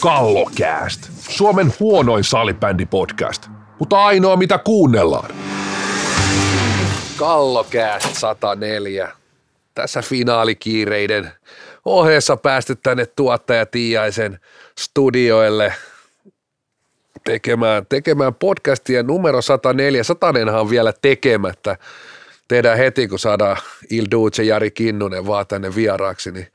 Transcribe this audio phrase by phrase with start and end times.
[0.00, 1.08] Kallokääst.
[1.28, 3.48] Suomen huonoin salibändipodcast,
[3.78, 5.30] mutta ainoa mitä kuunnellaan.
[7.16, 9.12] Kallokääst 104.
[9.74, 11.30] Tässä finaalikiireiden
[11.84, 14.40] ohjeessa päästy tänne tuottaja Tiaisen
[14.78, 15.72] studioille
[17.24, 20.04] tekemään, tekemään podcastia numero 104.
[20.04, 21.76] Satanenhan on vielä tekemättä.
[22.48, 23.56] Tehdään heti, kun saadaan
[23.90, 26.46] Il Duce Jari Kinnunen vaan tänne vieraaksi, niin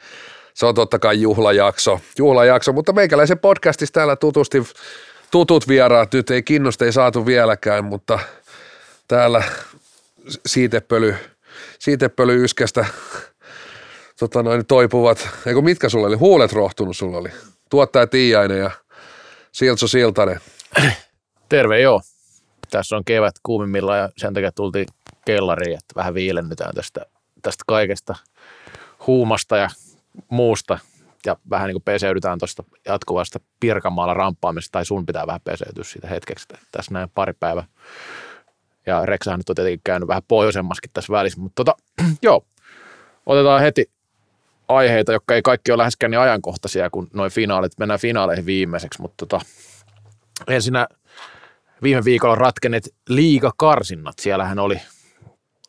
[0.54, 4.64] se on totta kai juhlajakso, juhlajakso mutta meikäläisen podcastissa täällä tutusti
[5.32, 8.20] tutut vieraat, nyt ei kinnosta ei saatu vieläkään, mutta
[9.08, 9.44] täällä
[10.46, 11.16] siitepöly,
[11.80, 12.86] siitepöly yskästä
[14.20, 17.30] tota noin, toipuvat, eikö mitkä sulla oli, huulet rohtunut sulla oli,
[17.70, 18.72] tuottaja Tiiainen ja
[19.52, 20.40] Siltso Siltanen.
[21.50, 22.02] Terve joo.
[22.72, 24.86] Tässä on kevät kuumimmilla ja sen takia tultiin
[25.26, 27.06] kellariin, että vähän viilennytään tästä,
[27.42, 28.16] tästä kaikesta
[29.08, 29.70] huumasta ja
[30.30, 30.80] muusta
[31.26, 36.08] ja vähän niin kuin peseydytään tuosta jatkuvasta Pirkanmaalla ramppaamista, tai sun pitää vähän peseytyä siitä
[36.08, 37.66] hetkeksi tässä näin pari päivää.
[38.86, 41.76] Ja Reksahan nyt on tietenkin käynyt vähän pohjoisemmaskin tässä välissä, mutta tota,
[42.22, 42.46] joo,
[43.26, 43.90] otetaan heti
[44.68, 47.72] aiheita, jotka ei kaikki ole läheskään niin ajankohtaisia kuin noin finaalit.
[47.80, 49.46] Mennään finaaleihin viimeiseksi, mutta tota,
[50.48, 50.88] ensinnä
[51.84, 54.20] viime viikolla ratkenneet liigakarsinnat.
[54.20, 54.82] Siellähän oli...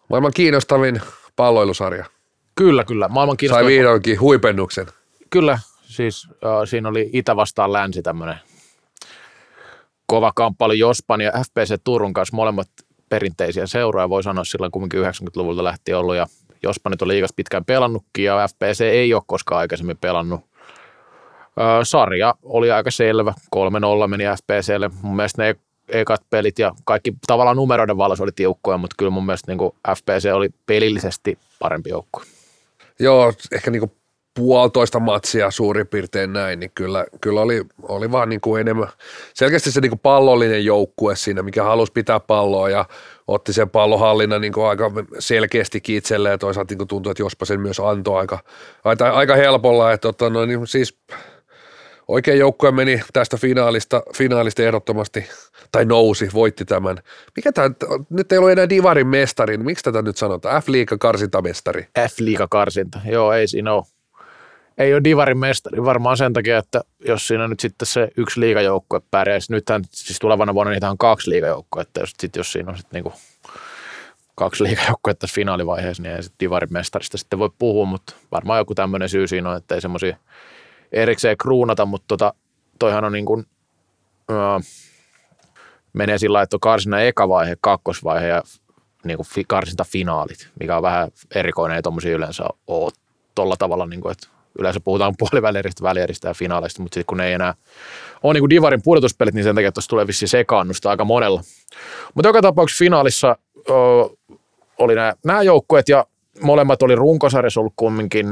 [0.08, 1.00] Maailman kiinnostavin
[1.36, 2.04] palloilusarja.
[2.54, 3.08] Kyllä, kyllä.
[3.08, 4.86] Maailman Sai vihdoinkin huipennuksen.
[5.30, 8.36] Kyllä, siis äh, siinä oli Itä vastaan länsi tämmöinen
[10.06, 12.68] kova kamppailu Jospan ja FPC Turun kanssa molemmat
[13.08, 16.26] perinteisiä seuroja, voi sanoa silloin kumminkin 90-luvulta lähtien ollut ja
[16.62, 20.40] Jospanit on liigas pitkään pelannutkin ja FPC ei ole koskaan aikaisemmin pelannut.
[21.60, 24.90] Ö, sarja oli aika selvä, 3-0 meni FPClle.
[25.02, 25.56] Mun mielestä ne
[25.88, 30.32] ekat pelit ja kaikki tavallaan numeroiden valossa oli tiukkoja, mutta kyllä mun mielestä niin FPC
[30.34, 32.24] oli pelillisesti parempi joukkue.
[33.00, 33.92] Joo, ehkä niin kuin
[34.34, 38.88] puolitoista matsia suurin piirtein näin, niin kyllä, kyllä oli, oli vaan niin kuin enemmän,
[39.34, 42.84] selkeästi se niin kuin pallollinen joukkue siinä, mikä halusi pitää palloa ja
[43.26, 46.32] otti sen pallohallinnan niin kuin aika selkeästi itselleen.
[46.32, 48.38] Ja toisaalta niin kuin tuntui, että jospa sen myös antoi aika,
[48.84, 50.98] aika, aika helpolla, että tota, no, niin siis
[52.08, 55.26] oikein joukkue meni tästä finaalista, finaalista ehdottomasti,
[55.74, 56.98] tai nousi, voitti tämän.
[57.36, 57.70] Mikä tämä,
[58.10, 60.62] nyt ei ole enää Divarin mestari, niin miksi tätä nyt sanotaan?
[60.62, 61.86] F-liiga karsintamestari.
[61.98, 63.84] F-liiga karsinta, joo ei siinä ole
[64.78, 69.00] ei ole Divarin mestari varmaan sen takia, että jos siinä nyt sitten se yksi liigajoukkue
[69.10, 72.96] pärjäisi, nythän siis tulevana vuonna niitä on kaksi liigajoukkuetta, jos, sit, jos siinä on sitten
[72.96, 73.18] niinku
[74.34, 78.74] kaksi liigajoukkuetta tässä finaalivaiheessa, niin ei sitten Divarin mestarista sitten voi puhua, mutta varmaan joku
[78.74, 80.16] tämmöinen syy siinä on, että ei semmoisia
[80.92, 82.34] erikseen kruunata, mutta tota,
[82.78, 83.46] toihan on niin kuin,
[84.30, 84.36] öö,
[85.94, 88.42] menee sillä että on karsina eka vaihe, kakkosvaihe ja
[89.04, 92.92] niin kuin karsinta finaalit, mikä on vähän erikoinen, ei tuommoisia yleensä ole
[93.34, 94.28] tuolla tavalla, niin kuin, että
[94.58, 97.54] yleensä puhutaan puolivälieristä, välieristä ja finaaleista, mutta sitten kun ei enää
[98.22, 101.42] ole niin kuin Divarin pudotuspelit, niin sen takia tuossa tulee vissiin sekaannusta aika monella.
[102.14, 103.36] Mutta joka tapauksessa finaalissa
[103.70, 103.72] ö,
[104.78, 106.06] oli nämä, nämä joukkueet ja
[106.40, 108.26] molemmat oli runkosarjassa ollut kumminkin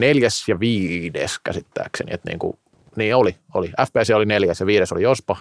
[0.00, 2.58] neljäs ja viides käsittääkseni, että niin, kuin,
[2.96, 3.68] niin oli, oli.
[3.68, 5.36] FPC oli neljäs ja viides oli Jospa.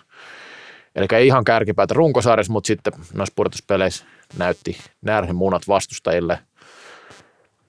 [0.95, 4.05] Eli ei ihan kärkipäätä runkosarjassa, mutta sitten noissa pudotuspeleissä
[4.37, 6.39] näytti närhen munat vastustajille–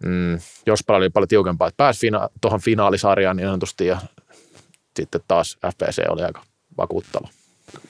[0.02, 3.98] mm, Jospala oli paljon tiukempaa, että pääsi fina- tuohon finaalisarjaan niin sanotusti ja
[4.96, 6.42] sitten taas FBC oli aika
[6.78, 7.28] vakuuttava.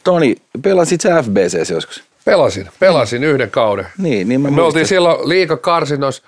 [0.04, 2.04] Toni, pelasit sä FBC joskus?
[2.24, 3.30] Pelasin, pelasin niin.
[3.30, 3.86] yhden kauden.
[3.98, 4.66] Niin, niin mä Me muistan.
[4.66, 6.22] oltiin silloin liikakarsinnoissa,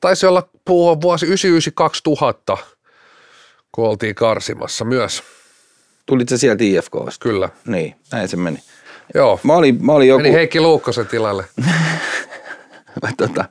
[0.00, 2.58] taisi olla puhua vuosi 1999-2000,
[3.72, 5.22] kun oltiin karsimassa myös.
[6.08, 6.92] Tulit sä sieltä IFK?
[7.20, 7.48] Kyllä.
[7.66, 8.58] Niin, näin se meni.
[9.14, 9.40] Joo.
[9.42, 10.22] Mä olin, mä olin joku...
[10.22, 11.44] Meni Heikki Luukkosen tilalle.
[13.16, 13.44] tota,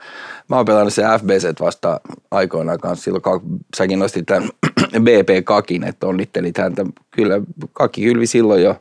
[0.48, 2.02] mä oon pelannut se FBC vasta
[2.32, 3.42] aikoinaan kanssa silloin, kun
[3.78, 4.50] säkin nostit tämän
[5.06, 6.86] BP Kakin, että onnittelit häntä.
[7.12, 7.42] Kyllä
[7.74, 8.76] Kaki kylvi silloin jo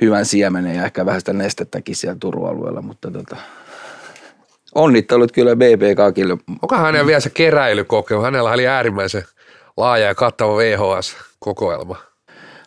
[0.00, 3.36] hyvän siemenen ja ehkä vähän sitä nestettäkin siellä Turun alueella, mutta tota,
[4.74, 6.36] onnittelut kyllä BP Kakille.
[6.62, 8.22] Onko hänellä vielä se keräilykokeilu?
[8.22, 9.24] Hänellä oli äärimmäisen
[9.76, 12.13] laaja ja kattava VHS-kokoelma.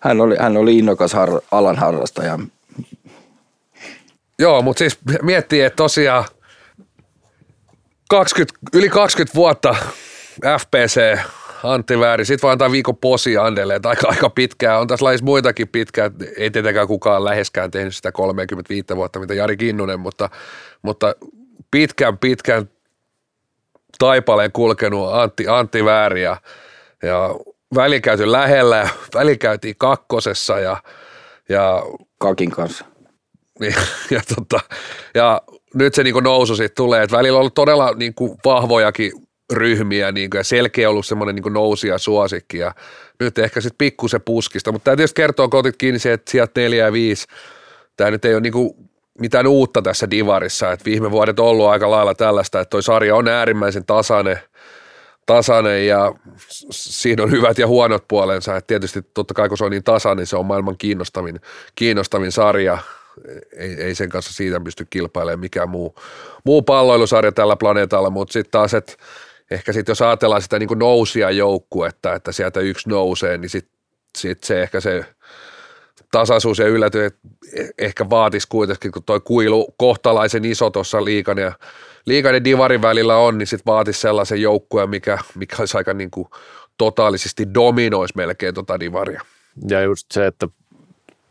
[0.02, 2.40] Hän oli, hän oli innokas har, alan harrastaja.
[4.40, 6.26] Joo, mutta siis miettii, että tosiaan
[8.10, 9.76] 20, yli 20 vuotta
[10.60, 11.20] FPC
[11.64, 14.80] Antti Vääri, sitten vaan antaa viikon posi Andelle, että aika, aika pitkään.
[14.80, 19.58] On tässä lajissa muitakin pitkään, ei tietenkään kukaan läheskään tehnyt sitä 35 vuotta, mitä Jari
[19.58, 20.30] Kinnunen, mutta,
[20.82, 21.16] mutta
[21.72, 22.70] pitkän pitkän
[24.00, 26.38] taipaleen kulkenut Antti, Antti Vääri ja,
[27.04, 27.30] ja
[27.76, 30.78] väli käyty lähellä, väli käytiin kakkosessa ja,
[31.50, 31.84] ja
[32.18, 32.86] Kakin kanssa.
[33.60, 33.74] Ja,
[34.12, 34.60] ja, tota,
[35.16, 35.42] ja
[35.74, 39.12] nyt se niin nousu sitten tulee, että välillä on ollut todella niin kuin vahvojakin
[39.54, 42.76] ryhmiä niin kuin, ja selkeä ollut semmoinen niin nousija suosikki ja
[43.20, 46.86] nyt ehkä sitten pikkusen puskista, mutta tämä tietysti kertoo kotit kiinni se, että sieltä neljä
[46.86, 47.28] ja viisi,
[47.98, 48.74] tämä nyt ei ole niin kuin
[49.20, 53.16] mitään uutta tässä divarissa, että viime vuodet on ollut aika lailla tällaista, että toi sarja
[53.16, 54.40] on äärimmäisen tasainen,
[55.28, 56.14] tasainen ja
[56.72, 60.18] siinä on hyvät ja huonot puolensa, että tietysti totta kai kun se on niin tasainen,
[60.18, 61.42] niin se on maailman kiinnostavin,
[61.76, 62.78] kiinnostavin sarja,
[63.58, 65.96] ei, ei sen kanssa siitä pysty kilpailemaan mikään muu,
[66.44, 68.94] muu palloilusarja tällä planeetalla, mutta sitten taas, että
[69.52, 73.78] ehkä sitten jos ajatellaan sitä niin nousia joukkuetta, että sieltä yksi nousee, niin sitten
[74.18, 75.06] sit se ehkä se
[76.12, 77.12] tasaisuus ja ylläty
[77.78, 81.52] ehkä vaatisi kuitenkin, kun tuo kuilu kohtalaisen iso tuossa liikan ja,
[82.08, 86.12] liikan ja divarin välillä on, niin sitten vaatisi sellaisen joukkueen, mikä, mikä olisi aika niin
[86.12, 86.28] kuin
[86.78, 89.22] totaalisesti dominoisi melkein tuota divaria.
[89.70, 90.48] Ja just se, että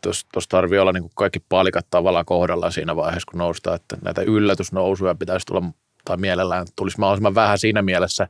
[0.01, 4.21] tuossa tarvii olla niin kuin kaikki palikat tavallaan kohdalla siinä vaiheessa, kun noustaan, että näitä
[4.21, 5.63] yllätysnousuja pitäisi tulla,
[6.05, 8.27] tai mielellään tulisi mahdollisimman vähän siinä mielessä,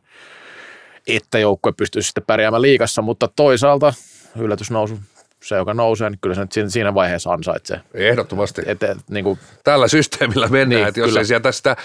[1.07, 3.93] että joukkue pystyisi sitten pärjäämään liikassa, mutta toisaalta
[4.39, 4.99] yllätysnousu
[5.43, 7.81] se, joka nousee, niin kyllä se nyt siinä vaiheessa ansaitsee.
[7.93, 8.61] Ehdottomasti.
[8.65, 11.19] Et, et, niin kuin, Tällä systeemillä mennään, niin, että jos kyllä.
[11.19, 11.75] ei sieltä sitä,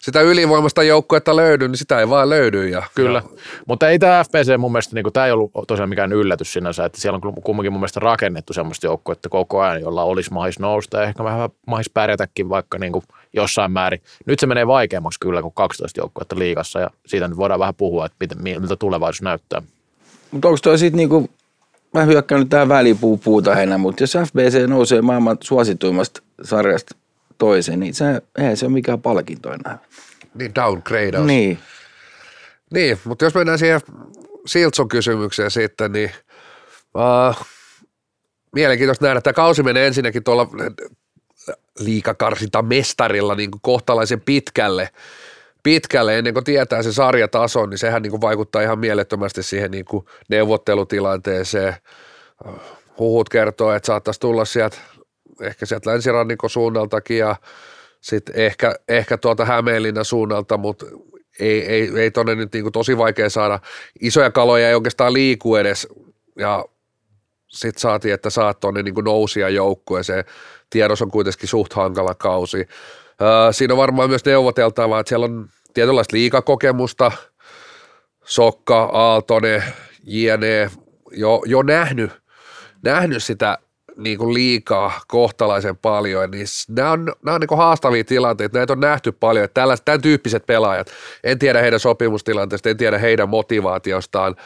[0.00, 2.68] sitä ylivoimasta joukkuetta löydy, niin sitä ei vaan löydy.
[2.68, 3.38] Ja, kyllä, ja.
[3.66, 6.84] mutta ei tämä FPC mun mielestä, niin kuin, tämä ei ollut tosiaan mikään yllätys sinänsä,
[6.84, 10.96] että siellä on kumminkin mun mielestä rakennettu semmoista joukkuetta koko ajan, jolla olisi mahis nousta
[10.96, 14.02] ja ehkä vähän mahis pärjätäkin vaikka niin kuin jossain määrin.
[14.26, 18.06] Nyt se menee vaikeammaksi kyllä kuin 12 joukkuetta liigassa ja siitä nyt voidaan vähän puhua,
[18.06, 19.62] että miltä tulevaisuus näyttää.
[20.30, 21.30] Mutta onko toi sitten niinku
[21.94, 26.96] mä hyökkään nyt tähän väliin puuta heinä, mutta jos FBC nousee maailman suosituimmasta sarjasta
[27.38, 29.78] toiseen, niin se, ei se ole mikään palkinto enää.
[30.34, 31.20] Niin downgrade.
[31.20, 31.58] Niin.
[32.72, 33.80] Niin, mutta jos mennään siihen
[34.46, 36.10] Siltson kysymykseen sitten, niin
[36.94, 37.46] uh,
[38.54, 40.48] mielenkiintoista nähdä, että kausi menee ensinnäkin tuolla
[41.78, 44.88] liikakarsinta mestarilla niin kohtalaisen pitkälle–
[45.62, 49.84] pitkälle ennen kuin tietää se sarjatason, niin sehän niin kuin vaikuttaa ihan mielettömästi siihen niin
[49.84, 51.74] kuin neuvottelutilanteeseen.
[52.98, 54.76] Huhut kertoo, että saattaisi tulla sieltä
[55.40, 57.36] ehkä sieltä länsirannikon suunnaltakin ja
[58.00, 60.86] sitten ehkä, ehkä tuolta Hämeenlinnan suunnalta, mutta
[61.40, 63.58] ei, ei, ei tonne nyt niin kuin tosi vaikea saada.
[64.00, 65.88] Isoja kaloja ei oikeastaan liiku edes
[66.38, 66.64] ja
[67.48, 70.24] sitten saatiin, että saat tuonne niin nousia joukkueeseen.
[70.70, 72.68] Tiedos on kuitenkin suht hankala kausi
[73.50, 77.12] siinä on varmaan myös neuvoteltavaa, että siellä on tietynlaista liikakokemusta,
[78.24, 79.64] Sokka, Aaltonen,
[80.04, 80.70] JNE,
[81.10, 82.10] jo, jo nähnyt,
[82.82, 83.58] nähnyt sitä
[83.96, 88.72] niin kuin liikaa kohtalaisen paljon, niin nämä on, nämä on niin kuin haastavia tilanteita, näitä
[88.72, 90.90] on nähty paljon, että tällaiset, tämän tyyppiset pelaajat,
[91.24, 94.36] en tiedä heidän sopimustilanteesta, en tiedä heidän motivaatiostaan,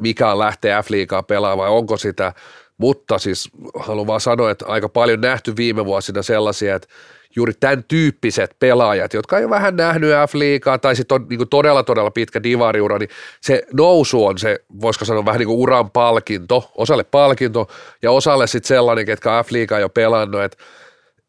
[0.00, 2.32] mikä on lähteä F-liigaa pelaamaan onko sitä,
[2.78, 6.88] mutta siis haluan vaan sanoa, että aika paljon nähty viime vuosina sellaisia, että
[7.36, 12.10] juuri tämän tyyppiset pelaajat, jotka ei vähän nähnyt F-liigaa tai sitten on niin todella todella
[12.10, 13.10] pitkä divariura, niin
[13.40, 17.68] se nousu on se, voisiko sanoa vähän niin kuin uran palkinto, osalle palkinto
[18.02, 20.56] ja osalle sitten sellainen, ketkä F-liigaa jo pelannut, että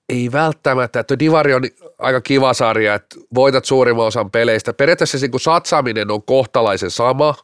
[0.09, 1.63] ei välttämättä, että divari on
[1.99, 4.73] aika kiva sarja, että voitat suurimman osan peleistä.
[4.73, 7.35] Periaatteessa se niin satsaaminen on kohtalaisen sama,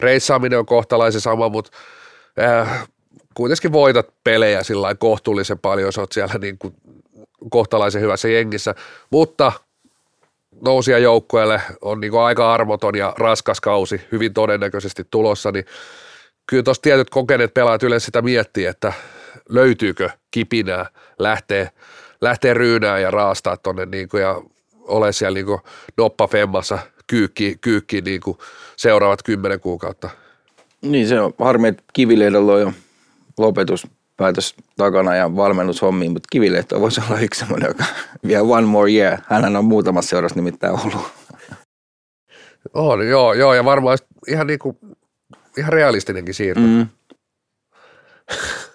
[0.00, 1.70] reissaaminen on kohtalaisen sama, mutta
[2.40, 2.88] äh,
[3.34, 6.74] kuitenkin voitat pelejä sillä kohtuullisen paljon, jos olet siellä niin kuin
[7.50, 8.74] kohtalaisen hyvässä jengissä,
[9.10, 9.52] mutta
[10.60, 15.64] nousia joukkueelle on niin kuin aika armoton ja raskas kausi hyvin todennäköisesti tulossa, niin
[16.46, 18.92] kyllä tuossa tietyt kokeneet pelaajat yleensä sitä miettii, että
[19.48, 20.86] löytyykö kipinää
[21.18, 21.70] lähtee,
[22.20, 24.42] lähtee ryynää ja raastaa tuonne niin kuin ja
[24.80, 25.60] ole siellä niin kuin
[25.96, 28.38] noppa femmassa kyykki, kyykki niin kuin
[28.76, 30.10] seuraavat kymmenen kuukautta.
[30.82, 32.72] Niin se on harmi, että Kivilehdellä on jo
[33.38, 33.86] lopetus
[34.16, 37.84] päätös takana ja valmennushommiin, mutta Kivilehto voisi olla yksi semmoinen, joka
[38.26, 39.18] vielä one more year.
[39.28, 41.06] Hänhän on muutamassa seurassa nimittäin ollut.
[42.74, 43.98] On, joo, joo, ja varmaan
[44.28, 44.78] ihan, niinku,
[45.58, 46.60] ihan realistinenkin siirto.
[46.60, 46.86] Mm.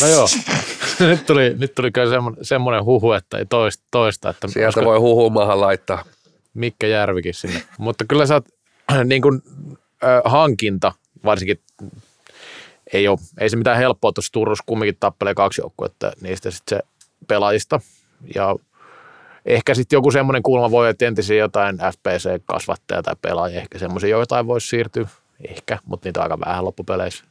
[0.00, 0.26] No joo,
[1.08, 3.84] nyt tuli, nyt tuli kyllä semmoinen, semmoinen huhu, että ei toista.
[3.90, 6.04] toista että Sieltä olisiko, voi huhumahan laittaa.
[6.54, 7.62] Mikkä Järvikin sinne.
[7.78, 8.44] Mutta kyllä sä oot,
[9.04, 9.42] niin kuin,
[10.04, 10.92] äh, hankinta,
[11.24, 11.60] varsinkin
[12.94, 16.84] ei, ole, ei se mitään helppoa tuossa Turussa kumminkin tappelee kaksi joukkuetta niistä sitten se
[17.28, 17.80] pelaajista.
[18.34, 18.56] Ja
[19.46, 24.46] ehkä sitten joku semmoinen kulma voi, että entisiä jotain FPC-kasvattaja tai pelaajia, ehkä semmoisia joitain
[24.46, 25.08] voisi siirtyä,
[25.48, 27.24] ehkä, mutta niitä on aika vähän loppupeleissä.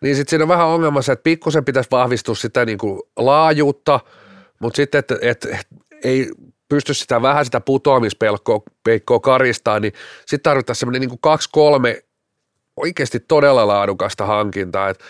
[0.00, 4.00] Niin sitten siinä on vähän ongelmassa, että pikkusen pitäisi vahvistua sitä niin kuin laajuutta,
[4.60, 5.66] mutta sitten, että et, et,
[6.04, 6.30] ei
[6.68, 12.02] pysty sitä vähän sitä putoamispelkkoa karistaa, niin sitten tarvittaisiin semmoinen niin kaksi-kolme
[12.76, 15.04] oikeasti todella laadukasta hankintaa, että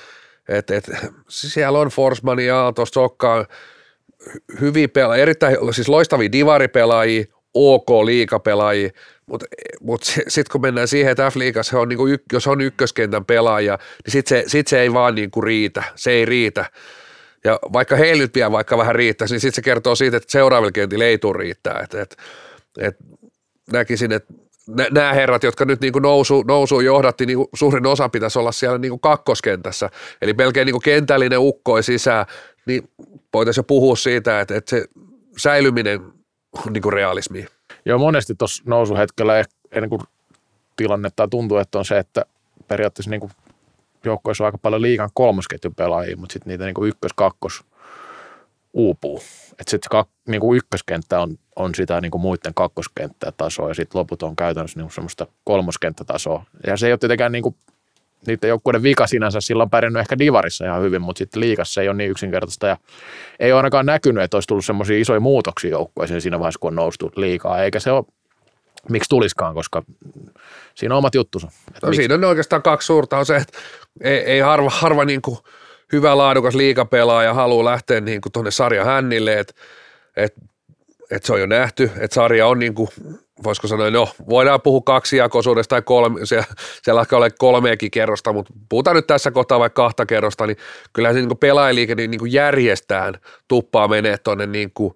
[0.48, 0.90] et, et,
[1.28, 3.46] siellä on Forsman ja Aalto, Sokka,
[4.60, 8.90] hyviä pelaajia, erittäin siis loistavia divaripelaajia, ok liikapelaajia,
[9.26, 9.46] mutta
[9.80, 14.42] mut sitten kun mennään siihen, että F-liigassa on niinku, jos on ykköskentän pelaaja, niin sitten
[14.42, 16.70] se, sit se ei vaan niinku riitä, se ei riitä.
[17.44, 21.04] Ja vaikka heillä vielä vaikka vähän riittäisi, niin sitten se kertoo siitä, että seuraavilla kentillä
[21.04, 21.80] ei tule riittää.
[21.84, 22.16] Et, et,
[22.78, 22.96] et
[23.72, 24.34] näkisin, että
[24.66, 29.00] nämä herrat, jotka nyt niin nousu, nousu johdatti, niin suurin osa pitäisi olla siellä niin
[29.00, 29.90] kakkoskentässä,
[30.22, 32.26] eli melkein niin kentällinen ukkoi sisään,
[32.66, 32.88] niin
[33.34, 34.84] voitaisiin jo puhua siitä, että, että se
[35.36, 36.00] säilyminen
[36.66, 37.46] on niin realismi.
[37.84, 40.02] Joo, monesti tuossa nousuhetkellä eh, ennen kuin
[40.76, 42.24] tilannetta tuntuu, että on se, että
[42.68, 43.30] periaatteessa niin
[44.04, 47.64] joukkoissa on aika paljon liikan kolmosketjun pelaajia, mutta sitten niitä niin ykkös, kakkos
[48.74, 49.22] uupuu.
[49.50, 53.98] Että sitten kak, niin kuin ykköskenttä on, on sitä niin kuin muiden kakkoskenttätasoa ja sitten
[53.98, 56.44] loput on käytännössä niin semmoista kolmoskenttätasoa.
[56.66, 57.56] Ja se ei ole tietenkään niin kuin
[58.26, 61.88] niiden joukkueiden vika sinänsä, sillä on pärjännyt ehkä divarissa ihan hyvin, mutta sitten liikassa ei
[61.88, 62.76] ole niin yksinkertaista ja
[63.40, 66.74] ei ole ainakaan näkynyt, että olisi tullut semmoisia isoja muutoksia joukkueeseen siinä vaiheessa, kun on
[66.74, 68.04] noustu liikaa, eikä se ole
[68.88, 69.82] miksi tuliskaan, koska
[70.74, 71.48] siinä on omat juttunsa.
[71.82, 73.58] No, siinä on oikeastaan kaksi suurta on se, että
[74.00, 75.38] ei, ei harva, harva niin kuin
[75.92, 79.54] hyvä laadukas liikapelaaja haluaa lähteä niin kuin tuonne sarja hännille, että
[80.16, 80.34] et,
[81.10, 82.88] et se on jo nähty, että sarja on niin kuin,
[83.44, 86.46] voisiko sanoa, no voidaan puhua kaksijakoisuudesta tai kolme, siellä,
[86.82, 90.56] siellä ehkä ole kolmeakin kerrosta, mutta puhutaan nyt tässä kohtaa vaikka kahta kerrosta, niin
[90.92, 93.14] kyllähän se niin pelaajaliike niin, niin kuin järjestään
[93.48, 94.94] tuppaa menee tuonne niin kuin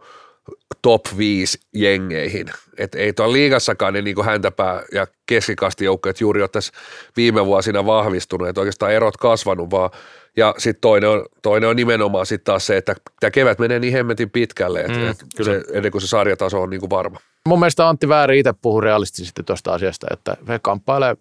[0.83, 2.47] top 5 jengeihin.
[2.79, 6.73] Et ei tuolla liigassakaan ne niin häntäpää ja keskikastijoukkoja juuri ole tässä
[7.17, 9.91] viime vuosina vahvistunut, että oikeastaan erot kasvanut, vaan
[10.37, 13.93] ja sitten toinen on, toinen on nimenomaan sitten taas se, että tämä kevät menee niin
[13.93, 17.19] hemmetin pitkälle, että mm, et se, ennen kuin se sarjataso on niin kuin varma.
[17.47, 21.17] Mun mielestä Antti Vääri itse puhuu realistisesti tuosta asiasta, että he kamppailee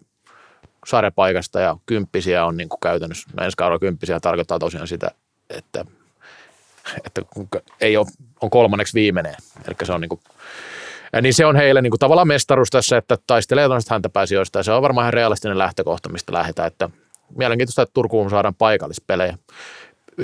[0.86, 5.10] sarjapaikasta ja kymppisiä on niin kuin käytännössä, ensi kaudella kymppisiä tarkoittaa tosiaan sitä,
[5.50, 5.84] että,
[7.04, 7.22] että
[7.80, 8.06] ei ole,
[8.40, 9.34] on kolmanneksi viimeinen,
[9.66, 10.20] eli se on niin kuin,
[11.12, 14.62] ja niin se on heille niin kuin tavallaan mestaruus tässä, että taistelee tuollaisista häntäpääsijoista ja
[14.62, 16.90] se on varmaan ihan realistinen lähtökohta, mistä lähdetään, että
[17.36, 19.38] mielenkiintoista, että Turkuun saadaan paikallispelejä.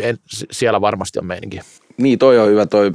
[0.00, 0.18] En,
[0.50, 1.60] siellä varmasti on meininki.
[1.96, 2.92] Niin, toi on hyvä, toi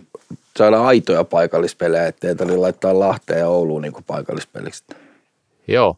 [0.57, 4.83] saada aitoja paikallispelejä, ettei tarvitse laittaa Lahteen ja Ouluun niin paikallispeliksi.
[5.67, 5.97] Joo.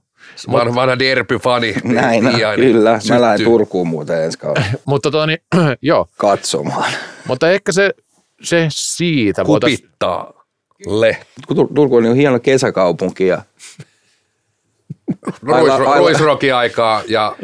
[0.52, 1.76] Vanha, vanha derby-fani.
[1.84, 3.00] Näin, no, kyllä.
[3.00, 3.16] Syttyy.
[3.16, 4.68] Mä lähden Turkuun muuten ensi kaudella.
[4.86, 5.40] Mutta tota, niin,
[5.82, 6.08] joo.
[6.18, 6.92] Katsomaan.
[7.28, 7.94] Mutta ehkä se,
[8.44, 9.44] se siitä.
[9.46, 10.34] Kupittaa.
[10.88, 11.18] Le.
[11.76, 13.42] Turku on niin hieno kesäkaupunki ja
[15.98, 17.36] Ruisroki-aikaa ja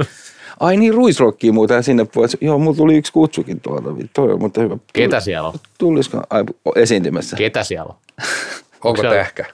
[0.60, 2.38] Ai niin, ruisrokkiin muuten sinne voisi.
[2.42, 3.90] Joo, mulla tuli yksi kutsukin tuolta.
[4.14, 4.78] Toi on mutta hyvä.
[4.94, 5.54] Ketä siellä on?
[5.78, 6.44] Tulisiko ai,
[6.76, 7.38] esiintymässä?
[7.38, 7.96] Ketä siellä on?
[8.84, 9.46] Onko tähkä?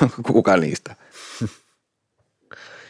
[0.32, 0.96] Kuka niistä?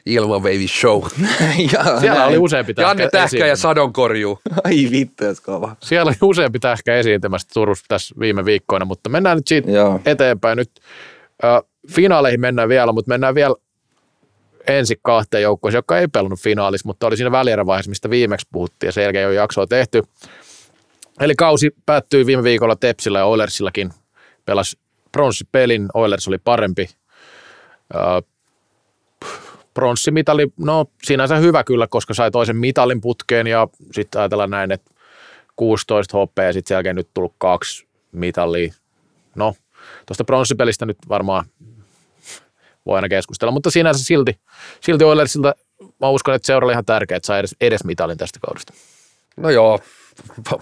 [0.06, 1.02] Ilmaveivi show.
[1.72, 2.28] ja, siellä näin.
[2.28, 4.38] oli useampi tähkä Janne Tähkä ja Sadonkorju.
[4.64, 5.76] Ai vittu, kova.
[5.82, 10.00] Siellä oli useampi tähkä esiintymässä Turussa tässä viime viikkoina, mutta mennään nyt siitä Joo.
[10.04, 10.56] eteenpäin.
[10.56, 10.70] Nyt
[11.44, 13.54] äh, finaaleihin mennään vielä, mutta mennään vielä
[14.66, 18.92] ensi kahteen joukkoon, joka ei pelannut finaalissa, mutta oli siinä välierävaiheessa, mistä viimeksi puhuttiin ja
[18.92, 20.02] sen jälkeen jo jaksoa tehty.
[21.20, 23.90] Eli kausi päättyi viime viikolla Tepsillä ja Oilersillakin.
[24.44, 24.78] Pelasi
[25.12, 26.88] pronssipelin, Oilers oli parempi.
[29.76, 34.90] Pronssimitali, no sinänsä hyvä kyllä, koska sai toisen mitalin putkeen ja sitten ajatellaan näin, että
[35.56, 38.72] 16 HP ja sitten sen jälkeen nyt tullut kaksi mitalia.
[39.34, 39.54] No,
[40.06, 41.44] tuosta pronssipelistä nyt varmaan
[42.86, 44.38] voi aina keskustella, mutta sinänsä silti,
[44.80, 45.54] silti Oilersilta
[46.00, 48.72] mä uskon, että seuralle ihan tärkeää, että saa edes, edes mitalin tästä kaudesta.
[49.36, 49.80] No joo,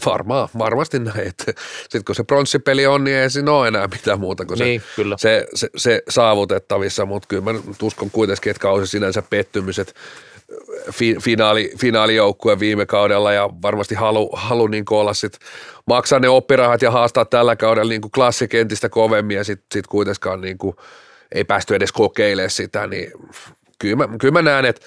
[0.06, 1.32] varmaan, varmasti näin.
[1.82, 4.87] Sitten kun se pronssipeli on, niin ei siinä ole enää mitään muuta kuin niin, se,
[4.96, 5.16] kyllä.
[5.18, 9.92] Se, se, se, saavutettavissa, mutta kyllä mä uskon kuitenkin, että kausi sinänsä pettymys, että
[10.92, 15.38] fi, finaali, finaalijoukkue viime kaudella ja varmasti halu, halu niin olla sit
[15.87, 20.58] maksaa ne oppirahat ja haastaa tällä kaudella niin klassikentistä kovemmin ja sitten sit kuitenkaan niin
[20.58, 20.76] kuin–
[21.34, 23.12] ei päästy edes kokeilemaan sitä, niin
[23.78, 24.87] kyllä mä, kyllä mä näen, että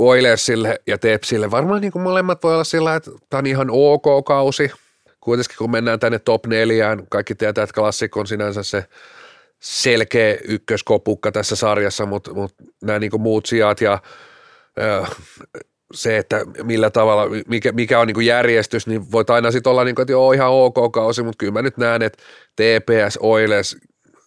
[0.00, 4.24] Oilersille ja Tepsille varmaan niin kuin molemmat voi olla sillä, että tämä on ihan ok
[4.24, 4.70] kausi.
[5.20, 8.84] Kuitenkin kun mennään tänne top neljään, kaikki tietää, että klassikko on sinänsä se
[9.60, 13.98] selkeä ykköskopukka tässä sarjassa, mutta, mutta nämä niin kuin muut sijat ja
[15.94, 19.94] se, että millä tavalla, mikä, mikä on niin järjestys, niin voit aina sitten olla, niin
[19.94, 22.22] kuin, että joo, ihan ok kausi, mutta kyllä mä nyt näen, että
[22.56, 23.76] TPS, Oilers,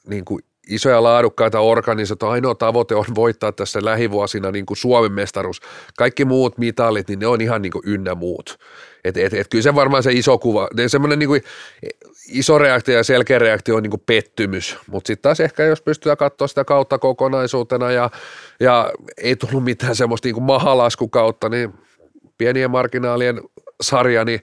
[0.08, 5.62] niin kuin isoja laadukkaita organisaatioita, ainoa tavoite on voittaa tässä lähivuosina niin kuin Suomen mestaruus.
[5.98, 8.60] Kaikki muut mitalit, niin ne on ihan niin kuin ynnä muut.
[9.04, 11.44] Et, et, et kyllä se varmaan se iso kuva, semmoinen niin kuin
[12.28, 16.16] iso reaktio ja selkeä reaktio on niin kuin pettymys, mutta sitten taas ehkä jos pystyy
[16.16, 18.10] katsoa sitä kautta kokonaisuutena ja,
[18.60, 21.74] ja ei tullut mitään semmoista niin kuin mahalaskukautta, niin
[22.38, 23.42] pienien marginaalien
[23.82, 24.40] sarja, niin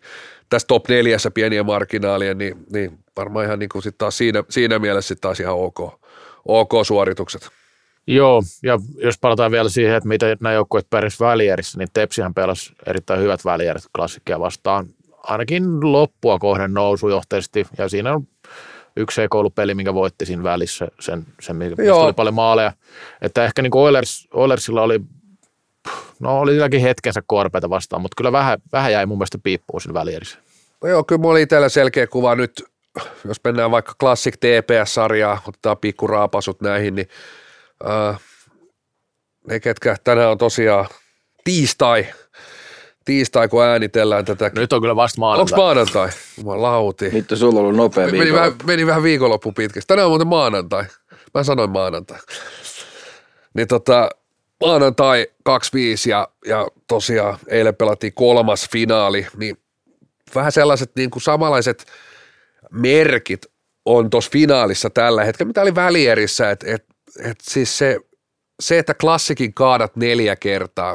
[0.48, 4.78] tässä top neljässä pieniä marginaalien, niin, niin varmaan ihan niin kuin sit taas siinä, siinä
[4.78, 6.00] mielessä sit taas ihan ok,
[6.48, 7.48] ok suoritukset.
[8.06, 12.72] Joo, ja jos palataan vielä siihen, että miten nämä joukkueet pärjäs välierissä, niin Tepsihän pelasi
[12.86, 14.86] erittäin hyvät välierit klassikkia vastaan.
[15.22, 18.26] Ainakin loppua kohden nousujohteisesti, ja siinä on
[18.96, 19.20] yksi
[19.54, 22.02] peli, minkä voitti siinä välissä, sen, sen mistä Joo.
[22.02, 22.72] tuli paljon maaleja.
[23.22, 25.00] Että ehkä niin Oilers, Oilersilla oli,
[26.20, 29.94] no oli silläkin hetkensä korpeita vastaan, mutta kyllä vähän, vähän jäi mun mielestä piippuun siinä
[29.94, 30.38] välierissä.
[30.82, 32.64] No joo, kyllä mulla oli itsellä selkeä kuva nyt,
[33.28, 37.08] jos mennään vaikka Classic TPS-sarjaa, otetaan pikkuraapasut näihin, niin
[37.88, 38.20] äh,
[39.48, 40.86] ne ketkä tänään on tosiaan
[41.44, 42.06] tiistai,
[43.04, 44.50] tiistai kun äänitellään tätä.
[44.54, 45.58] Nyt on kyllä vasta Onko maanantai.
[45.58, 46.08] maanantai?
[46.38, 47.10] Jumalauti.
[47.34, 48.36] Sulla on ollut nopea Meni viikko.
[48.36, 49.88] vähän, meni vähän viikonloppu pitkästi.
[49.88, 50.84] Tänään on muuten maanantai.
[51.34, 52.18] Mä sanoin maanantai.
[53.54, 54.10] Niin tota,
[54.60, 59.56] maanantai 25 ja, ja tosiaan eilen pelattiin kolmas finaali, niin
[60.34, 61.86] vähän sellaiset niin kuin samanlaiset
[62.70, 63.46] merkit
[63.84, 66.84] on tuossa finaalissa tällä hetkellä, mitä oli välierissä, että et,
[67.24, 67.98] et siis se,
[68.62, 70.94] se, että klassikin kaadat neljä kertaa,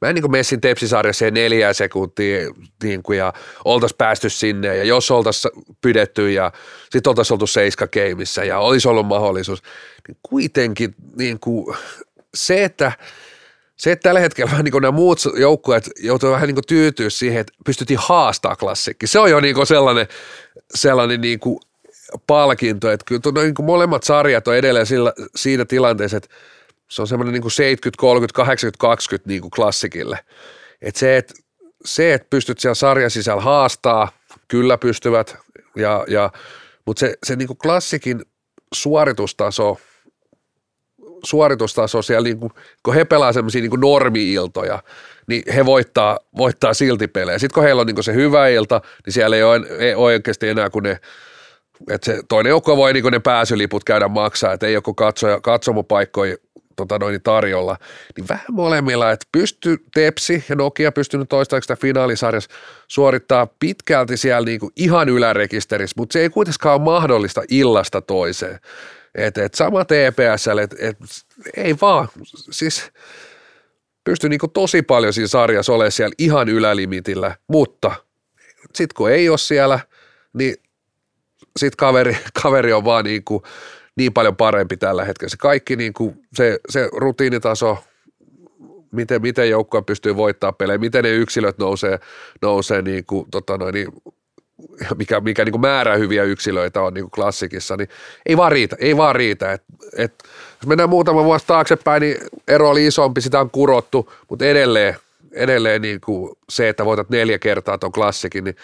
[0.00, 2.38] mä en niin Messin tepsisarjassa neljää sekuntia
[2.82, 3.32] niin kuin, ja
[3.64, 6.52] oltaisiin päästy sinne ja jos oltaisiin pidetty ja
[6.90, 9.62] sitten oltaisiin oltu seiska keimissä ja olisi ollut mahdollisuus,
[10.08, 11.76] niin kuitenkin niin kuin,
[12.34, 12.92] se, että
[13.78, 17.10] se, että tällä hetkellä vähän niin kuin nämä muut joukkueet joutuu vähän niin kuin tyytyä
[17.10, 19.06] siihen, että pystyttiin haastaa klassikki.
[19.06, 20.08] Se on jo niin kuin sellainen,
[20.74, 21.60] sellainen niin kuin
[22.26, 26.28] palkinto, että kyllä tuo, niin kuin molemmat sarjat on edelleen sillä, siinä tilanteessa, että
[26.88, 30.18] se on semmoinen niin kuin 70, 30, 80, 20 niin kuin klassikille.
[30.82, 31.34] Että se, että
[31.84, 34.12] se, että pystyt siellä sarjan sisällä haastaa,
[34.48, 35.36] kyllä pystyvät,
[35.76, 36.30] ja, ja,
[36.86, 38.22] mutta se, se niin kuin klassikin
[38.74, 39.78] suoritustaso,
[41.24, 44.82] suoritustaso siellä, niin kuin, kun he pelaa semmoisia niin normi-iltoja,
[45.26, 47.38] niin he voittaa, voittaa silti pelejä.
[47.38, 50.48] Sitten kun heillä on niin se hyvä ilta, niin siellä ei ole, ei ole oikeasti
[50.48, 50.98] enää kuin ne,
[51.90, 54.96] että se toinen joukko voi niin ne pääsyliput käydä maksaa, että ei ole kuin
[55.42, 56.36] katsomopaikkoja
[56.78, 57.76] tota noin, tarjolla,
[58.16, 62.50] niin vähän molemmilla, että pysty Tepsi ja Nokia pystynyt toistaiseksi finaalisarjassa
[62.88, 68.60] suorittaa pitkälti siellä niin kuin ihan ylärekisterissä, mutta se ei kuitenkaan ole mahdollista illasta toiseen.
[69.18, 70.96] Et, et sama TPSL, että et,
[71.56, 72.08] ei vaan,
[72.50, 72.90] siis
[74.04, 77.92] pystyi niin tosi paljon siinä sarjassa olemaan siellä ihan ylälimitillä, mutta
[78.74, 79.80] sitten kun ei ole siellä,
[80.32, 80.54] niin
[81.56, 83.42] sitten kaveri, kaveri on vaan niin, kuin,
[83.96, 85.30] niin paljon parempi tällä hetkellä.
[85.30, 87.78] Se kaikki niin kuin, se, se rutiinitaso,
[88.92, 91.98] miten, miten joukkoja pystyy voittamaan pelejä, miten ne yksilöt nousee,
[92.42, 93.88] nousee niin kuin, tota noin, niin,
[94.96, 97.88] mikä, mikä niin kuin määrä hyviä yksilöitä on niin kuin klassikissa, niin
[98.26, 99.52] ei vaan riitä, ei vaan riitä.
[99.52, 99.62] Et,
[99.96, 100.14] et,
[100.60, 102.16] jos mennään muutama vuosi taaksepäin, niin
[102.48, 104.96] ero oli isompi, sitä on kurottu, mutta edelleen,
[105.32, 108.56] edelleen niin kuin se, että voitat neljä kertaa tuon klassikin, niin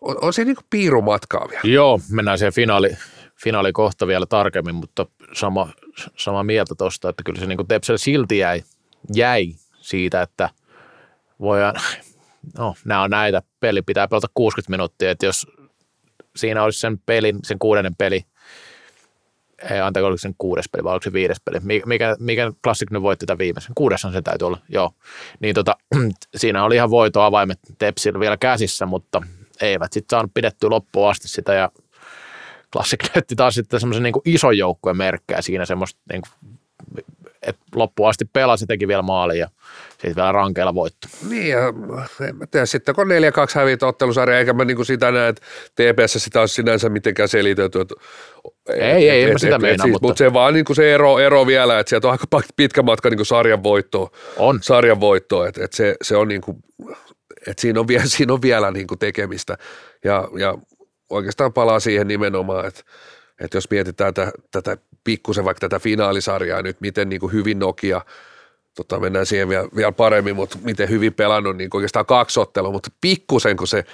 [0.00, 1.74] on, on se niin kuin piirumatkaa vielä.
[1.74, 2.96] Joo, mennään siihen finaali,
[3.36, 5.68] finaali kohta vielä tarkemmin, mutta sama,
[6.16, 8.62] sama mieltä tuosta, että kyllä se niin Tepsel silti jäi,
[9.14, 10.50] jäi siitä, että
[11.40, 11.74] voidaan,
[12.58, 15.46] no nämä on näitä, peli pitää pelata 60 minuuttia, että jos
[16.36, 18.24] siinä olisi sen pelin, sen kuudennen peli,
[19.70, 23.02] ei, anteeksi, oliko sen kuudes peli vai oliko se viides peli, mikä, mikä Classic nyt
[23.02, 24.92] voitti tämän viimeisen, kuudessan se täytyy olla, joo,
[25.40, 25.76] niin tota,
[26.36, 29.22] siinä oli ihan voito avaimet Tepsillä vielä käsissä, mutta
[29.60, 31.70] eivät sitten saanut pidettyä loppuun asti sitä ja
[32.72, 36.58] Classic näytti taas sitten semmoisen niin ison joukkueen merkkejä siinä semmoista, niin kuin,
[37.46, 39.48] että loppuun asti pelasi, teki vielä maalin ja
[39.90, 41.08] sitten vielä rankeilla voitto.
[41.28, 41.58] Niin ja
[42.28, 43.08] en mä tiedä, sitten kun 4-2
[43.54, 45.42] hävitä ottelusarja, eikä mä niinku sitä näe, että
[45.74, 47.80] TPS sitä olisi sinänsä mitenkään selitelty.
[47.80, 47.94] Että,
[48.68, 51.46] Ei, ei, en mä sitä meinaa, siis, mutta- mutta se vaan niinku se ero, ero
[51.46, 54.08] vielä, että sieltä on aika pitkä matka niinku sarjan voittoon.
[54.36, 54.58] On.
[54.62, 56.58] Sarjan voittoon, että, että se, se on niinku,
[57.46, 59.58] että siinä on vielä, siinä on vielä niinku tekemistä
[60.04, 60.58] ja, ja
[61.10, 62.80] oikeastaan palaa siihen nimenomaan, että,
[63.40, 68.00] että jos mietitään tätä, tätä pikkusen vaikka tätä finaalisarjaa nyt, miten niin kuin hyvin Nokia,
[68.74, 72.90] tota, mennään siihen vielä, vielä paremmin, mutta miten hyvin pelannut niin oikeastaan kaksi ottelua, mutta
[73.00, 73.84] pikkusen kun se,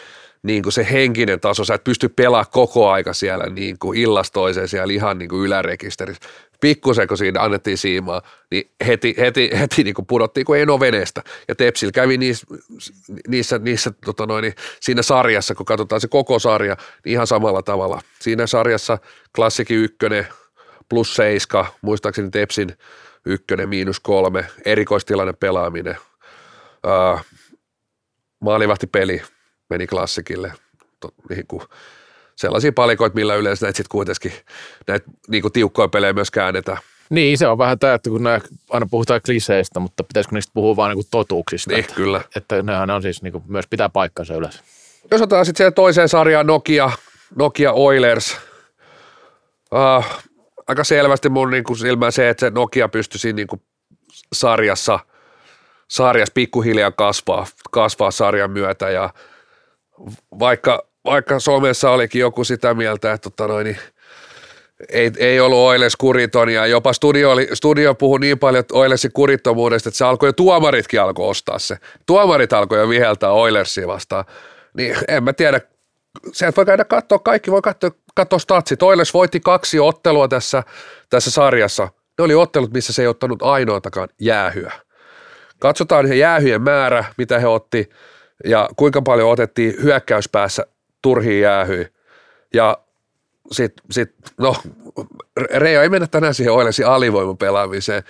[0.43, 4.33] niin kuin se henkinen taso, sä et pysty pelaamaan koko aika siellä niin kuin illasta
[4.33, 6.23] toiseen siellä ihan niin kuin ylärekisterissä.
[6.61, 11.23] Pikkusen kun siinä annettiin siimaa, niin heti, heti, heti niin kuin pudottiin kuin eno veneestä.
[11.49, 12.47] Ja Tepsil kävi niissä,
[13.29, 17.63] niissä, niissä tota noin, niin siinä sarjassa, kun katsotaan se koko sarja, niin ihan samalla
[17.63, 18.01] tavalla.
[18.21, 18.99] Siinä sarjassa
[19.37, 20.27] klassikin ykkönen
[20.89, 22.77] plus seiska, muistaakseni Tepsin
[23.27, 25.97] ykkönen miinus kolme, erikoistilanne pelaaminen.
[26.85, 27.21] Ää,
[28.41, 29.23] maalivahti peli
[29.71, 30.53] meni klassikille.
[31.01, 31.63] To, niin kuin,
[32.37, 34.33] sellaisia palikoita, millä yleensä näitä sitten kuitenkin
[34.87, 36.79] näitä niin kuin tiukkoja pelejä myös käännetään.
[37.11, 38.41] Niin, se on vähän tämä, että kun nämä,
[38.71, 41.71] aina puhutaan kliseistä, mutta pitäisikö niistä puhua vaan niin totuuksista.
[41.71, 42.21] Niin, että, kyllä.
[42.37, 44.63] että nehän on siis niin kuin, myös pitää paikkansa yleensä.
[45.11, 46.91] jos otetaan sitten toiseen sarjaan Nokia,
[47.37, 48.37] Nokia Oilers,
[49.73, 50.05] uh,
[50.69, 53.63] aika selvästi mun niin kuin silmään se, että se Nokia pystyisi niin kuin
[54.33, 54.99] sarjassa,
[55.89, 59.11] sarjassa pikkuhiljaa kasvaa, kasvaa sarjan myötä ja
[60.39, 63.79] vaikka, vaikka somessa olikin joku sitä mieltä, että tota noin, niin
[64.89, 69.89] ei, ei ollut Oiles kuriton ja jopa studio, oli, studio puhui niin paljon Oilesin kurittomuudesta,
[69.89, 71.77] että se alkoi jo tuomaritkin alkoi ostaa se.
[72.07, 74.25] Tuomarit alkoi jo viheltää Oilersia vastaan.
[74.77, 75.61] Niin en mä tiedä,
[76.33, 78.83] sieltä voi käydä katsoa, kaikki voi katsoa, katsoa statsit.
[78.83, 80.63] Oilers voitti kaksi ottelua tässä,
[81.11, 81.89] tässä sarjassa.
[82.19, 84.73] Ne oli ottelut, missä se ei ottanut ainoatakaan jäähyä.
[85.59, 87.91] Katsotaan se jäähyjen määrä, mitä he otti
[88.45, 90.67] ja kuinka paljon otettiin hyökkäyspäässä
[91.03, 91.89] turhiin jäähyihin.
[92.55, 92.79] Ja
[93.53, 94.57] sitten, sit, no,
[95.37, 98.03] Reijo ei mennä tänään siihen Oilersin alivoimapelaamiseen,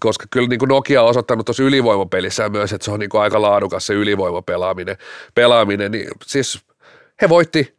[0.00, 3.20] koska kyllä niin kuin Nokia on osoittanut tuossa ylivoimapelissä myös, että se on niin kuin
[3.20, 4.96] aika laadukas se ylivoimapelaaminen.
[5.34, 6.64] Pelaaminen, niin siis
[7.22, 7.75] he voitti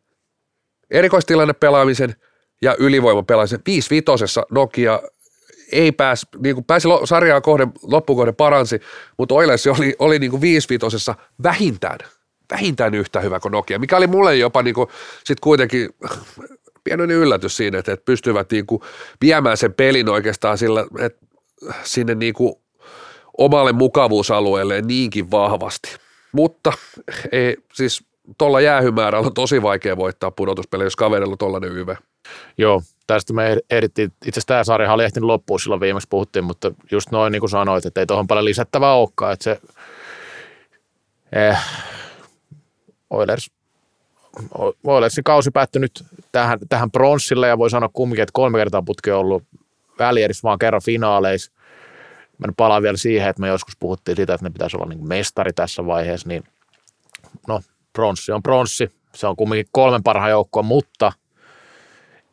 [0.91, 2.15] erikoistilanne pelaamisen
[2.62, 3.60] ja ylivoimapelaamisen.
[3.65, 5.02] 5 vitosessa Nokia
[5.71, 8.80] ei pääs, niin kuin pääsi sarjaa kohden, loppukohden paransi,
[9.17, 12.00] mutta Oilers oli, oli niin kuin 5 vitosessa vähintään,
[12.52, 14.88] vähintään yhtä hyvä kuin Nokia, mikä oli mulle jopa niin kuin,
[15.23, 15.89] sit kuitenkin
[16.84, 18.82] pienoinen yllätys siinä, että, että pystyvät niin kuin
[19.21, 21.26] viemään sen pelin oikeastaan sillä, että
[21.84, 22.56] sinne niin kuin
[23.38, 25.95] omalle mukavuusalueelle niinkin vahvasti.
[26.32, 26.73] Mutta
[27.32, 28.04] ei, siis
[28.38, 31.96] tuolla jäähymäärällä on tosi vaikea voittaa pudotuspeli, jos kaverilla on tuollainen YV.
[32.58, 36.72] Joo, tästä me ehdittiin, itse asiassa tämä sarja oli ehtinyt loppuun silloin viimeksi puhuttiin, mutta
[36.92, 39.62] just noin niin kuin sanoit, että ei tuohon paljon lisättävää olekaan, että se
[41.32, 41.58] eh,
[43.10, 43.52] Oilers,
[44.84, 49.20] Oilersin kausi päättynyt tähän, tähän pronssille ja voi sanoa kumminkin, että kolme kertaa putki on
[49.20, 49.44] ollut
[50.00, 51.52] välierissä vaan kerran finaaleissa.
[52.38, 55.54] Mä palaan vielä siihen, että me joskus puhuttiin siitä, että ne pitäisi olla niin mestari
[55.54, 56.44] tässä vaiheessa, niin
[57.48, 57.62] no
[57.97, 58.91] pronssi on pronssi.
[59.15, 61.12] Se on kumminkin kolmen parhaan joukkoa, mutta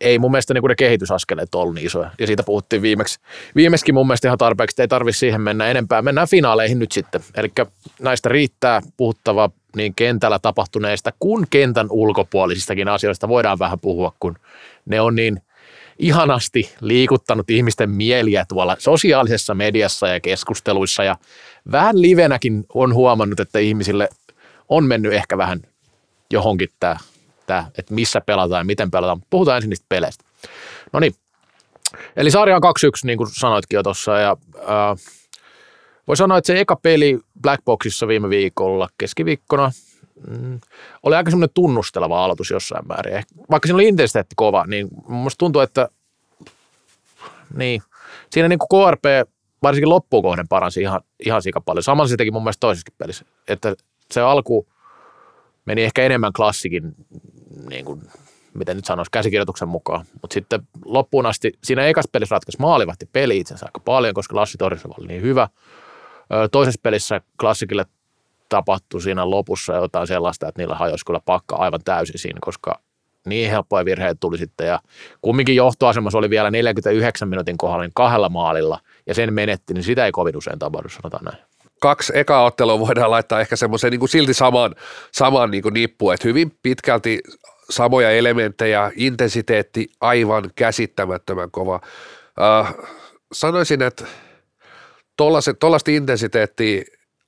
[0.00, 2.10] ei mun mielestä niin ne kehitysaskeleet ollut niin isoja.
[2.18, 3.18] Ja siitä puhuttiin viimeksi.
[3.56, 6.02] Viimeksikin mun mielestä ihan tarpeeksi, ei tarvitse siihen mennä enempää.
[6.02, 7.20] Mennään finaaleihin nyt sitten.
[7.36, 7.52] Eli
[8.00, 14.36] näistä riittää puhuttava niin kentällä tapahtuneista kuin kentän ulkopuolisistakin asioista voidaan vähän puhua, kun
[14.86, 15.42] ne on niin
[15.98, 21.16] ihanasti liikuttanut ihmisten mieliä tuolla sosiaalisessa mediassa ja keskusteluissa ja
[21.72, 24.08] vähän livenäkin on huomannut, että ihmisille
[24.68, 25.60] on mennyt ehkä vähän
[26.30, 26.96] johonkin tämä,
[27.46, 29.22] tämä että missä pelataan ja miten pelataan.
[29.30, 30.24] Puhutaan ensin niistä peleistä.
[30.92, 31.14] No niin,
[32.16, 32.66] eli sarja on 2-1,
[33.04, 34.98] niin kuin sanoitkin jo tuossa, ja äh,
[36.06, 39.72] voi sanoa, että se eka peli Blackboxissa viime viikolla keskiviikkona
[40.28, 40.60] mm,
[41.02, 43.22] oli aika semmoinen tunnusteleva aloitus jossain määrin.
[43.50, 45.88] Vaikka siinä oli intensiteetti kova, niin musta tuntuu, että
[47.56, 47.82] niin,
[48.30, 49.04] siinä niin kuin KRP
[49.62, 51.82] varsinkin loppukohden paransi ihan, ihan sika paljon.
[51.82, 53.24] Samalla se teki mun mielestä toisessakin pelissä.
[53.48, 53.74] Että
[54.14, 54.66] se alku
[55.64, 56.94] meni ehkä enemmän klassikin,
[57.68, 58.02] niin kuin,
[58.54, 60.04] miten nyt sanoisi, käsikirjoituksen mukaan.
[60.22, 64.58] Mutta sitten loppuun asti, siinä ekassa pelissä ratkaisi maalivahti peli itsensä aika paljon, koska Lassi
[64.58, 65.48] Torjusova oli niin hyvä.
[66.52, 67.86] Toisessa pelissä klassikille
[68.48, 72.80] tapahtui siinä lopussa jotain sellaista, että niillä hajosi kyllä pakka aivan täysin siinä, koska
[73.26, 74.80] niin helppoja virheitä tuli sitten ja
[75.22, 80.06] kumminkin johtoasemassa oli vielä 49 minuutin kohdalla niin kahdella maalilla ja sen menetti, niin sitä
[80.06, 81.53] ei kovin usein tapahdu, sanotaan näin
[81.84, 84.74] kaksi ekaa ottelua voidaan laittaa ehkä semmoiseen niin kuin silti samaan,
[85.12, 87.20] samaan niin kuin nippuun, että hyvin pitkälti
[87.70, 91.80] samoja elementtejä, intensiteetti aivan käsittämättömän kova.
[92.40, 92.74] Äh,
[93.32, 94.04] sanoisin, että
[95.60, 96.84] tuollaista intensiteettiä,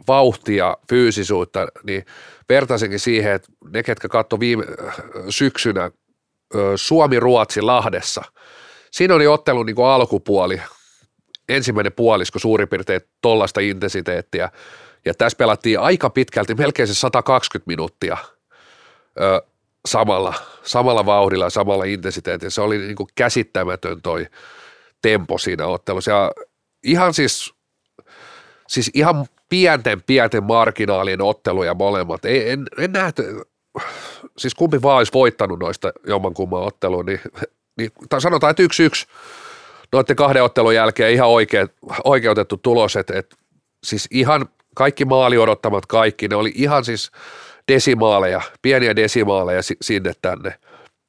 [0.08, 2.06] vauhtia, fyysisuutta, niin
[2.48, 4.64] vertaisinkin siihen, että ne, ketkä katsoi viime
[5.28, 5.90] syksynä
[6.76, 8.22] Suomi-Ruotsi Lahdessa,
[8.90, 10.60] siinä oli ottelun niin kuin alkupuoli,
[11.48, 14.50] ensimmäinen puolisko suurin piirtein tollaista intensiteettiä.
[15.04, 18.16] Ja tässä pelattiin aika pitkälti, melkein se 120 minuuttia
[19.20, 19.42] ö,
[19.86, 22.50] samalla, samalla vauhdilla ja samalla intensiteetillä.
[22.50, 24.26] Se oli niin kuin käsittämätön toi
[25.02, 26.10] tempo siinä ottelussa.
[26.10, 26.32] Ja
[26.84, 27.54] ihan siis,
[28.68, 32.24] siis ihan pienten, pienten marginaalien otteluja molemmat.
[32.24, 33.12] Ei, en, en näe,
[34.38, 37.20] siis kumpi vaan olisi voittanut noista jommankumman otteluun, niin,
[37.78, 39.06] niin tai sanotaan, että yksi yksi
[39.92, 41.66] noiden kahden ottelun jälkeen ihan oikea,
[42.04, 43.36] oikeutettu tulos, että, että
[43.84, 47.10] siis ihan kaikki maali odottamat kaikki, ne oli ihan siis
[47.72, 50.54] desimaaleja, pieniä desimaaleja sinne tänne.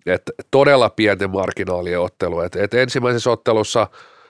[0.05, 2.39] Et todella pienten marginaalien ottelu.
[2.39, 3.87] Et, et ensimmäisessä ottelussa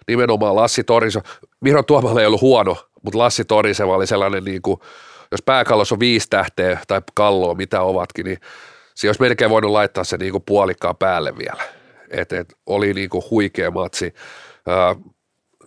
[0.07, 1.19] nimenomaan Lassi Toriso,
[1.61, 4.79] Miro Tuomalla ei ollut huono, mutta Lassi Toriseva oli sellainen, niin kuin,
[5.31, 8.37] jos pääkallossa on viisi tähteä tai kalloa, mitä ovatkin, niin
[8.95, 11.76] se olisi melkein voinut laittaa se niin kuin puolikkaan päälle vielä
[12.09, 14.13] et, et oli niinku huikea matsi.
[14.67, 14.95] Ää,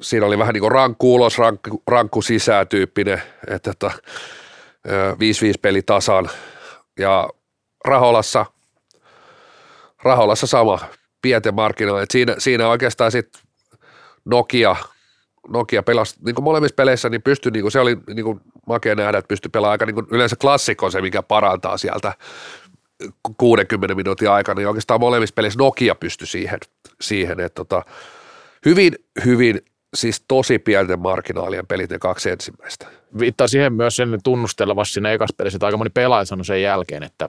[0.01, 3.91] siinä oli vähän niin kuin rankku ulos, rankku, rankku sisään tyyppinen, että
[4.89, 6.31] 5-5 peli tasan
[6.99, 7.29] ja
[7.85, 8.47] Raholassa,
[10.03, 10.79] Raholassa sama
[11.23, 12.03] pienten markkinoilla.
[12.03, 13.43] Et siinä, siinä oikeastaan sitten
[14.25, 14.77] Nokia,
[15.49, 18.95] Nokia pelasi niin kuin molemmissa peleissä, niin pystyi, niin kuin se oli niin kuin makea
[18.95, 22.13] nähdä, että pystyi pelaamaan aika niin kuin yleensä klassikko se, mikä parantaa sieltä
[23.39, 26.59] 60 minuutin aikana, niin oikeastaan molemmissa peleissä Nokia pystyi siihen,
[27.01, 27.83] siihen että tota,
[28.67, 29.61] hyvin, hyvin
[29.95, 32.87] siis tosi pienten marginaalien pelit ne kaksi ensimmäistä.
[33.19, 37.03] Viittaa siihen myös sen tunnustelevasti siinä ekassa pelissä, että aika moni pelaaja sanoi sen jälkeen,
[37.03, 37.29] että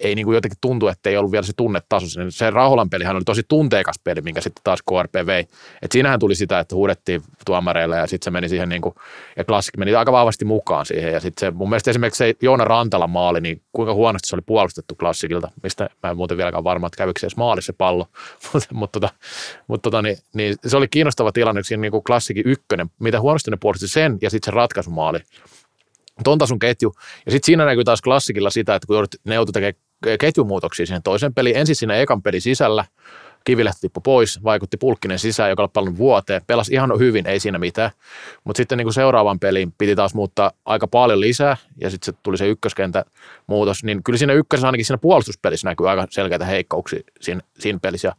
[0.00, 2.06] ei niin kuin jotenkin tuntu, että ei ollut vielä se tunnetaso.
[2.28, 5.46] Se Raholan pelihän oli tosi tunteikas peli, minkä sitten taas KRP vei.
[5.82, 8.94] Et siinähän tuli sitä, että huudettiin tuomareille ja sitten se meni siihen niin kuin,
[9.36, 11.12] ja klassik meni aika vahvasti mukaan siihen.
[11.12, 14.42] Ja sitten se, mun mielestä esimerkiksi se Joona Rantala maali, niin kuinka huonosti se oli
[14.46, 18.06] puolustettu klassikilta, mistä mä en muuten vieläkään varma, että kävikö se edes maali se pallo.
[18.52, 19.08] mutta mut, tota,
[19.66, 23.50] mut, tota, niin, niin, se oli kiinnostava tilanne, siinä niin kuin klassikin ykkönen, mitä huonosti
[23.50, 25.18] ne puolusti sen ja sitten se ratkaisumaali
[26.24, 26.94] ton ketju.
[27.26, 29.89] Ja sitten siinä näkyy taas klassikilla sitä, että kun ne joutui tekemään
[30.20, 31.56] ketjumuutoksia siihen toisen peliin.
[31.56, 32.84] Ensin siinä ekan pelin sisällä,
[33.44, 36.42] Kivilehti tippui pois, vaikutti Pulkkinen sisään, joka oli paljon vuoteen.
[36.46, 37.90] Pelasi ihan hyvin, ei siinä mitään.
[38.44, 42.38] Mutta sitten niin kuin seuraavan peliin piti taas muuttaa aika paljon lisää, ja sitten tuli
[42.38, 43.04] se ykköskentä
[43.46, 43.84] muutos.
[43.84, 48.08] Niin kyllä siinä ykkösessä ainakin siinä puolustuspelissä näkyy aika selkeitä heikkouksia siinä, siinä pelissä.
[48.08, 48.14] Ja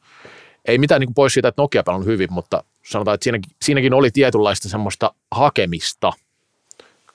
[0.66, 3.94] ei mitään niin kuin pois siitä, että Nokia pelannut hyvin, mutta sanotaan, että siinäkin, siinäkin
[3.94, 6.12] oli tietynlaista semmoista hakemista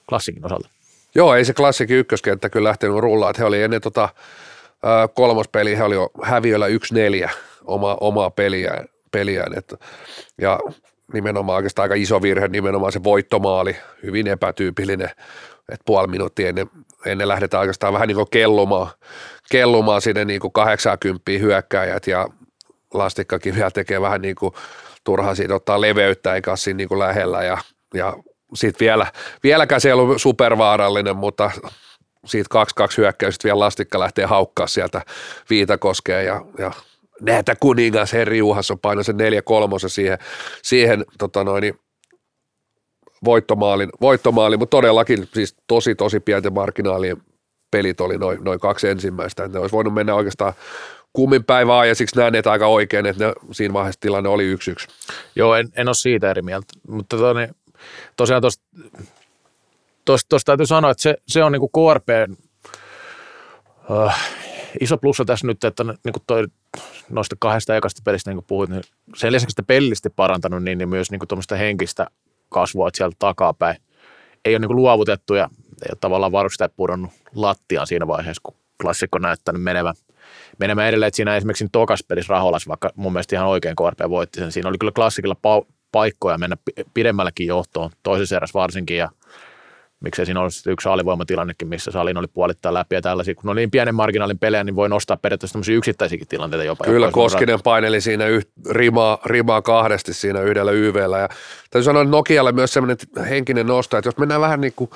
[0.09, 0.68] klassikin osalta.
[1.14, 4.09] Joo, ei se klassikin ykköskenttä kyllä lähtenyt rullaan, että he oli ennen tota,
[5.15, 6.67] kolmospeli he oli jo häviöllä
[7.27, 7.31] 1-4
[7.65, 9.77] oma, omaa peliään, peliään että,
[10.41, 10.61] ja
[11.12, 15.11] nimenomaan oikeastaan aika iso virhe, nimenomaan se voittomaali, hyvin epätyypillinen,
[15.69, 16.71] että puoli minuuttia ennen,
[17.07, 18.89] ennen lähdetään oikeastaan vähän niin kuin kellumaan,
[19.51, 22.29] kellumaan sinne niin kuin 80 hyökkäjät ja
[22.95, 24.53] Lastikkakin vielä tekee vähän niin kuin
[25.05, 27.59] turhaa siitä ottaa leveyttä eikä siinä niin kuin lähellä ja,
[27.95, 28.17] ja
[28.55, 29.07] sitten vielä,
[29.43, 31.51] vieläkään se ei ollut supervaarallinen, mutta
[32.27, 35.03] siitä 2-2 hyökkäystä vielä lastikka lähtee haukkaa sieltä
[35.51, 36.73] Viitakoskeen ja, ja
[37.21, 40.19] näitä kuningas Herri Juhasson painoi sen 4 3 siihen,
[40.62, 41.79] siihen tota noin, niin
[43.25, 47.17] voittomaalin, voittomaali, mutta todellakin siis tosi tosi pienten marginaalien
[47.71, 50.53] pelit oli noin, noin kaksi ensimmäistä, että ne olisi voinut mennä oikeastaan
[51.12, 54.71] kummin päin vaan ja siksi näen aika oikein, että ne, siinä vaiheessa tilanne oli yksi
[54.71, 54.89] yksi.
[55.37, 57.49] Joo, en, en ole siitä eri mieltä, mutta toni,
[58.17, 58.65] tosiaan tuosta
[60.07, 62.37] tuosta täytyy sanoa, että se, se on niinku KRPn
[63.90, 64.21] uh, äh,
[64.81, 66.47] iso plussa tässä nyt, että niinku toi,
[67.11, 68.83] noista kahdesta ekasta pelistä, niin kuin puhuit, niin
[69.16, 72.07] sen lisäksi että pellisesti parantanut, niin, niin myös niinku tuommoista henkistä
[72.49, 73.77] kasvua sieltä takapäin.
[74.45, 75.49] Ei ole niinku luovutettu ja
[75.83, 79.95] ei ole tavallaan varusteet pudonnut lattiaan siinä vaiheessa, kun klassikko näyttänyt menevän,
[80.59, 81.09] menemään edelleen.
[81.09, 84.53] Että siinä esimerkiksi tokas pelissä Raholas, vaikka mun mielestä ihan oikein KRP voitti sen.
[84.53, 86.57] Siinä oli kyllä klassikilla pa- paikkoja mennä
[86.95, 89.09] pidemmällekin johtoon, toisessa erässä varsinkin, ja
[90.01, 93.35] miksei siinä olisi yksi alivoimatilannekin, missä salin oli puolittaa läpi ja tällaisia.
[93.35, 96.85] Kun on niin pienen marginaalin pelejä, niin voi nostaa periaatteessa tämmöisiä yksittäisiäkin tilanteita jopa.
[96.85, 101.19] Kyllä Koskinen paineli siinä yh, rimaa, rimaa kahdesti siinä yhdellä YVllä.
[101.19, 101.29] Ja
[101.71, 102.97] täytyy sanoa Nokialle myös semmoinen
[103.29, 104.91] henkinen nosto, että jos mennään vähän niin kuin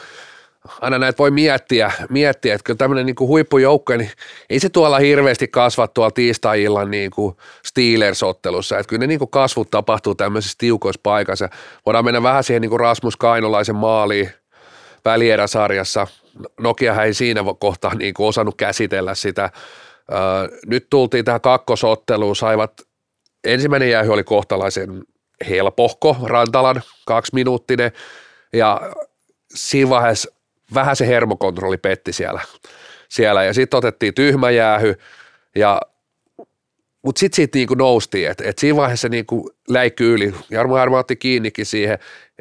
[0.80, 4.10] aina näitä voi miettiä, miettiä että kyllä tämmöinen niin huippujoukko, niin
[4.50, 7.36] ei se tuolla hirveästi kasva tuolla tiistai-illan niin kuin
[7.66, 11.48] Steelers-ottelussa, että kyllä ne niin kuin kasvut tapahtuu tämmöisissä tiukoissa paikassa.
[11.86, 14.30] Voidaan mennä vähän siihen niin kuin Rasmus Kainolaisen maaliin
[15.04, 16.06] välieräsarjassa.
[16.60, 19.50] Nokia ei siinä kohtaa niin kuin osannut käsitellä sitä.
[20.66, 22.80] Nyt tultiin tähän kakkosotteluun, saivat,
[23.44, 25.02] ensimmäinen jäähy oli kohtalaisen
[25.48, 27.92] helpohko, Rantalan kaksiminuuttinen,
[28.52, 28.80] ja
[29.54, 30.32] siinä vaiheessa
[30.74, 32.40] vähän se hermokontrolli petti siellä.
[33.08, 33.44] siellä.
[33.44, 34.94] Ja sitten otettiin tyhmä jäähy,
[35.56, 35.80] ja,
[37.02, 40.34] mutta sitten siitä niinku noustiin, että et siinä vaiheessa niinku läikky yli.
[40.50, 41.98] Jarmo Jarmo otti kiinnikin siihen,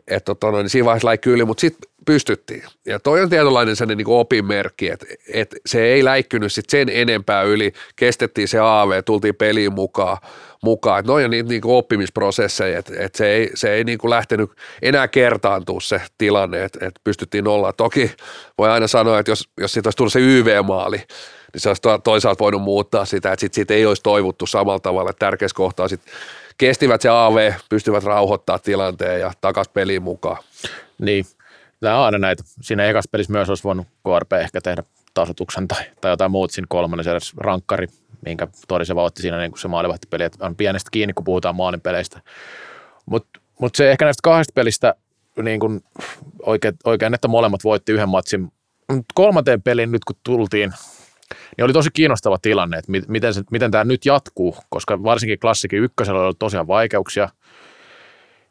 [0.07, 2.63] että tota, niin siinä vaiheessa läikky yli, mutta sitten pystyttiin.
[2.85, 7.41] Ja toi on tietynlainen sellainen niin opinmerkki, että, että se ei läikkynyt sit sen enempää
[7.41, 10.17] yli, kestettiin se AV, tultiin peliin mukaan,
[10.63, 10.99] mukaan.
[10.99, 15.07] Että on niitä niin oppimisprosesseja, että, että se ei, se ei niin kuin lähtenyt enää
[15.07, 17.73] kertaantua se tilanne, että, että pystyttiin olla.
[17.73, 18.11] Toki
[18.57, 22.43] voi aina sanoa, että jos, jos siitä olisi tullut se YV-maali, niin se olisi toisaalta
[22.43, 26.13] voinut muuttaa sitä, että sit siitä ei olisi toivottu samalla tavalla, että tärkeässä kohtaa sitten
[26.57, 30.43] kestivät se AV, pystyvät rauhoittaa tilanteen ja takas peliin mukaan.
[30.99, 31.25] Niin,
[31.81, 32.43] Nämä on aina näitä.
[32.61, 36.65] Siinä ekas pelissä myös olisi voinut KRP ehkä tehdä tasotuksen tai, tai jotain muuta siinä
[36.69, 37.87] kolmannen edes rankkari,
[38.25, 41.81] minkä Toriseva otti siinä niin kuin se maalivahtipeli, että on pienestä kiinni, kun puhutaan maalin
[41.81, 42.21] peleistä.
[43.05, 44.95] Mutta mut se ehkä näistä kahdesta pelistä
[45.43, 45.83] niin kuin
[46.45, 48.51] oikein, oikein, että molemmat voitti yhden matsin.
[49.13, 50.73] Kolmanteen peliin nyt kun tultiin,
[51.57, 55.83] niin oli tosi kiinnostava tilanne, että miten, se, miten tämä nyt jatkuu, koska varsinkin klassikin
[55.83, 57.29] ykkösellä oli tosiaan vaikeuksia.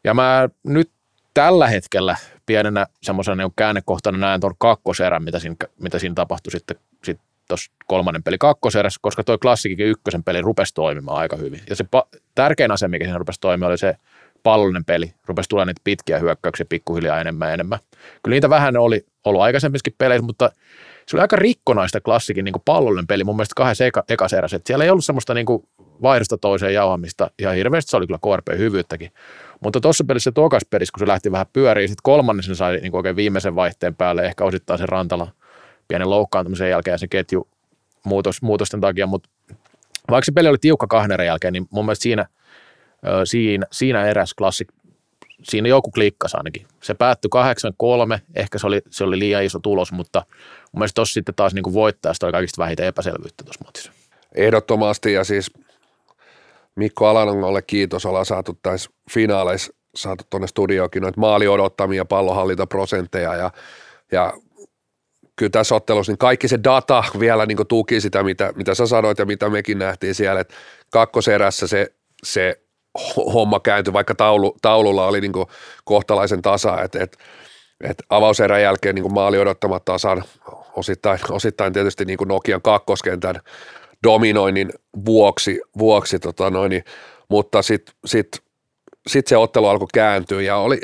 [0.05, 0.91] Ja mä nyt
[1.35, 2.17] tällä hetkellä
[2.49, 7.73] pienenä semmoisena niin käännekohtana näen tuon kakkoserän, mitä siinä, mitä siinä tapahtui sitten sit tuossa
[7.87, 11.61] kolmannen peli kakkoserässä, koska toi klassikin ykkösen peli rupesi toimimaan aika hyvin.
[11.71, 13.97] Ja se pa- tärkein asia, mikä siinä rupesi toimimaan, oli se
[14.43, 15.13] pallollinen peli.
[15.27, 17.79] Rupesi tulemaan niitä pitkiä hyökkäyksiä pikkuhiljaa enemmän ja enemmän.
[18.23, 20.51] Kyllä niitä vähän oli ollut aikaisemmissakin peleissä, mutta
[21.09, 24.61] se oli aika rikkonaista klassikin niin pallollinen peli mun mielestä kahdessa eka, erässä.
[24.67, 25.47] Siellä ei ollut semmoista niin
[26.03, 29.11] vaihdosta toiseen jauhamista ihan hirveästi, se oli kyllä KRP hyvyyttäkin.
[29.61, 33.17] Mutta tuossa pelissä tokas pelissä, kun se lähti vähän pyöriin, sitten kolmannen sai niin oikein
[33.17, 35.33] viimeisen vaihteen päälle, ehkä osittain sen Rantala
[35.89, 37.49] pienen loukkaantumisen jälkeen ja sen ketju
[38.05, 39.29] muutos, muutosten takia, mutta
[40.11, 42.27] vaikka se peli oli tiukka kahden jälkeen, niin mun mielestä siinä,
[43.25, 44.69] siinä, siinä eräs klassik,
[45.43, 46.67] siinä joku klikkasi ainakin.
[46.83, 47.31] Se päättyi
[48.17, 50.23] 8-3, ehkä se oli, se oli liian iso tulos, mutta
[50.73, 53.93] mun mielestä tuossa sitten taas niin voittajasta oli kaikista vähiten epäselvyyttä tuossa matsissa.
[54.35, 55.51] Ehdottomasti ja siis
[56.75, 63.51] Mikko Alanongolle kiitos, ollaan saatu tässä finaaleissa saatu tuonne studioonkin noita maali odottamia pallonhallintaprosentteja ja,
[64.13, 64.33] ja
[65.37, 69.19] kyllä tässä ottelussa niin kaikki se data vielä niin tuki sitä, mitä, mitä sä sanoit
[69.19, 70.55] ja mitä mekin nähtiin siellä, että
[70.91, 72.61] kakkoserässä se, se
[73.35, 75.33] homma kääntyi, vaikka taulu, taululla oli niin
[75.85, 77.19] kohtalaisen tasa, että, että,
[77.85, 80.25] että avauserän jälkeen niin maali odottamat tasan,
[80.77, 83.41] osittain, osittain tietysti niin Nokian kakkoskentän
[84.03, 84.73] dominoinnin
[85.05, 86.85] vuoksi, vuoksi tota noin, niin,
[87.29, 88.29] mutta sitten sit,
[89.07, 90.81] sit se ottelu alkoi kääntyä ja oli,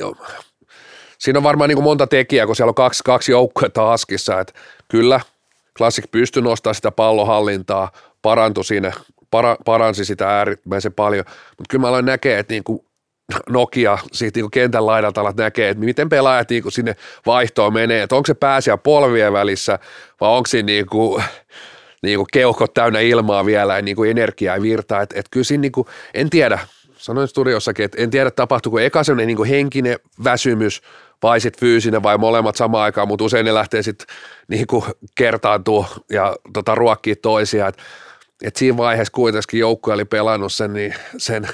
[1.18, 4.52] siinä on varmaan niin monta tekijää, kun siellä on kaksi, kaksi joukkuetta askissa, että
[4.88, 5.20] kyllä
[5.78, 8.92] Classic pystyi nostamaan sitä pallohallintaa, parantui siinä,
[9.34, 12.80] para, paransi sitä äärimmäisen paljon, mutta kyllä mä aloin näkee, että niin kuin
[13.50, 18.02] Nokia siitä niin kentän laidalta alat näkee, että miten pelaajat niin kuin sinne vaihtoon menee,
[18.02, 19.78] että onko se pääsiä polvien välissä
[20.20, 21.24] vai onko siinä niin kuin,
[22.02, 25.44] niin kuin keuhkot täynnä ilmaa vielä ja niin kuin energiaa ja virtaa, että, että kyllä
[25.44, 26.58] siinä niin kuin, en tiedä,
[26.96, 30.82] sanoin studiossakin, että en tiedä tapahtuuko eka sellainen niin kuin henkinen väsymys
[31.22, 34.06] vai sitten fyysinen vai molemmat samaan aikaan, mutta usein ne lähtee sitten
[34.48, 37.72] niin kuin kertaantua ja tota, ruokkii toisiaan,
[38.42, 41.48] et siinä vaiheessa kuitenkin joukkue oli pelannut sen, niin sen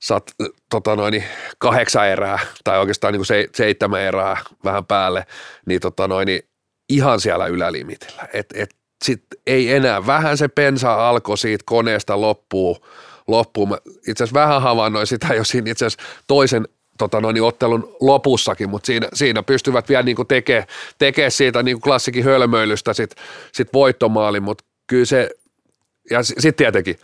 [0.00, 0.30] sat,
[0.70, 1.24] tota noin, niin
[1.58, 5.26] kahdeksan erää tai oikeastaan niin kuin se, seitsemän erää vähän päälle,
[5.66, 6.42] niin, tota noin, niin
[6.88, 8.28] ihan siellä ylälimitillä.
[8.32, 8.70] Et, et
[9.04, 12.86] sit ei enää, vähän se pensa alkoi siitä koneesta loppuu,
[13.26, 13.78] loppuun.
[14.08, 16.68] Itse asiassa vähän havainnoin sitä jo siinä itse asiassa toisen
[16.98, 20.66] tota noin, ottelun lopussakin, mutta siinä, siinä pystyvät vielä niin tekemään
[20.98, 23.14] tekee siitä niin klassikin hölmöilystä sit,
[23.52, 25.30] sit voittomaali, mutta kyllä se,
[26.10, 26.98] ja sitten tietenkin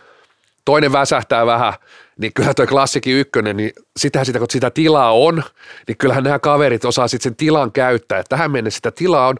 [0.65, 1.73] toinen väsähtää vähän,
[2.17, 5.43] niin kyllä toi klassikin ykkönen, niin sitähän sitä, kun sitä tilaa on,
[5.87, 8.23] niin kyllähän nämä kaverit osaa sitten sen tilan käyttää.
[8.29, 9.37] Tähän mennessä sitä tilaa on,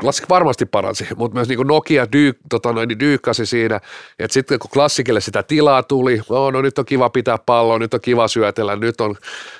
[0.00, 3.80] Klassik varmasti paransi, mutta myös niin kuin Nokia dyy, tota noin, niin dyykkasi siinä,
[4.18, 7.94] että sitten kun klassikille sitä tilaa tuli, no, no nyt on kiva pitää palloa, nyt
[7.94, 9.16] on kiva syötellä, nyt on,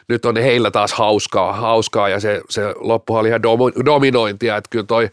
[0.09, 3.43] nyt on heillä taas hauskaa, hauskaa ja se, se loppuhan oli ihan
[3.85, 5.11] dominointia, että kyllä toi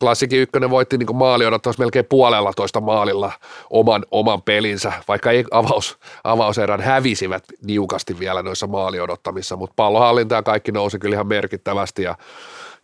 [0.00, 3.32] Klassikin ykkönen voitti niin maali odottaisi melkein puolella toista maalilla
[3.70, 10.34] oman, oman pelinsä, vaikka ei avaus, avauserän hävisivät niukasti vielä noissa maali odottamissa, mutta pallohallinta
[10.34, 12.16] ja kaikki nousi kyllä ihan merkittävästi ja,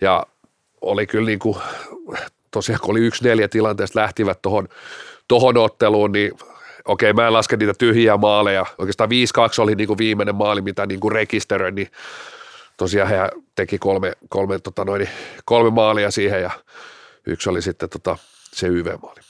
[0.01, 0.27] ja
[0.81, 1.57] oli kyllä niin kuin,
[2.51, 4.69] tosiaan kun oli yksi neljä tilanteesta lähtivät tuohon
[5.29, 6.33] tohon otteluun, niin
[6.85, 8.67] okei, mä en laske niitä tyhjiä maaleja.
[8.79, 11.89] Oikeastaan 5-2 oli niin kuin viimeinen maali, mitä niin kuin rekisteröin, niin
[12.77, 13.17] tosiaan he
[13.55, 15.09] teki kolme, kolme, tota noin,
[15.45, 16.51] kolme maalia siihen ja
[17.27, 18.19] yksi oli sitten tota,
[18.53, 19.21] se YV-maali.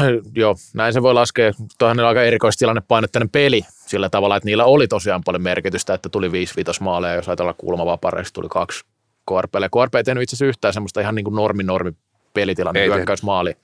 [0.34, 1.52] Joo, näin se voi laskea.
[1.78, 6.08] Tuohan on aika erikoistilanne painotteinen peli sillä tavalla, että niillä oli tosiaan paljon merkitystä, että
[6.08, 8.84] tuli 5 maaleja, jos ajatellaan kulmavapareista tuli kaksi
[9.28, 9.68] KRPlle.
[9.68, 11.92] KRP ei tehnyt itse asiassa yhtään semmoista ihan niin kuin normi, normi
[12.34, 13.56] pelitilanne, ei hyökkäysmaali.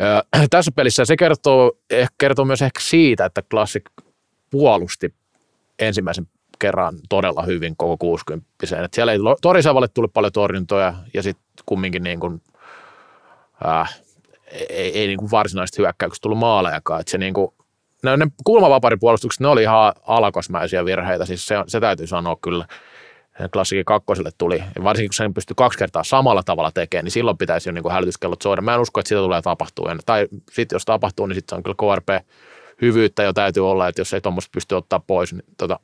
[0.00, 3.84] Öö, tässä pelissä se kertoo, eh, kertoo myös ehkä siitä, että Classic
[4.50, 5.14] puolusti
[5.78, 6.26] ensimmäisen
[6.58, 12.02] kerran todella hyvin koko 60 että Siellä ei Torisavalle tuli paljon torjuntoja ja sitten kumminkin
[12.02, 12.42] niin kuin,
[13.66, 14.00] äh,
[14.52, 17.00] ei, ei niin kuin varsinaisesti hyökkäyksessä tullut maalejakaan.
[17.00, 17.54] Että se niin kuin,
[18.02, 22.66] ne, ne kulmavaparipuolustukset, ne oli ihan alakosmäisiä virheitä, siis se, se täytyy sanoa kyllä–
[23.52, 27.68] klassikin kakkoselle tuli, varsinkin kun sen pystyy kaksi kertaa samalla tavalla tekemään, niin silloin pitäisi
[27.68, 28.62] jo niin kuin hälytyskellot soida.
[28.62, 29.96] Mä en usko, että sitä tulee tapahtua.
[30.06, 32.26] Tai sitten jos tapahtuu, niin sitten se on kyllä KRP
[32.82, 35.80] hyvyyttä jo täytyy olla, että jos ei tuommoista pysty ottaa pois, niin tota,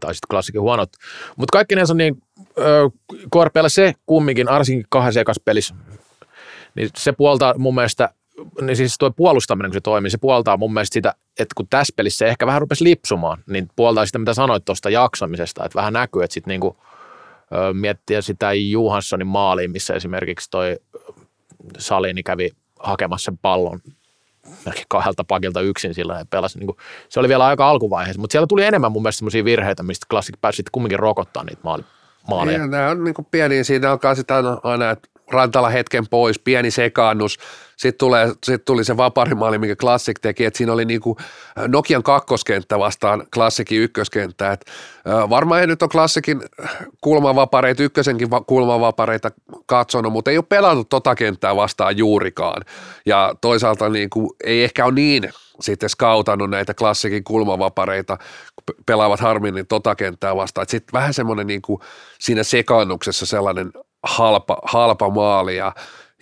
[0.00, 0.90] tai sitten klassikin huonot.
[1.36, 2.22] Mutta kaikki ne on niin,
[3.32, 5.74] KRPllä se kumminkin, arsinkin kahdessa ekassa pelissä,
[6.74, 8.08] niin se puoltaa mun mielestä
[8.60, 11.92] niin siis tuo puolustaminen, kun se toimii, se puoltaa mun mielestä sitä, että kun tässä
[11.96, 16.22] pelissä ehkä vähän rupesi lipsumaan, niin puoltaa sitä, mitä sanoit tuosta jaksamisesta, että vähän näkyy,
[16.22, 16.76] että sitten niinku,
[17.72, 20.76] miettiä sitä Johanssonin maaliin, missä esimerkiksi toi
[21.78, 23.80] Salini kävi hakemassa sen pallon
[24.64, 26.58] melkein kahdelta pakilta yksin sillä ja pelasi.
[26.58, 26.76] Niin
[27.08, 30.34] se oli vielä aika alkuvaiheessa, mutta siellä tuli enemmän mun mielestä sellaisia virheitä, mistä Classic
[30.40, 31.62] pääsi kumminkin rokottaa niitä
[32.28, 32.58] maaleja.
[32.58, 37.38] Niin, nämä on niin pieniä, siinä alkaa sitä aina, että Rantala hetken pois, pieni sekaannus,
[37.76, 41.16] sitten, tulee, sitten tuli se vaparimaali, mikä Classic teki, että siinä oli niinku
[41.68, 44.52] Nokian kakkoskenttä vastaan Classicin ykköskenttä.
[44.52, 44.64] Et,
[45.30, 46.42] varmaan ei nyt ole Classicin
[47.00, 49.30] kulmavapareita, ykkösenkin kulmavapareita
[49.66, 52.62] katsonut, mutta ei ole pelannut tota kenttää vastaan juurikaan.
[53.06, 55.30] Ja toisaalta niinku, ei ehkä ole niin
[55.60, 60.66] sitten skautannut näitä klassikin kulmavapareita, kun pelaavat harmin tota kenttää vastaan.
[60.68, 61.80] Sitten vähän semmoinen niinku
[62.20, 63.72] siinä sekaannuksessa sellainen
[64.02, 65.72] halpa, halpa maali ja,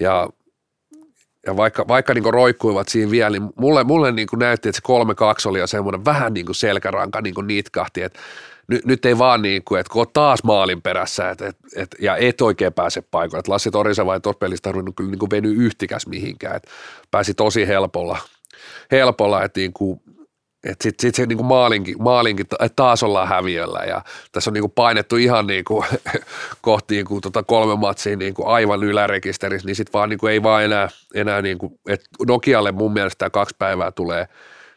[0.01, 0.28] ja
[1.47, 5.49] ja vaikka, vaikka niin roikkuivat siinä vielä, niin mulle, mulle niin näytti, että se 3-2
[5.49, 8.18] oli jo semmoinen vähän niin selkäranka niin nitkahti, että
[8.68, 12.16] nyt, nyt ei vaan niin kuin, että kun taas maalin perässä et, et, et, ja
[12.16, 15.53] et oikein pääse paikoille, että Lassi Torisa vai tuossa pelissä tarvinnut kyllä niin kuin veny
[15.53, 16.70] yhtikäs mihinkään, että
[17.11, 18.18] pääsi tosi helpolla,
[18.91, 20.01] helpolla että niin kuin,
[20.64, 22.46] että sitten sit se niinku maalinkin, maalinkin
[22.76, 24.02] taas ollaan häviöllä ja
[24.32, 25.84] tässä on niinku painettu ihan niinku
[26.61, 30.88] kohti niinku tota kolme matsia niinku aivan ylärekisterissä, niin sitten vaan niinku ei vaan enää,
[31.14, 34.28] enää niinku, että Nokialle mun mielestä tämä kaksi päivää tulee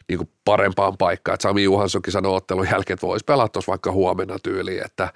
[0.08, 1.34] niinku parempaan paikkaan.
[1.34, 5.12] Et Sami Juhanssokin sanoi ottelun jälkeen, että voisi pelata tuossa vaikka huomenna tyyliin, että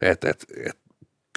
[0.00, 0.78] et, et, et,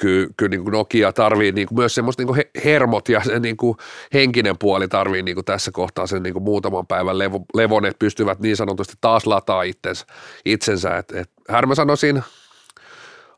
[0.02, 3.39] kyllä, kyllä niin kuin Nokia tarvii niin kuin myös semmoista niin kuin hermot ja se
[3.39, 3.78] niin kuin
[4.14, 8.00] henkinen puoli tarvii niin kuin tässä kohtaa sen niin kuin muutaman päivän levo, levon, että
[8.00, 10.06] pystyvät niin sanotusti taas lataa itsensä.
[10.45, 10.97] itsensä.
[10.97, 12.22] Et, et, Härmä sanoi siinä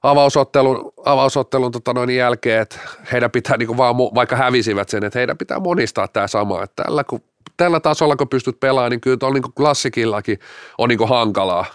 [0.04, 2.80] avausottelun, avausottelun tota noin jälkeen, että
[3.12, 6.84] heidän pitää niin kuin vaan, vaikka hävisivät sen, että heidän pitää monistaa tämä sama, että
[6.84, 7.22] tällä, kun,
[7.58, 10.40] tällä tasolla kun pystyt pelaamaan, niin kyllä tuolla niin klassikillakin
[10.78, 11.66] on niin kuin hankalaa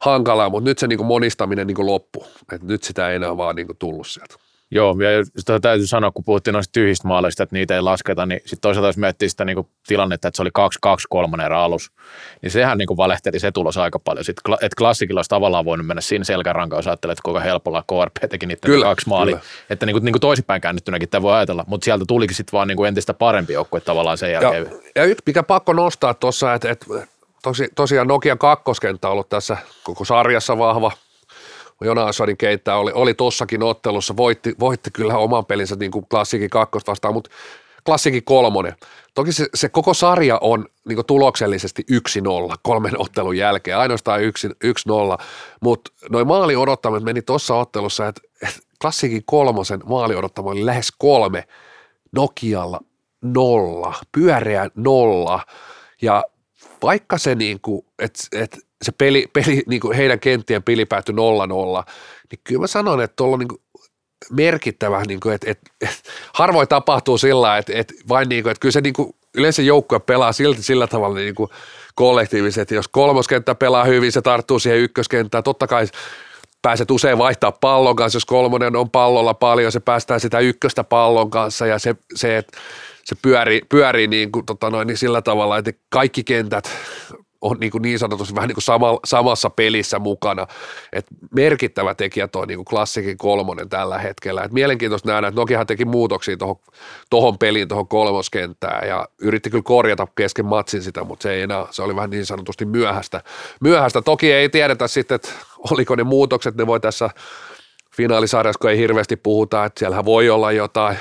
[0.00, 2.26] hankalaa, mutta nyt se niin monistaminen niin loppuu.
[2.52, 4.34] Et nyt sitä ei enää vaan niin tullut sieltä.
[4.72, 8.40] Joo, ja sitä täytyy sanoa, kun puhuttiin noista tyhjistä maaleista, että niitä ei lasketa, niin
[8.40, 10.50] sitten toisaalta jos miettii sitä niin tilannetta, että se oli
[10.86, 11.92] 2-2 kolmannen erä alus,
[12.42, 14.24] niin sehän niin valehteli se tulos aika paljon.
[14.24, 18.30] Sitten, että klassikilla olisi tavallaan voinut mennä siinä selkärankaan, jos ajattelet, että kuinka helpolla KRP
[18.30, 19.36] teki niitä kyllä, kaksi maalia.
[19.36, 19.48] Kyllä.
[19.70, 22.68] Että niin kuin, niin kuin toisinpäin käännettynäkin tämä voi ajatella, mutta sieltä tulikin sitten vaan
[22.68, 24.66] niin kuin entistä parempi joukkue tavallaan sen jälkeen.
[24.70, 26.86] Ja, ja yksi, mikä pakko nostaa tuossa, että, että
[27.42, 30.92] tosi, tosiaan Nokian kakkoskenttä on ollut tässä koko sarjassa vahva.
[31.84, 36.90] Jonassonin keittää oli, oli tossakin ottelussa, voitti, voitti kyllä oman pelinsä niin kuin klassikin kakkosta
[36.92, 37.30] vastaan, mutta
[37.86, 38.74] klassikin kolmonen.
[39.14, 41.84] Toki se, se koko sarja on niin kuin tuloksellisesti
[42.52, 44.24] 1-0 kolmen ottelun jälkeen, ainoastaan 1-0,
[45.60, 50.92] mutta noin maali odottamat meni tuossa ottelussa, että, että klassikin kolmosen maali odottama oli lähes
[50.98, 51.44] kolme,
[52.12, 52.80] Nokialla
[53.22, 55.40] nolla, pyöreä nolla,
[56.02, 56.24] ja
[56.82, 61.14] vaikka se niin kuin, että et se peli, peli niin kuin heidän kenttien peli päättyi
[61.14, 61.16] 0-0,
[62.30, 63.60] niin kyllä mä sanon, että tuolla niin kuin
[64.30, 68.60] merkittävä, niin kuin, että, että, että harvoin tapahtuu sillä että, että vain niin kuin, että
[68.60, 71.50] kyllä se niin kuin, yleensä joukkue pelaa silti sillä tavalla niin kuin
[71.94, 75.86] kollektiivisesti, jos kolmoskenttä pelaa hyvin, se tarttuu siihen ykköskenttään, totta kai
[76.62, 81.30] pääset usein vaihtaa pallon kanssa, jos kolmonen on pallolla paljon, se päästää sitä ykköstä pallon
[81.30, 82.58] kanssa ja se, se että
[83.04, 86.70] se pyörii, pyörii niin, kuin, tota noin, niin sillä tavalla, että kaikki kentät
[87.40, 90.46] on niin, kuin niin sanotusti vähän niin kuin sama, samassa pelissä mukana.
[90.92, 94.42] Et merkittävä tekijä tuo niin klassikin kolmonen tällä hetkellä.
[94.42, 96.56] Et mielenkiintoista nähdä, että Nokiahan teki muutoksia tuohon
[97.10, 101.66] tohon peliin, tuohon kolmoskenttään ja yritti kyllä korjata kesken matsin sitä, mutta se ei enää,
[101.70, 103.22] se oli vähän niin sanotusti myöhäistä.
[103.60, 104.02] myöhäistä.
[104.02, 105.28] Toki ei tiedetä sitten, että
[105.70, 107.10] oliko ne muutokset, ne voi tässä
[107.96, 110.96] finaalisarjassa, kun ei hirveästi puhuta, että siellähän voi olla jotain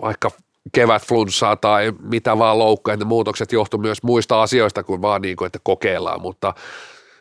[0.00, 0.30] vaikka
[0.72, 5.46] kevätflunssaa tai mitä vaan loukkoja, ne muutokset johtu myös muista asioista kuin vaan niin kuin,
[5.46, 6.54] että kokeillaan, mutta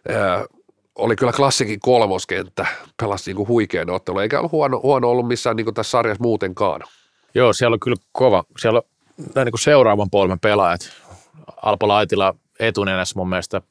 [0.10, 0.46] ää,
[0.96, 2.66] oli kyllä klassikin kolmoskenttä,
[3.02, 6.24] pelasi niin kuin huikean ottelu, eikä ollut huono, huono ollut missään niin kuin tässä sarjassa
[6.24, 6.82] muutenkaan.
[7.36, 10.82] Joo, siellä on kyllä kova, siellä on niin kuin seuraavan polven pelaajat,
[11.62, 13.62] Alpo Laitila etunenässä mun mielestä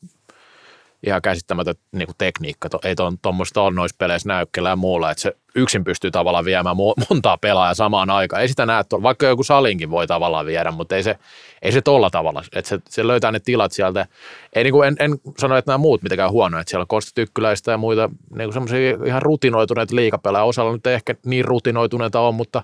[1.07, 2.69] ihan käsittämätön niin tekniikka.
[2.85, 6.77] Ei tuommoista ole noissa peleissä näykkellä ja muulla, että se yksin pystyy tavallaan viemään
[7.11, 8.43] montaa pelaajaa samaan aikaan.
[8.43, 11.19] Ei sitä näe, vaikka joku salinkin voi tavallaan viedä, mutta ei se,
[11.63, 12.43] ei se tolla tavalla.
[12.53, 14.07] Että se, se löytää ne tilat sieltä.
[14.53, 17.11] Ei, niin kuin en, en sano, että nämä muut mitenkään huonoja, että siellä on Kosta
[17.15, 20.45] Tykkyläistä ja muita niin semmoisia ihan rutinoituneita liikapelaajia.
[20.45, 22.63] Osalla nyt ei ehkä niin rutinoituneita on, mutta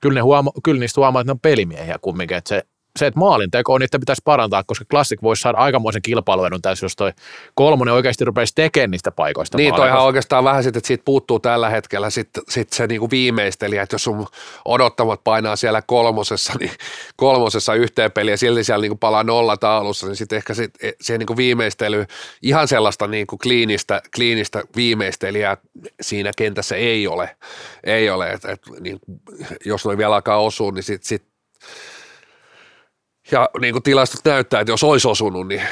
[0.00, 2.36] kyllä, ne huoma, kyllä niistä huomaa, että ne on pelimiehiä kumminkin.
[2.36, 2.62] Että se,
[2.98, 6.96] se, että maalinteko on, että pitäisi parantaa, koska Classic voisi saada aikamoisen kilpailuedun tässä, jos
[6.96, 7.12] toi
[7.54, 9.58] kolmonen oikeasti rupeaisi tekemään niistä paikoista.
[9.58, 13.82] Niin, toihan oikeastaan vähän sitten, että siitä puuttuu tällä hetkellä sitten sit se niinku viimeistelijä,
[13.82, 14.26] että jos sun
[14.64, 16.70] odottamat painaa siellä kolmosessa, niin
[17.16, 21.36] kolmosessa yhteen peliä, silti siellä niinku palaa nolla taulussa, niin sitten ehkä sit, se niinku
[21.36, 22.06] viimeistely,
[22.42, 25.56] ihan sellaista niinku kliinistä, kliinistä viimeistelijää
[26.00, 27.36] siinä kentässä ei ole.
[27.84, 28.98] Ei ole, että et, niin,
[29.64, 31.22] jos noin vielä alkaa osua, niin sitten sit
[33.32, 35.62] ja niin kuin tilastot näyttää, että jos olisi osunut, niin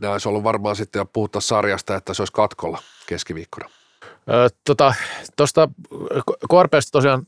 [0.00, 3.70] nämä olisi ollut varmaan sitten jo puhuttaa sarjasta, että se olisi katkolla keskiviikkona.
[4.66, 4.94] Tuosta
[5.36, 5.68] tota,
[6.50, 7.26] KRPstä tosiaan,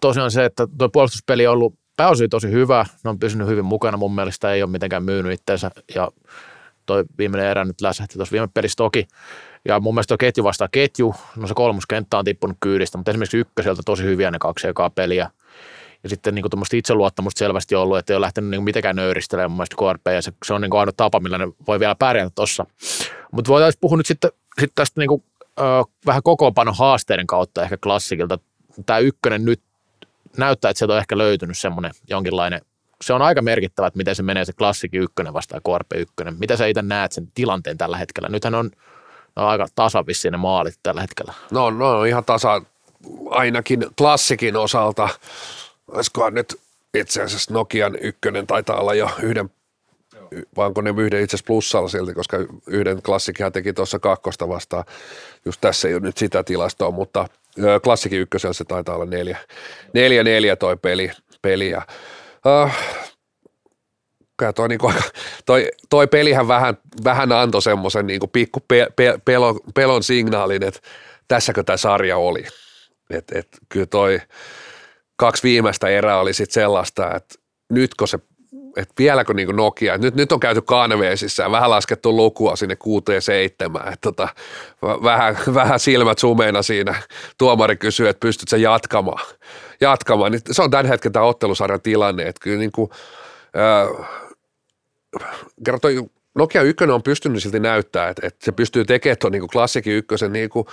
[0.00, 3.96] tosiaan se, että tuo puolustuspeli on ollut pääosin tosi hyvä, ne on pysynyt hyvin mukana,
[3.96, 6.10] mun mielestä ei ole mitenkään myynyt itseensä ja
[6.86, 9.06] toi viimeinen erä nyt läsähti tuossa viime pelissä toki.
[9.68, 13.36] Ja mun mielestä tuo ketju vastaa ketju, no se kolmoskenttä on tippunut kyydistä, mutta esimerkiksi
[13.36, 15.30] ykköseltä tosi hyviä ne kaksi ekaa peliä.
[16.02, 19.66] Ja sitten niin tuommoista itseluottamusta selvästi ollut, että ei ole lähtenyt niin mitenkään nöyristelemään mun
[19.78, 22.66] KRP, ja se, se on niin ainoa tapa, millä ne voi vielä pärjätä tuossa.
[23.30, 24.30] Mutta voitaisiin puhua nyt sitten,
[24.60, 25.22] sitten tästä niin kuin,
[25.60, 25.62] ö,
[26.06, 28.38] vähän kokoonpanon haasteiden kautta ehkä klassikilta.
[28.86, 29.60] Tämä ykkönen nyt
[30.36, 32.60] näyttää, että sieltä on ehkä löytynyt semmoinen jonkinlainen,
[33.02, 36.36] se on aika merkittävä, että miten se menee se klassikin ykkönen vastaan KRP ykkönen.
[36.38, 38.28] Mitä sä itse näet sen tilanteen tällä hetkellä?
[38.28, 38.70] Nythän on,
[39.36, 41.34] on aika tasavissi ne maalit tällä hetkellä.
[41.50, 42.62] No, no ihan tasa
[43.30, 45.08] ainakin klassikin osalta.
[45.92, 46.60] Olisikohan nyt
[46.94, 49.50] itse asiassa Nokian ykkönen taitaa olla jo yhden
[50.56, 52.36] vai onko ne yhden itse asiassa plussalla silti, koska
[52.66, 54.84] yhden klassikin teki tuossa kakkosta vastaan.
[55.44, 57.28] Just tässä ei ole nyt sitä tilastoa, mutta
[57.84, 59.38] klassikin ykkösellä se taitaa olla neljä,
[59.94, 61.10] neljä, neljä toi peli.
[61.42, 61.82] peli ja,
[62.46, 62.70] uh,
[64.54, 64.92] toi, niinku,
[65.46, 70.80] toi, toi pelihän vähän, vähän antoi semmoisen niinku pikku pe, pe, pelon, pelon signaalin, että
[71.28, 72.44] tässäkö tämä sarja oli.
[73.10, 74.20] Et, et, kyllä toi
[75.22, 77.34] kaksi viimeistä erää oli sitten sellaista, että
[77.70, 78.18] nytkö se
[78.76, 83.22] että vieläkö niin Nokia, nyt, nyt on käyty kanveesissa ja vähän laskettu lukua sinne kuuteen
[83.22, 84.28] seitsemään, että tota,
[84.82, 86.94] vähän, vähän silmät sumeina siinä.
[87.38, 89.26] Tuomari kysyy, että pystyt sä jatkamaan.
[89.80, 90.32] jatkamaan.
[90.32, 92.90] Niin se on tämän hetken tämä ottelusarjan tilanne, että kyllä niin kuin,
[93.56, 94.08] äh,
[95.64, 96.04] kerro toi
[96.34, 100.32] Nokia 1 on pystynyt silti näyttää, että, että se pystyy tekemään tuon niin klassikin ykkösen
[100.32, 100.66] niin, kuin,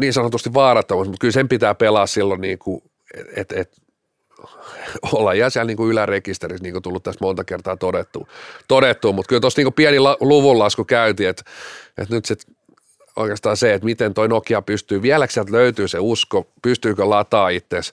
[0.00, 2.82] niin sanotusti vaarattomuus, mutta kyllä sen pitää pelaa silloin niin kuin,
[3.36, 3.76] että et,
[5.12, 8.28] olla siellä niin ylärekisterissä, niin kuin tullut tästä monta kertaa todettu,
[8.68, 11.42] todettu mutta kyllä tuossa niin pieni la, luvunlasku käytiin, että,
[11.98, 12.56] että nyt sitten
[13.16, 17.92] oikeastaan se, että miten toi Nokia pystyy, vieläkö sieltä löytyy se usko, pystyykö lataa itseäsi,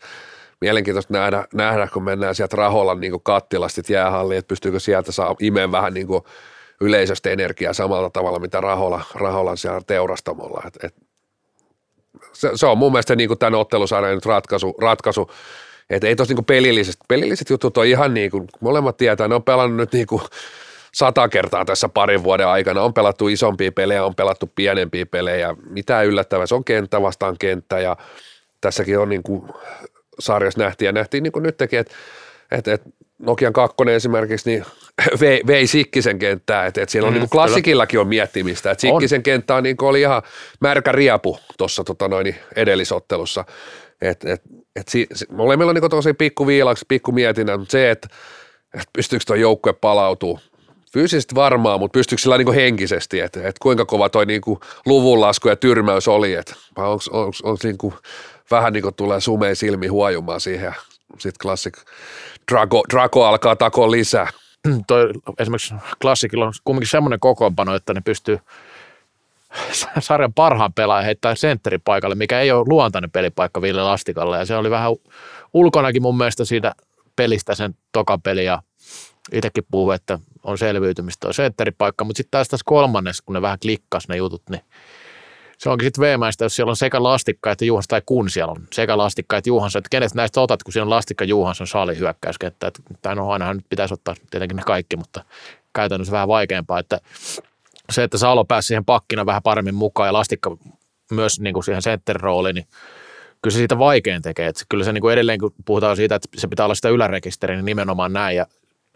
[0.61, 5.71] mielenkiintoista nähdä, nähdä, kun mennään sieltä raholla niin kattilasti jäähalliin, että pystyykö sieltä saa imeen
[5.71, 6.07] vähän niin
[6.81, 10.63] yleisöstä energiaa samalla tavalla, mitä raholla, raholla siellä teurastamolla.
[10.67, 10.95] Et, et,
[12.41, 15.31] se, se, on mun mielestä niin kuin tämän ottelusarjan nyt ratkaisu, ratkaisu
[15.89, 19.43] että ei tuossa niinku pelilliset, pelilliset jutut on ihan niin kuin, molemmat tietää, ne on
[19.43, 20.21] pelannut nyt niin kuin
[20.93, 22.81] sata kertaa tässä parin vuoden aikana.
[22.81, 25.55] On pelattu isompia pelejä, on pelattu pienempiä pelejä.
[25.69, 27.97] Mitä yllättävää, se on kenttä vastaan kenttä ja
[28.61, 29.43] tässäkin on niin kuin
[30.19, 31.93] sarjassa nähtiin ja nähtiin niin kuin nytkin, että,
[32.51, 32.89] että, että
[33.21, 34.65] Nokian kakkonen esimerkiksi niin
[35.21, 38.81] vei, vei Sikkisen kenttää, että, että siellä on mm, niin kuin klassikillakin on miettimistä, että
[38.81, 39.23] Sikkisen on.
[39.23, 40.21] kenttä on niin kuin oli ihan
[40.59, 43.45] märkä riepu tuossa tota noin, edellisottelussa,
[44.01, 47.91] että, että et si, si, molemmilla on niin tosi pikku viilaksi, pikku mietinnä, mutta se,
[47.91, 48.07] että
[48.73, 50.39] et pystyykö tuo joukkue palautuu,
[50.93, 54.41] fyysisesti varmaa, mutta pystyykö sillä niin henkisesti, että, että kuinka kova toi niin
[54.85, 57.93] luvunlasku ja tyrmäys oli, että onko niin
[58.51, 60.75] vähän niin kuin tulee sumeen silmi huojumaan siihen
[61.17, 61.77] sitten klassik
[62.51, 64.27] Drago, Drago alkaa takoa lisää.
[64.87, 65.09] Toi,
[65.39, 68.39] esimerkiksi klassikilla on kumminkin semmoinen kokoonpano, että ne pystyy
[69.99, 74.37] sarjan parhaan pelaajan heittää sentteripaikalle, mikä ei ole luontainen pelipaikka Ville Lastikalle.
[74.37, 74.91] Ja se oli vähän
[75.53, 76.75] ulkonakin mun mielestä siitä
[77.15, 78.61] pelistä sen tokapeli ja
[79.31, 83.59] itsekin puhuu, että on selviytymistä tuo sentteripaikka, mutta sitten taas tässä kolmannes, kun ne vähän
[83.61, 84.61] klikkas ne jutut, niin
[85.61, 88.67] se onkin sitten veemäistä, jos siellä on sekä Lastikka että Juhans, tai kun siellä on
[88.73, 91.97] sekä Lastikka että Juhans, että kenet näistä otat, kun siellä on Lastikka, Juhans on saali
[91.97, 95.23] hyökkäyskenttä, että no ainahan nyt pitäisi ottaa tietenkin ne kaikki, mutta
[95.75, 96.99] käytännössä vähän vaikeampaa, että
[97.91, 100.57] se, että Salo pääsi siihen pakkina vähän paremmin mukaan ja Lastikka
[101.11, 102.67] myös niin kuin siihen center-rooliin, niin
[103.41, 104.47] kyllä se siitä vaikein tekee.
[104.47, 107.55] Että kyllä se niin kuin edelleen, kun puhutaan siitä, että se pitää olla sitä ylärekisteriä,
[107.55, 108.37] niin nimenomaan näin.
[108.37, 108.45] Ja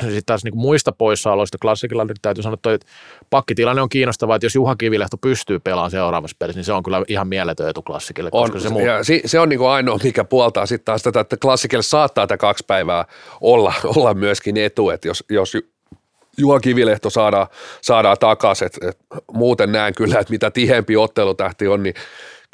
[0.03, 2.87] sitten taas niin kuin muista poissaoloista klassikilla niin täytyy sanoa, että
[3.29, 7.03] pakkitilanne on kiinnostava, että jos Juha Kivilehto pystyy pelaamaan seuraavassa pelissä, niin se on kyllä
[7.07, 8.29] ihan mieletön etu klassikille.
[8.31, 8.81] On, koska se, muu...
[8.81, 12.27] ja se, se on niin kuin ainoa, mikä puoltaa sitten taas tätä, että klassikille saattaa
[12.27, 13.05] tätä kaksi päivää
[13.41, 15.57] olla, olla myöskin etu, että jos, jos
[16.37, 17.47] Juha Kivilehto saadaan,
[17.81, 18.65] saadaan takaisin.
[18.65, 18.97] Et, et,
[19.31, 21.95] muuten näen kyllä, että mitä tihempi ottelutähti on, niin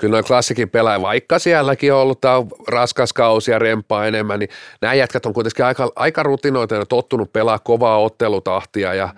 [0.02, 4.50] kyllä noin klassikin pelaa, vaikka sielläkin on ollut tämä raskas kausi ja rempaa enemmän, niin
[4.82, 9.10] nämä jätkät on kuitenkin aika, aika rutinoita ja tottunut pelaa kovaa ottelutahtia ja,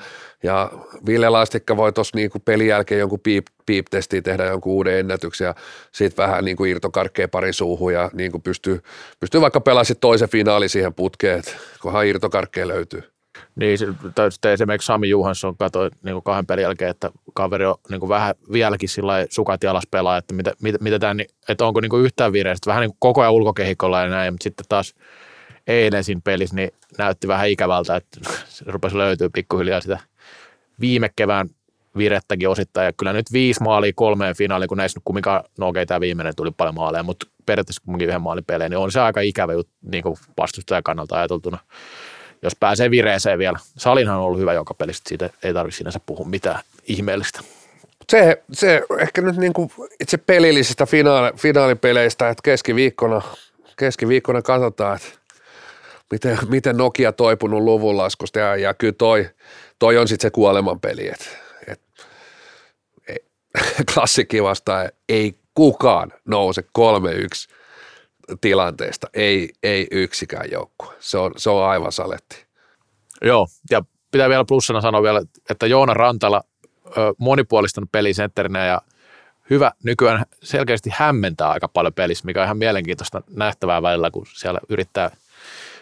[0.44, 0.72] ja
[1.06, 5.56] Ville Lastikka voi tuossa niinku pelin jälkeen jonkun piip, piip-testiin tehdä jonkun uuden ennätyksen ja
[5.92, 8.84] sitten vähän niinku irtokarkkeen pari suuhun ja niinku pystyy,
[9.20, 11.44] pystyy vaikka pelaamaan toisen finaali siihen putkeen,
[11.82, 13.12] kunhan irtokarkkeen löytyy.
[13.56, 13.78] Niin,
[14.30, 18.10] sitten esimerkiksi Sami Juhansson katsoi niin kuin kahden pelin jälkeen, että kaveri on niin kuin
[18.10, 22.04] vähän vieläkin sillä sukat jalas pelaa, että, mitä, mitä, mitä tämän, että onko niin kuin
[22.04, 24.96] yhtään vireistä, vähän niin kuin koko ajan ulkokehikolla ja näin, mutta sitten taas
[25.68, 28.20] eilen siinä pelissä niin näytti vähän ikävältä, että
[28.50, 30.00] se rupesi löytyä pikkuhiljaa sitä
[30.80, 31.50] viime kevään
[31.98, 35.86] virettäkin osittain, ja kyllä nyt viisi maalia kolmeen finaaliin, kun näissä nyt kumminkaan, no okei,
[35.86, 39.22] tämä viimeinen tuli paljon maaleja, mutta periaatteessa kumminkin yhden maalin pelejä, niin on se aika
[39.22, 40.04] ikävä juttu niin
[40.38, 41.58] vastustajan kannalta ajateltuna,
[42.44, 43.60] jos pääsee vireeseen vielä.
[43.78, 47.39] Salinhan on ollut hyvä joka pelistä, siitä ei tarvitse sinänsä puhua mitään ihmeellistä.
[48.10, 53.22] Se, se ehkä nyt niin kuin itse pelillisistä finaali, finaalipeleistä, että keskiviikkona,
[53.78, 55.08] keskiviikkona katsotaan, että
[56.12, 59.30] miten, miten Nokia toipunut luvun laskusta ja, ja kyllä toi,
[59.80, 61.26] toi on sitten se kuolemanpeli, että
[61.68, 61.82] et,
[63.08, 63.24] et,
[63.94, 66.64] klassikki vastaan ei kukaan nouse 3-1
[68.41, 70.93] tilanteesta, ei, ei yksikään joukkue.
[70.99, 72.45] Se on, se on aivan saletti.
[73.21, 76.43] Joo, ja pitää vielä plussana sanoa vielä, että Joona Rantala
[77.17, 78.82] monipuolistanut pelisentterinä ja
[79.49, 84.59] hyvä nykyään selkeästi hämmentää aika paljon pelissä, mikä on ihan mielenkiintoista nähtävää välillä, kun siellä
[84.69, 85.11] yrittää,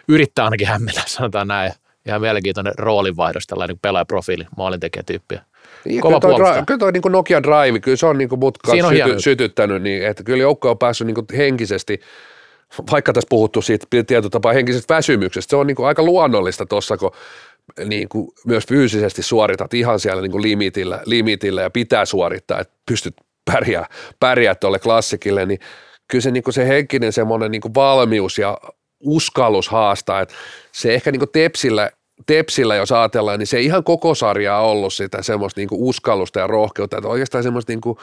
[0.08, 1.72] yrittää ainakin hämmentää, sanotaan näin.
[2.06, 5.40] Ihan mielenkiintoinen roolinvaihdos, tällainen pelaajaprofiili, maalintekijätyyppi.
[5.86, 8.58] Niin, Kova kyllä toi, kyllä toi niin kuin Nokia Drive, kyllä se on niin mut
[8.66, 12.02] syty, sytyttänyt, niin että kyllä joukko on päässyt niin kuin henkisesti,
[12.92, 16.98] vaikka tässä puhuttu siitä tietyllä tapaa henkisestä väsymyksestä, se on niin kuin aika luonnollista tuossa,
[16.98, 17.12] kun
[17.86, 22.74] niin kuin myös fyysisesti suoritat ihan siellä niin kuin limitillä, limitillä ja pitää suorittaa, että
[22.86, 23.16] pystyt
[23.46, 23.86] pärjää,
[24.20, 25.60] pärjää tuolle klassikille, niin
[26.08, 28.58] kyllä se, niin kuin se henkinen semmoinen niin kuin valmius ja
[29.00, 30.36] uskallus haastaa, että
[30.72, 31.90] se ehkä niin kuin tepsillä,
[32.26, 35.82] tepsillä, jos ajatellaan, niin se ei ihan koko sarja on ollut sitä semmoista niin kuin
[35.82, 37.98] uskallusta ja rohkeutta, että oikeastaan semmoista niin kuin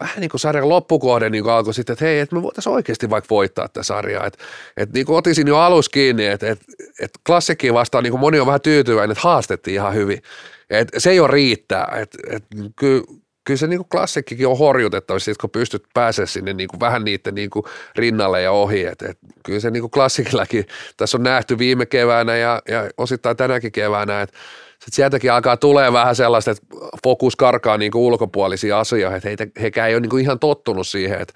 [0.00, 3.10] vähän niin kuin sarjan loppukohde niin kuin alkoi sitten, että hei, että me voitaisiin oikeasti
[3.10, 4.26] vaikka voittaa tätä sarjaa.
[4.26, 4.44] Että,
[4.76, 6.64] että niin kuin otisin jo alus kiinni, että, että,
[7.00, 10.22] että klassikkiin vastaan niin kuin moni on vähän tyytyväinen, että haastettiin ihan hyvin.
[10.70, 11.96] Että se ole riittää.
[11.96, 13.04] Että, että kyllä,
[13.44, 17.50] kyllä se niin klassikkikin on horjutettavissa, kun pystyt pääsemään sinne niin kuin vähän niiden niin
[17.50, 17.64] kuin
[17.96, 18.84] rinnalle ja ohi.
[18.84, 20.66] Että, että kyllä se niin kuin klassikillakin
[20.96, 24.36] tässä on nähty viime keväänä ja, ja osittain tänäkin keväänä, että
[24.70, 26.66] sitten sieltäkin alkaa tulee vähän sellaista, että
[27.04, 30.86] fokus karkaa niin kuin ulkopuolisia asioita, että heitä, hekään ei ole niin kuin ihan tottunut
[30.86, 31.34] siihen, että,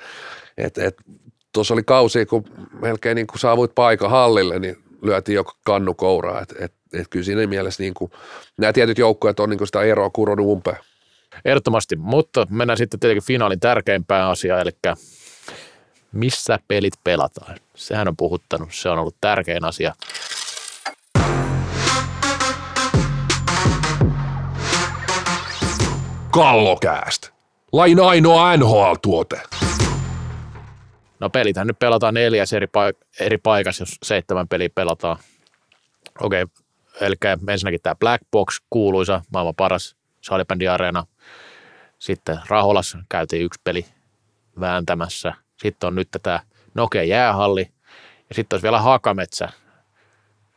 [0.59, 1.03] että, että
[1.53, 2.45] tuossa oli kausi, kun
[2.83, 7.25] melkein niin kuin saavuit paikan hallille, niin lyötiin jo kannu kouraa, että, että, että kyllä
[7.25, 8.11] siinä mielessä niin kuin,
[8.57, 10.79] nämä tietyt joukkueet on niin kuin sitä eroa kuronut umpeen.
[11.45, 14.95] Ehdottomasti, mutta mennään sitten tietenkin finaalin tärkeimpään asiaan, eli
[16.12, 17.57] missä pelit pelataan.
[17.74, 19.95] Sehän on puhuttanut, se on ollut tärkein asia.
[26.30, 27.30] Kallokääst.
[27.72, 29.41] Lain ainoa NHL-tuote.
[31.20, 35.16] No pelithän nyt pelataan neljäs eri, paik- eri paikassa, jos seitsemän peliä pelataan.
[36.20, 36.57] Okei, okay.
[37.01, 37.14] eli
[37.49, 41.07] ensinnäkin tämä Black Box, kuuluisa, maailman paras salibändiareena.
[42.05, 43.87] Sitten Raholassa käytiin yksi peli
[44.61, 45.35] vääntämässä.
[45.57, 46.41] Sitten on nyt tämä
[46.75, 47.71] Nokia jäähalli.
[48.29, 49.49] Ja sitten olisi vielä Hakametsä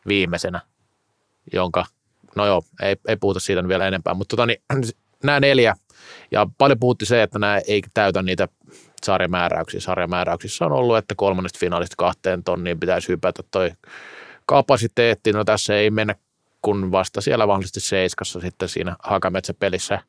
[0.08, 0.62] viimeisenä,
[1.54, 1.86] jonka,
[2.36, 4.62] no joo, ei, ei puhuta siitä vielä enempää, mutta tota, niin,
[5.24, 5.76] nämä neljä,
[6.32, 8.48] ja paljon puhutti se, että nämä ei täytä niitä
[9.04, 9.80] sarjamääräyksiä.
[9.80, 13.72] Sarjamääräyksissä on ollut, että kolmannesta finaalista kahteen tonniin pitäisi hypätä toi
[14.46, 15.32] kapasiteetti.
[15.32, 16.16] No tässä ei mennä
[16.62, 19.96] kun vasta siellä mahdollisesti seiskassa sitten siinä Hakametsä-pelissä.
[19.96, 20.08] Black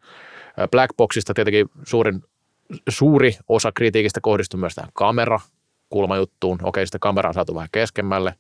[0.97, 2.23] Boxista tietenkin suurin,
[2.89, 5.41] suuri osa kritiikistä kohdistui myös tähän kamera
[5.91, 6.59] kulmajuttuun.
[6.63, 8.35] Okei, sitä kameraa on saatu vähän keskemmälle.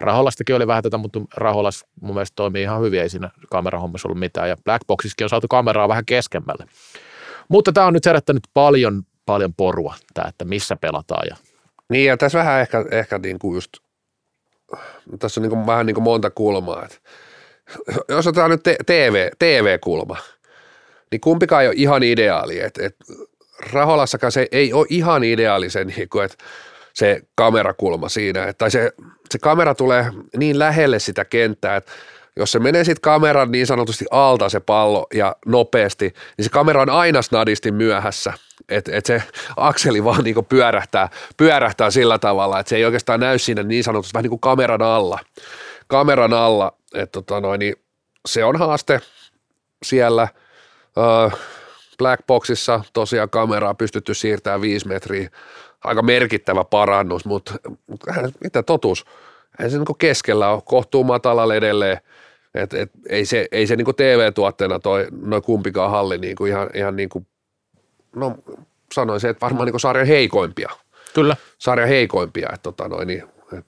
[0.00, 4.18] Raholastakin oli vähän tätä, mutta Raholas mun mielestä toimii ihan hyvin, ei siinä kamerahommassa ollut
[4.18, 4.48] mitään.
[4.48, 6.66] Ja Blackboxissakin on saatu kameraa vähän keskemmälle.
[7.48, 11.26] Mutta tämä on nyt herättänyt paljon, paljon porua, tämä, että missä pelataan.
[11.30, 11.36] Ja...
[11.88, 13.72] Niin, ja tässä vähän ehkä, ehkä niin kuin just,
[15.18, 16.84] tässä on niin kuin vähän niin kuin monta kulmaa.
[16.84, 16.98] Että
[18.08, 20.16] jos otetaan nyt TV, TV-kulma,
[21.14, 22.60] niin kumpikaan ei ole ihan ideaali.
[22.60, 23.04] Että, että
[23.72, 26.44] Raholassakaan se ei ole ihan ideaali se, niin kuin, että
[26.92, 28.92] se kamerakulma siinä, tai se,
[29.30, 30.06] se kamera tulee
[30.36, 31.92] niin lähelle sitä kenttää, että
[32.36, 36.82] jos se menee sitten kameran niin sanotusti alta se pallo ja nopeasti, niin se kamera
[36.82, 38.32] on aina snadisti myöhässä.
[38.68, 39.22] Että et se
[39.56, 44.14] akseli vaan niinku pyörähtää, pyörähtää sillä tavalla, että se ei oikeastaan näy siinä niin sanotusti
[44.14, 45.18] vähän niin kuin kameran alla.
[45.86, 47.74] Kameran alla, että tota niin
[48.28, 49.00] se on haaste
[49.84, 50.28] siellä.
[51.98, 55.30] Black Boxissa tosiaan kameraa pystytty siirtämään viisi metriä
[55.84, 57.54] aika merkittävä parannus, mutta,
[57.86, 59.04] mutta mitä totuus,
[59.58, 61.98] ei se niin keskellä ole kohtuu matalalle edelleen,
[62.54, 66.70] et, et, ei se, ei se niin TV-tuotteena toi, noin kumpikaan halli niin kuin ihan,
[66.74, 67.26] ihan niin kuin,
[68.16, 68.36] no
[68.94, 70.68] sanoisin, että varmaan niin sarjan heikoimpia.
[71.14, 71.36] Kyllä.
[71.58, 73.24] Sarjan heikoimpia, että tota noin, niin,
[73.58, 73.64] et,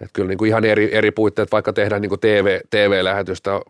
[0.00, 3.60] et kyllä niin kuin ihan eri, eri puitteet, vaikka tehdään niin kuin TV, TV-lähetystä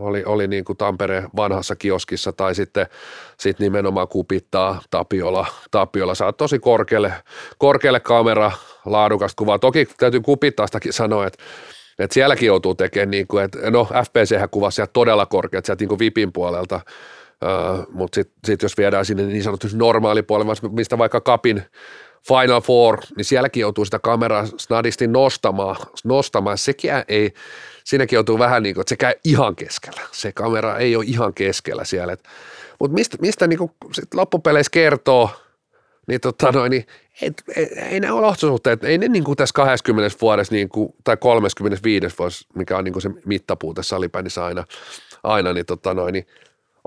[0.00, 2.86] oli, oli niin kuin Tampereen vanhassa kioskissa tai sitten
[3.38, 5.46] sit nimenomaan kupittaa Tapiola.
[5.70, 7.12] Tapiola saa tosi korkealle,
[7.58, 8.52] korkealle kamera,
[8.84, 9.58] laadukasta kuvaa.
[9.58, 11.44] Toki täytyy kupittaastakin sanoa, että
[11.98, 15.88] että sielläkin joutuu tekemään, niin kuin, että no FPC kuvasi sieltä todella korkeat sieltä niin
[15.88, 16.80] kuin VIPin puolelta,
[17.44, 21.62] uh, mutta sitten sit jos viedään sinne niin sanotusti normaalipuolelle, mistä vaikka kapin,
[22.28, 26.58] Final Four, niin sielläkin joutuu sitä kameraa snadisti nostamaan, nostamaan.
[26.58, 27.32] Sekin ei,
[27.86, 30.00] siinäkin joutuu vähän niin kuin, että se käy ihan keskellä.
[30.12, 32.16] Se kamera ei ole ihan keskellä siellä.
[32.80, 35.30] Mutta mistä, mistä niin kuin sit loppupeleissä kertoo,
[36.08, 36.86] niin, tota noin, niin
[37.22, 41.16] et, et, ei nämä olosuhteet, ei ne niin kuin tässä 20 vuodessa niin kuin, tai
[41.16, 44.64] 35 vuodessa, mikä on niin kuin se mittapuu tässä salibändissä aina,
[45.22, 46.26] aina niin, tota noin, niin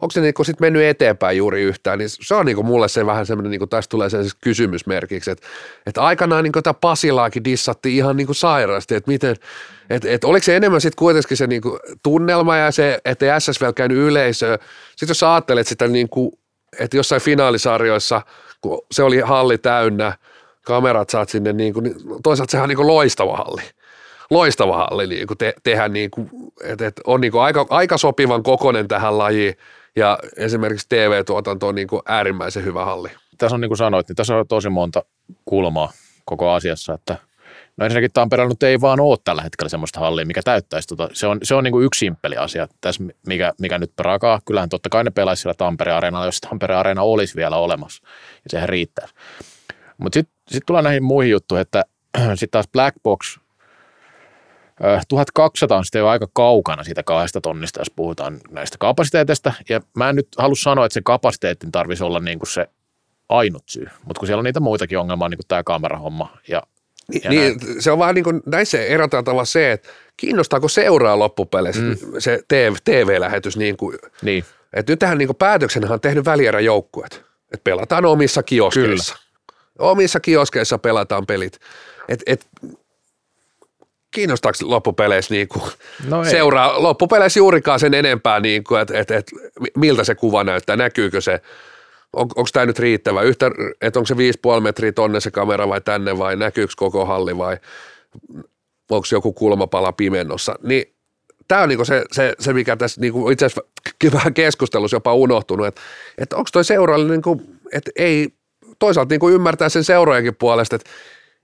[0.02, 3.26] onko se niinku sit mennyt eteenpäin juuri yhtään, niin se on niinku mulle se vähän
[3.26, 5.47] semmoinen, niinku tästä tulee se kysymysmerkiksi, että,
[5.86, 9.36] että aikanaan niinku tämä Pasilaakin dissatti ihan niinku sairaasti, että miten,
[9.89, 13.97] että, että oliko se enemmän sitten kuitenkin se niinku tunnelma ja se, että SSV käynyt
[13.97, 14.58] yleisöä.
[14.89, 16.39] Sitten jos ajattelet sitä niinku,
[16.80, 18.22] että jossain finaalisarjoissa,
[18.62, 20.14] kun se oli halli täynnä,
[20.66, 23.62] kamerat saat sinne, niinku, niin toisaalta sehän on niinku loistava halli.
[24.30, 26.30] Loistava halli niin te, tehdä, niin kuin,
[26.64, 29.56] että, että on niin kuin aika, aika sopivan kokonen tähän lajiin
[29.96, 33.10] ja esimerkiksi TV-tuotanto on niin kuin äärimmäisen hyvä halli.
[33.38, 35.04] Tässä on niin kuin sanoit, niin tässä on tosi monta
[35.46, 35.92] kulmaa
[36.26, 37.18] koko asiassa, että
[37.78, 41.10] No ensinnäkin Tampereella nyt ei vaan ole tällä hetkellä semmoista hallia, mikä täyttäisi tota.
[41.14, 44.42] Se on, se on niin kuin yksi simppeli asia tässä, mikä, mikä nyt prakaa.
[44.46, 48.04] Kyllähän totta kai ne pelaisi siellä Tampereen areenalla, jos Tampereen areena olisi vielä olemassa.
[48.34, 49.08] Ja sehän riittää.
[49.98, 51.84] Mutta sitten sit tulee näihin muihin juttuihin, että
[52.36, 53.38] sitten taas Black Box
[55.08, 59.54] 1200 on sitten jo aika kaukana siitä kahdesta tonnista, jos puhutaan näistä kapasiteeteista.
[59.70, 62.68] Ja mä en nyt halua sanoa, että se kapasiteetin tarvitsisi olla niin kuin se
[63.30, 66.38] ainut syy, mutta kun siellä on niitä muitakin ongelmaa, niin kuin tämä kamerahomma.
[66.48, 66.64] Ja,
[67.24, 67.82] ja niin, näin.
[67.82, 71.98] se on vähän niin kuin näissä eroteltava se, että kiinnostaako seuraa loppupeleissä mm.
[72.20, 72.40] se
[72.84, 73.58] TV-lähetys.
[73.58, 74.46] Niin kuin, niin.
[74.74, 79.16] Että nyt tähän niin päätöksenä on tehnyt välierä joukkuet, että pelataan omissa kioskeissa.
[79.16, 79.92] Kyllä.
[79.92, 81.60] Omissa kioskeissa pelataan pelit.
[82.08, 82.48] Et, et,
[84.12, 85.72] kiinnostaako loppupeleissä niin kuin
[86.07, 89.32] no seuraa loppupeleissä juurikaan sen enempää, niin kuin, että, että, että
[89.78, 91.41] miltä se kuva näyttää, näkyykö se,
[92.14, 93.51] on, onko tämä nyt riittävä, Yhtä,
[93.82, 97.57] että onko se 5,5 metriä tonne se kamera vai tänne vai näkyykö koko halli vai
[98.89, 100.95] onko joku kulmapala pimennossa, niin
[101.47, 103.72] tämä on niinku se, se, se, mikä tässä niinku itse asiassa
[104.14, 105.82] vähän keskustelussa jopa unohtunut, että,
[106.18, 107.41] että onko toi seuraajalle, niinku,
[107.72, 108.30] että ei
[108.80, 110.89] toisaalta niinku ymmärtää sen seuraajankin puolesta, että,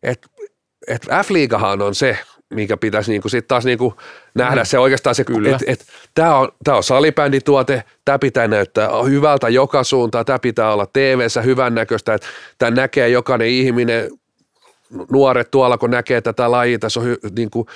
[0.03, 0.27] että,
[0.87, 2.17] että F-liigahan on se,
[2.53, 3.93] mikä pitäisi niinku sitten taas niinku
[4.35, 4.65] nähdä mm.
[4.65, 9.83] se oikeastaan se, että et, tämä on, tää on salibändituote, tämä pitää näyttää hyvältä joka
[9.83, 12.27] suuntaan, tämä pitää olla TV-ssä hyvännäköistä, että
[12.57, 14.11] tämä näkee jokainen ihminen,
[15.11, 17.67] nuoret tuolla, kun näkee tätä lajia, tässä on hy, niinku,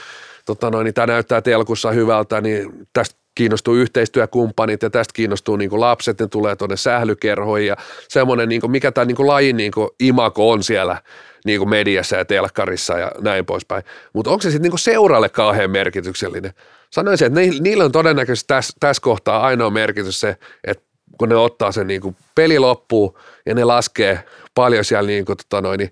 [0.45, 5.69] tota noin, niin tämä näyttää telkussa hyvältä, niin tästä kiinnostuu yhteistyökumppanit ja tästä kiinnostuu niin
[5.69, 7.75] kuin lapset, ne tulee tuonne sählykerhoihin ja
[8.07, 11.01] semmoinen, niin kuin mikä tämä niin kuin lajin niin kuin imako on siellä
[11.45, 13.83] niin kuin mediassa ja telkkarissa ja näin poispäin.
[14.13, 16.53] Mutta onko se sitten niin seuralle kauhean merkityksellinen?
[16.91, 20.83] Sanoisin, että niillä on todennäköisesti tässä, tässä kohtaa ainoa merkitys se, että
[21.17, 24.23] kun ne ottaa sen niin kuin peli loppuun ja ne laskee
[24.55, 25.91] paljon siellä, niin kuin, tota noin, niin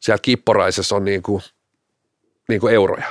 [0.00, 1.42] siellä kipporaisessa on niin kuin,
[2.48, 3.06] niin kuin euroja.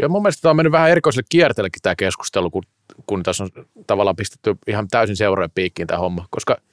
[0.00, 2.62] Ja mun mielestä tämä on mennyt vähän erikoiselle kierteellekin tämä keskustelu, kun,
[3.06, 3.50] kun tässä on
[3.86, 6.56] tavallaan pistetty ihan täysin seurojen piikkiin tämä homma, koska–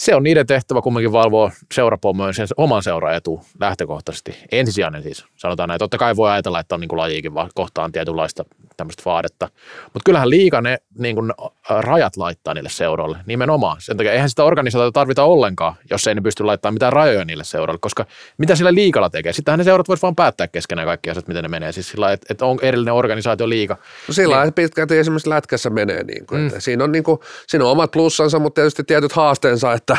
[0.00, 4.36] se on niiden tehtävä kumminkin valvoa seurapommojen sen oman seuran etu lähtökohtaisesti.
[4.52, 5.78] Ensisijainen siis, sanotaan näin.
[5.78, 8.44] Totta kai voi ajatella, että on niin kuin lajiikin kohtaan tietynlaista
[8.76, 9.48] tämmöistä vaadetta.
[9.84, 11.32] Mutta kyllähän liika ne niin kuin
[11.68, 13.76] rajat laittaa niille seuroille nimenomaan.
[13.80, 17.44] Sen takia eihän sitä organisaatiota tarvita ollenkaan, jos ei ne pysty laittamaan mitään rajoja niille
[17.44, 18.06] seuroille, koska
[18.38, 19.32] mitä sillä liikalla tekee?
[19.32, 21.72] Sittenhän ne seurat voisi vaan päättää keskenään kaikki asiat, miten ne menee.
[21.72, 23.76] Siis sillä että, että on erillinen organisaatio liika.
[24.08, 24.54] No sillä niin.
[24.54, 26.04] pitkälti esimerkiksi lätkässä menee.
[26.04, 26.46] Niin kuin, mm.
[26.46, 29.89] että siinä, on niin kuin, siinä on omat plussansa, mutta tietysti tietyt haasteensa, että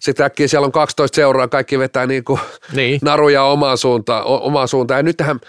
[0.00, 2.40] sitten äkkiä siellä on 12 seuraa, kaikki vetää niin kuin
[2.72, 3.00] niin.
[3.02, 4.98] naruja omaan suuntaan, omaan suuntaan.
[4.98, 5.40] Ja nyt tähän,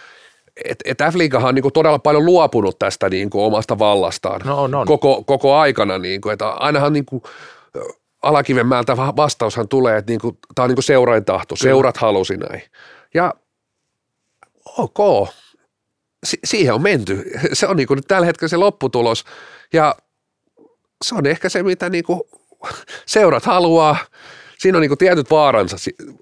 [0.66, 4.68] että et F-liigahan on niin kuin todella paljon luopunut tästä niin kuin omasta vallastaan no,
[4.68, 4.86] no.
[4.86, 5.98] Koko, koko aikana.
[5.98, 7.24] Niin kuin, että ainahan niin kuin,
[8.22, 12.62] Alakivenmäältä vastaushan tulee, että niin kuin, tämä on niin kuin seurain tahto, seurat halusi näin.
[13.14, 13.34] Ja
[14.78, 15.28] ok,
[16.26, 17.32] si- siihen on menty.
[17.54, 19.26] Se on niin kuin nyt tällä hetkellä se lopputulos
[19.74, 19.96] ja
[21.04, 22.22] se on ehkä se, mitä niin kuin
[23.06, 23.98] seurat haluaa.
[24.60, 25.78] Siinä on niin kuin tietyt vaaransa.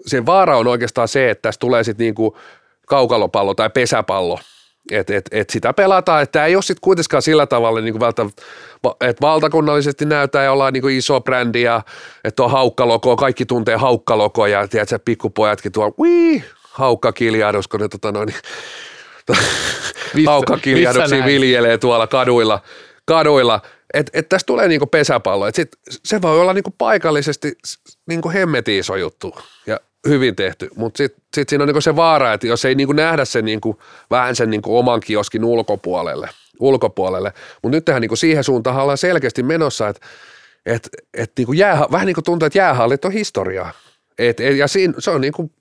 [0.05, 2.31] Sen vaara on oikeastaan se, että tässä tulee sitten niin kuin
[2.87, 4.39] kaukalopallo tai pesäpallo.
[4.91, 8.09] Että et, et sitä pelataan, että tämä ei ole sitten kuitenkaan sillä tavalla niin kuin
[9.01, 11.81] että valtakunnallisesti näyttää ja ollaan niin kuin iso brändi ja
[12.23, 18.11] että on haukkaloko, kaikki tuntee haukkaloko ja tiedätkö, pikkupojatkin tuolla, wii, haukkakiljadus, kun ne tota
[18.11, 18.33] noin,
[20.27, 22.59] haukkakiljaduksia viljelee tuolla kaduilla,
[23.05, 23.61] kaduilla
[23.93, 25.47] että et tästä tulee niinku pesäpallo.
[25.47, 27.57] Et sit, se voi olla niinku paikallisesti
[28.07, 29.35] niinku hemmetin iso juttu
[29.67, 32.93] ja hyvin tehty, mutta sitten sit siinä on niinku se vaara, että jos ei niinku
[32.93, 33.81] nähdä se niinku,
[34.11, 36.29] vähän sen niinku oman kioskin ulkopuolelle,
[36.59, 37.33] ulkopuolelle.
[37.63, 40.07] mutta nyt tähän niinku siihen suuntaan ollaan selkeästi menossa, että
[40.65, 41.53] et, et niinku
[41.91, 43.71] vähän niin kuin tuntuu, että jäähallit on historiaa.
[44.17, 45.51] Et, et, ja siinä, se on niinku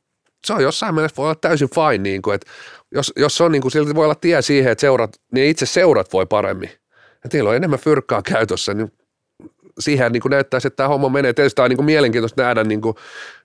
[0.47, 2.51] se on jossain mielessä voi olla täysin fine, niin kuin, että
[2.93, 6.13] jos, jos on niin kuin, silti voi olla tie siihen, että seurat, niin itse seurat
[6.13, 6.71] voi paremmin.
[7.25, 8.93] Ja niillä on enemmän fyrkkaa käytössä, niin
[9.79, 11.33] siihen niin kuin näyttäisi, että tämä homma menee.
[11.33, 12.97] Tietysti tämä on niin kuin mielenkiintoista nähdä, niin kuin,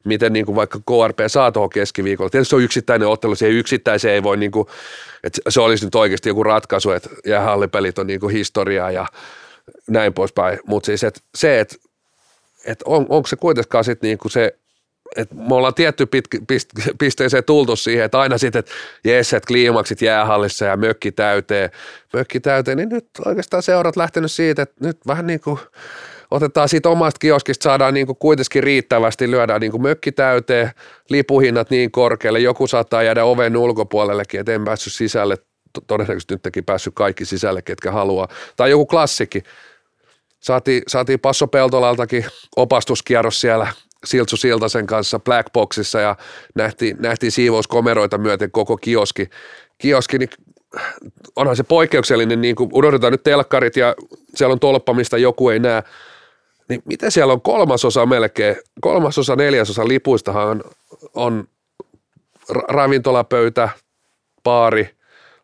[0.06, 2.30] miten niin kuin vaikka KRP saa tuohon keskiviikolla.
[2.30, 4.68] Tietysti se on yksittäinen ottelu, siihen yksittäiseen ei voi, niin kuin,
[5.24, 9.06] että se olisi nyt oikeasti joku ratkaisu, että jäähallipelit on niin kuin historiaa ja
[9.88, 10.60] näin poispäin.
[10.68, 11.76] Mutta siis että se, että,
[12.66, 14.58] että on, onko se kuitenkaan sitten niin kuin se
[15.16, 18.72] et me ollaan tietty pitki, pist, pisteeseen tultu siihen, että aina sitten, että
[19.06, 21.70] jes, että kliimaksit jäähallissa ja mökki täyteen,
[22.14, 25.60] mökki täyteen, niin nyt oikeastaan seurat lähtenyt siitä, että nyt vähän niin kuin
[26.32, 30.72] otetaan siitä omasta kioskista, saadaan niin kuin kuitenkin riittävästi, lyödään niin kuin mökki täyteen,
[31.10, 35.38] lipuhinnat niin korkealle, joku saattaa jäädä oven ulkopuolellekin, että en päässyt sisälle,
[35.88, 39.44] todennäköisesti nytkin päässyt kaikki sisälle, ketkä haluaa, tai joku klassikki,
[40.40, 43.68] saatiin, saatiin Passo Peltolaltakin opastuskierros siellä
[44.04, 46.16] Siltsu Siltasen kanssa Blackboxissa ja
[46.56, 49.30] nähtiin, nähtiin siivouskomeroita myöten koko kioski.
[49.78, 50.30] Kioski, niin
[51.36, 53.96] onhan se poikkeuksellinen, niin kuin unohdetaan nyt telkkarit ja
[54.36, 55.84] siellä on tolppa, mistä joku ei näe,
[56.70, 60.64] niin miten siellä on kolmasosa melkein, kolmasosa, neljäsosa lipuistahan on,
[61.14, 61.48] on
[62.50, 63.70] ravintolapöytä,
[64.44, 64.90] baari,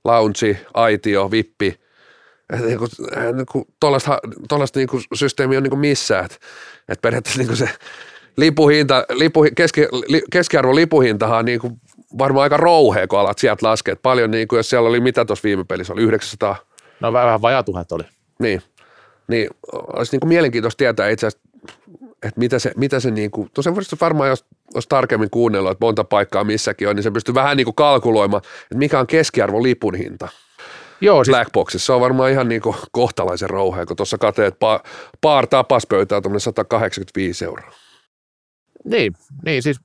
[0.03, 1.79] lounge, aitio, vippi.
[4.49, 6.25] Tuollaista niin systeemiä on niin missään.
[6.25, 6.37] Että
[6.89, 7.69] et periaatteessa niin se
[8.39, 11.73] lipuhinta, lipu, keski, li, keskiarvon lipuhintahan on niin kuin
[12.17, 13.95] varmaan aika rouhea, kun alat sieltä laskea.
[13.95, 16.55] Paljon niin kuin, jos siellä oli mitä tuossa viime pelissä, oli 900.
[16.99, 18.03] No vähän vajaa tuhat oli.
[18.39, 18.61] Niin,
[19.27, 21.49] niin olisi niin kuin mielenkiintoista tietää itse asiassa,
[22.23, 26.03] että mitä se, mitä se niin kuin, tosiaan varmaan jos, jos tarkemmin kuunnellut, että monta
[26.03, 29.95] paikkaa missäkin on, niin se pystyy vähän niin kuin kalkuloimaan, että mikä on keskiarvo lipun
[29.95, 30.27] hinta.
[31.01, 31.35] Joo, siis...
[31.35, 32.61] Blackboxissa se on varmaan ihan niin
[32.91, 34.89] kohtalaisen rouhea, kun tuossa kateet pa-
[35.21, 37.71] paar tapaspöytää tuommoinen 185 euroa.
[38.85, 39.13] Niin,
[39.45, 39.79] niin siis,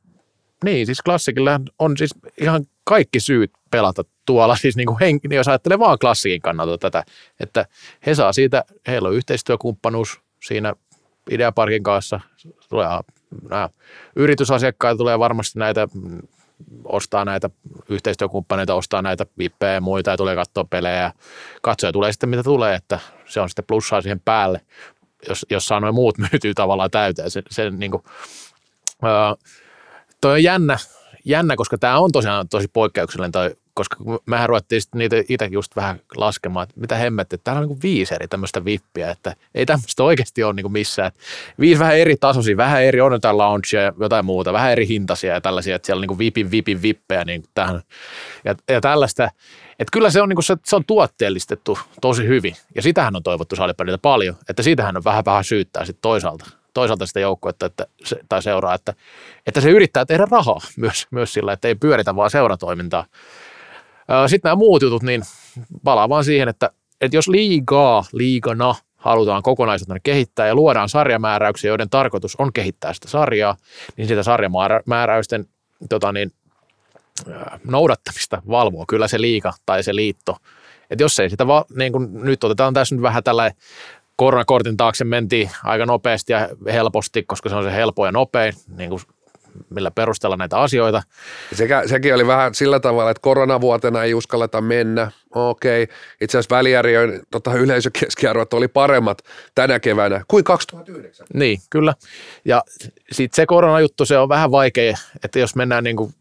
[0.64, 5.48] niin, siis klassikilla on siis ihan kaikki syyt pelata tuolla, siis niin kuin henki, jos
[5.48, 7.04] ajattelee vaan klassikin kannalta tätä,
[7.40, 7.66] että
[8.06, 10.74] he saa siitä, heillä on yhteistyökumppanuus siinä
[11.30, 12.20] Ideaparkin kanssa,
[12.68, 12.86] tulee
[13.50, 13.68] nämä
[14.16, 15.88] yritysasiakkaita tulee varmasti näitä
[16.84, 17.50] ostaa näitä
[17.88, 21.12] yhteistyökumppaneita, ostaa näitä vippejä ja muita ja tulee katsoa pelejä.
[21.62, 24.60] Katsoja tulee sitten mitä tulee, että se on sitten plussaa siihen päälle,
[25.28, 27.30] jos, jos saa noin muut myytyy tavallaan täyteen.
[27.30, 28.02] Se, se niin kuin,
[29.04, 29.10] Öö,
[30.20, 30.78] toi on jännä,
[31.24, 35.76] jännä, koska tämä on tosiaan tosi poikkeuksellinen, tai, koska mehän ruvettiin sitten niitä itse just
[35.76, 39.66] vähän laskemaan, että mitä hemmettä, että täällä on niin viisi eri tämmöistä vippiä, että ei
[39.66, 41.08] tämmöistä oikeasti ole niin missään.
[41.08, 41.20] Että
[41.60, 45.34] viisi vähän eri tasoisia, vähän eri, on jotain loungea ja jotain muuta, vähän eri hintaisia
[45.34, 47.82] ja tällaisia, että siellä on niin vipin, vipin, vippejä niin tähän.
[48.44, 49.24] Ja, ja tällaista,
[49.78, 53.22] että kyllä se on, niin kuin se, se on tuotteellistettu tosi hyvin, ja sitähän on
[53.22, 57.86] toivottu salipeliltä paljon, että siitähän on vähän vähän syyttää sitten toisaalta toisaalta sitä joukkuetta että
[58.28, 58.94] tai seuraa, että,
[59.46, 63.06] että se yrittää tehdä rahaa myös, myös sillä, että ei pyöritä vaan seuratoimintaa.
[64.26, 65.22] Sitten nämä muut jutut, niin
[65.84, 66.70] palaa vaan siihen, että,
[67.00, 73.08] että jos liigaa, liigana halutaan kokonaisuutena kehittää ja luodaan sarjamääräyksiä, joiden tarkoitus on kehittää sitä
[73.08, 73.56] sarjaa,
[73.96, 75.46] niin sitä sarjamääräysten
[75.88, 76.32] tota niin,
[77.64, 80.36] noudattamista valvoo kyllä se liiga tai se liitto.
[80.90, 83.50] Et jos ei sitä va, niin kun nyt otetaan tässä nyt vähän tällä
[84.16, 88.90] koronakortin taakse mentiin aika nopeasti ja helposti, koska se on se helpo ja nopein, niin
[88.90, 89.02] kuin
[89.70, 91.02] millä perustella näitä asioita.
[91.52, 95.10] Sekä, sekin oli vähän sillä tavalla, että koronavuotena ei uskalleta mennä.
[95.34, 95.88] Okei,
[96.20, 99.18] itse asiassa väliarjojen tota, yleisökeskiarvot oli paremmat
[99.54, 101.26] tänä keväänä kuin 2009.
[101.34, 101.94] Niin, kyllä.
[102.44, 102.62] Ja
[103.12, 106.14] sitten se koronajuttu, se on vähän vaikea, että jos mennään niin kuin,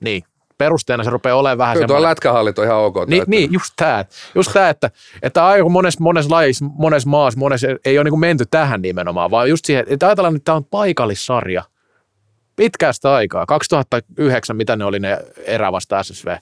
[0.00, 0.24] niin,
[0.58, 2.94] perusteena se rupeaa olemaan vähän Kyllä tuo lätkähallit on ihan ok.
[3.06, 4.04] Niin, niin just tämä.
[4.34, 4.90] Just tämä, että,
[5.22, 9.48] että aika monessa, monessa lajissa, monessa maassa, monessa ei ole niin menty tähän nimenomaan, vaan
[9.48, 11.62] just siihen, että ajatellaan, että tämä on paikallissarja.
[12.56, 13.46] Pitkästä aikaa.
[13.46, 16.36] 2009, mitä ne oli ne erä vasta SSV.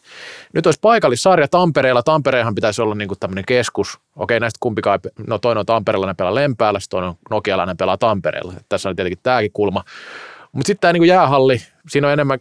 [0.52, 2.02] Nyt olisi paikallissarja Tampereella.
[2.02, 4.00] Tampereehan pitäisi olla niin kuin tämmöinen keskus.
[4.16, 8.52] Okei, näistä kumpikaan, no toinen on Tampereella, ne pelaa Lempäällä, toinen on Nokialainen pelaa Tampereella.
[8.68, 9.84] Tässä on tietenkin tämäkin kulma.
[10.52, 12.38] Mutta sitten tämä niin jäähalli, siinä on enemmän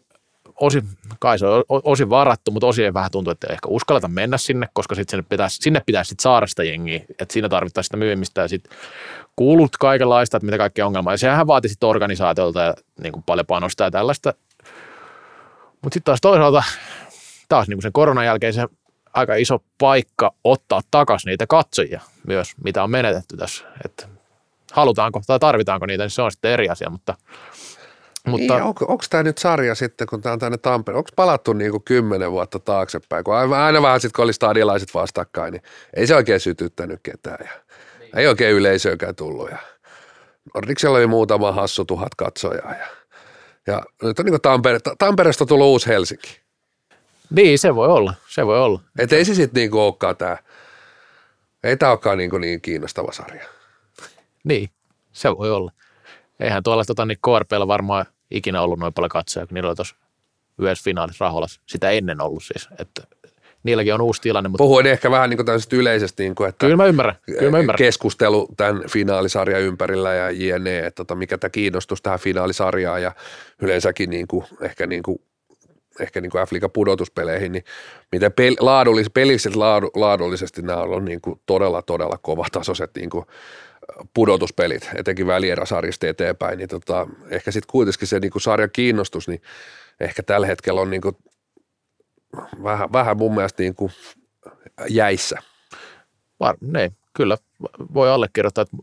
[0.62, 0.90] osin,
[1.20, 4.68] kai se on osin varattu, mutta osin vähän tuntuu, että ei ehkä uskalleta mennä sinne,
[4.74, 8.42] koska sit sinne pitäisi, sinne pitäisi sit saada sitä jengiä, että siinä tarvittaisiin sitä myymistä
[8.42, 8.78] ja sitten
[9.36, 11.14] kuulut kaikenlaista, että mitä kaikkea ongelmaa.
[11.14, 14.34] Ja sehän vaatii sitten organisaatiolta ja niin kuin paljon panosta ja tällaista.
[15.82, 16.64] Mutta sitten taas toisaalta
[17.50, 18.68] taas niin kuin sen koronan jälkeen se
[19.14, 23.66] aika iso paikka ottaa takaisin niitä katsojia myös, mitä on menetetty tässä.
[23.86, 24.08] Että
[24.72, 27.16] halutaanko tai tarvitaanko niitä, niin se on sitten eri asia, mutta–
[28.28, 31.54] mutta, niin, onko, onko tämä nyt sarja sitten, kun tämä on tänne Tampere, onko palattu
[31.54, 35.64] niin kuin kymmenen vuotta taaksepäin, kun aina, aina vähän sitten, kun oli stadilaiset vastakkain, niin
[35.96, 37.52] ei se oikein sytyttänyt ketään ja
[38.00, 38.18] niin.
[38.18, 39.58] ei oikein yleisöäkään tullut ja
[40.54, 42.86] Nordiksella oli muutama hassu tuhat katsojaa ja
[43.68, 46.42] Ja nyt on niin kuin Tampere, Tampereesta tullut uusi Helsinki.
[47.30, 48.80] Niin, se voi olla, se voi olla.
[49.00, 50.38] Että ei se sitten niin olekaan tämä,
[51.64, 53.46] ei tämä olekaan niin, kuin niin kiinnostava sarja.
[54.44, 54.70] Niin,
[55.12, 55.72] se voi olla.
[56.42, 59.96] Eihän tuolla tota, niin KRPllä varmaan ikinä ollut noin paljon katsoja, kun niillä oli tuossa
[60.60, 61.62] yhdessä finaalissa Raholassa.
[61.66, 63.02] Sitä ennen ollut siis, että
[63.64, 64.50] niilläkin on uusi tilanne.
[64.50, 67.52] Mutta Puhuin ehkä vähän niin kuin tämmöisestä yleisesti, niin kuin, että kyllä mä ymmärrän, kyllä
[67.52, 67.78] mä ymmärrän.
[67.78, 73.12] keskustelu tämän finaalisarjan ympärillä ja jne, että tota, mikä tämä kiinnostus tähän finaalisarjaan ja
[73.62, 75.22] yleensäkin niin kuin, ehkä niin kuin
[76.02, 77.64] ehkä niin kuin f pudotuspeleihin, niin
[78.12, 83.26] miten pel, laadullis, pelilliset laadu, laadullisesti nämä on niin kuin todella, todella kovatasoiset niin kuin
[84.14, 89.42] pudotuspelit, etenkin välieräsarjasta eteenpäin, niin tota, ehkä sitten kuitenkin se niin kuin sarjan kiinnostus, niin
[90.00, 91.16] ehkä tällä hetkellä on niin kuin
[92.64, 93.92] vähän, vähän mun mielestä niin kuin
[94.90, 95.42] jäissä.
[96.40, 97.38] Var, ne, kyllä
[97.94, 98.78] voi allekirjoittaa, että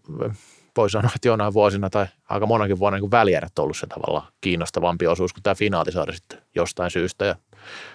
[0.78, 4.32] voi sanoa, että jonain vuosina tai aika monakin vuonna niin välierät on ollut se tavallaan
[4.40, 7.36] kiinnostavampi osuus kuin tämä finaalisarja sitten jostain syystä ja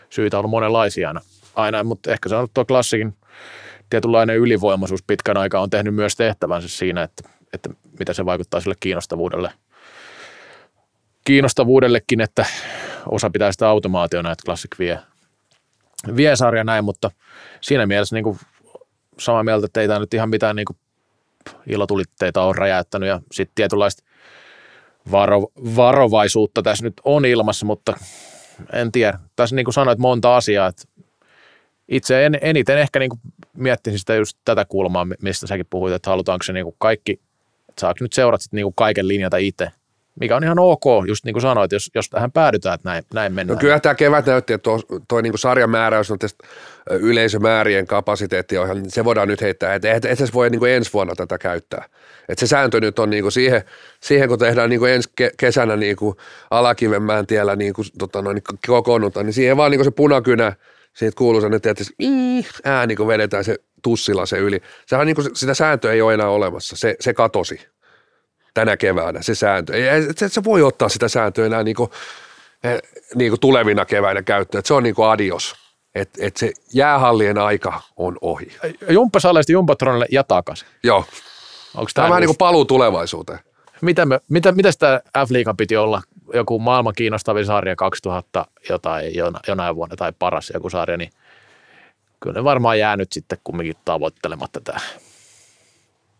[0.10, 1.22] syitä on ollut monenlaisia aina,
[1.56, 3.14] aina mutta ehkä se on tuo klassikin
[3.90, 7.70] tietynlainen ylivoimaisuus pitkän aikaa on tehnyt myös tehtävänsä siinä, että, että
[8.00, 9.52] mitä se vaikuttaa sille kiinnostavuudelle.
[11.26, 12.46] Kiinnostavuudellekin, että
[13.10, 15.00] osa pitää sitä automaationa, että klassik vie,
[16.16, 17.12] vie sarja näin, mutta
[17.62, 18.40] siinä mielessä niin kuin
[19.20, 20.78] samaa mieltä, että ei tämä nyt ihan mitään niin kuin
[21.68, 24.04] ilotulitteita on räjäyttänyt ja sitten tietynlaista
[25.12, 27.94] varo, varovaisuutta tässä nyt on ilmassa, mutta
[28.74, 29.20] en tiedä.
[29.36, 30.84] Tässä niin kuin sanoit monta asiaa, että
[31.88, 33.20] itse en, eniten ehkä niin kuin
[33.58, 37.12] miettisin sitä just tätä kulmaa, mistä säkin puhuit, että halutaanko se niin kuin kaikki,
[37.70, 39.72] että saako nyt seurat sitten niin kuin kaiken linjata itse,
[40.20, 43.34] mikä on ihan ok, just niin kuin sanoit, jos, jos tähän päädytään, että näin, näin
[43.34, 43.56] mennään.
[43.56, 46.48] No kyllä tämä kevät näytti, että tuo, toi niin sarjamääräys on tästä
[46.90, 50.94] yleisömäärien kapasiteettiohjelma, niin se voidaan nyt heittää, että et, et se voi niin kuin ensi
[50.94, 51.86] vuonna tätä käyttää.
[52.30, 53.64] Et se sääntö nyt on niin kuin siihen,
[54.00, 56.16] siihen, kun tehdään niin kuin ensi kesänä niin kuin
[56.52, 60.54] Alakivenmään tiellä niin kuin, tota noin, kokoonnutaan, niin siihen vaan niin kuin se punakynä,
[60.94, 61.70] siitä kuuluu että
[62.64, 64.62] ääni, kun vedetään se tussilla se yli.
[64.86, 67.73] Sehän niin kuin, sitä sääntöä ei ole enää olemassa, se, se katosi
[68.54, 69.74] tänä keväänä se sääntö.
[69.74, 71.90] Ei, et, et sä voi ottaa sitä sääntöä enää niin kuin,
[72.64, 72.82] eh,
[73.16, 75.56] niin kuin tulevina keväinä käyttöön, että se on niin kuin adios.
[75.96, 78.48] Että et se jäähallien aika on ohi.
[78.90, 80.68] Jumppasaleista Jumpatronille ja takaisin.
[80.84, 81.06] Joo.
[81.76, 83.40] Onko tämä, tämä vähän niin kuin paluu tulevaisuuteen.
[83.82, 86.02] Mitä, me, mitä, mitä sitä F-liigan piti olla?
[86.34, 89.12] Joku maailman kiinnostavin sarja 2000 jotain,
[89.48, 91.10] jonain vuonna tai paras joku sarja, niin
[92.20, 94.80] kyllä ne varmaan jää nyt sitten kumminkin tavoittelematta tämä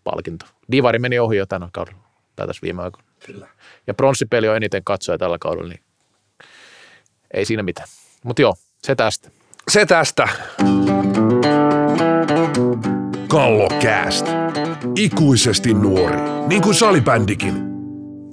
[0.04, 0.46] palkinto.
[0.72, 2.03] Divari meni ohi jo tänä kaudella
[2.36, 3.08] tai tässä viime aikoina.
[3.26, 3.48] Kyllä.
[3.88, 5.82] Ja pronssipeli on eniten katsoja tällä kaudella, niin
[7.34, 7.88] ei siinä mitään.
[8.24, 8.54] Mutta joo,
[8.84, 9.30] se tästä.
[9.72, 10.28] Se tästä.
[13.28, 14.26] Kallokääst.
[14.96, 16.18] Ikuisesti nuori,
[16.48, 17.74] niin kuin salibändikin.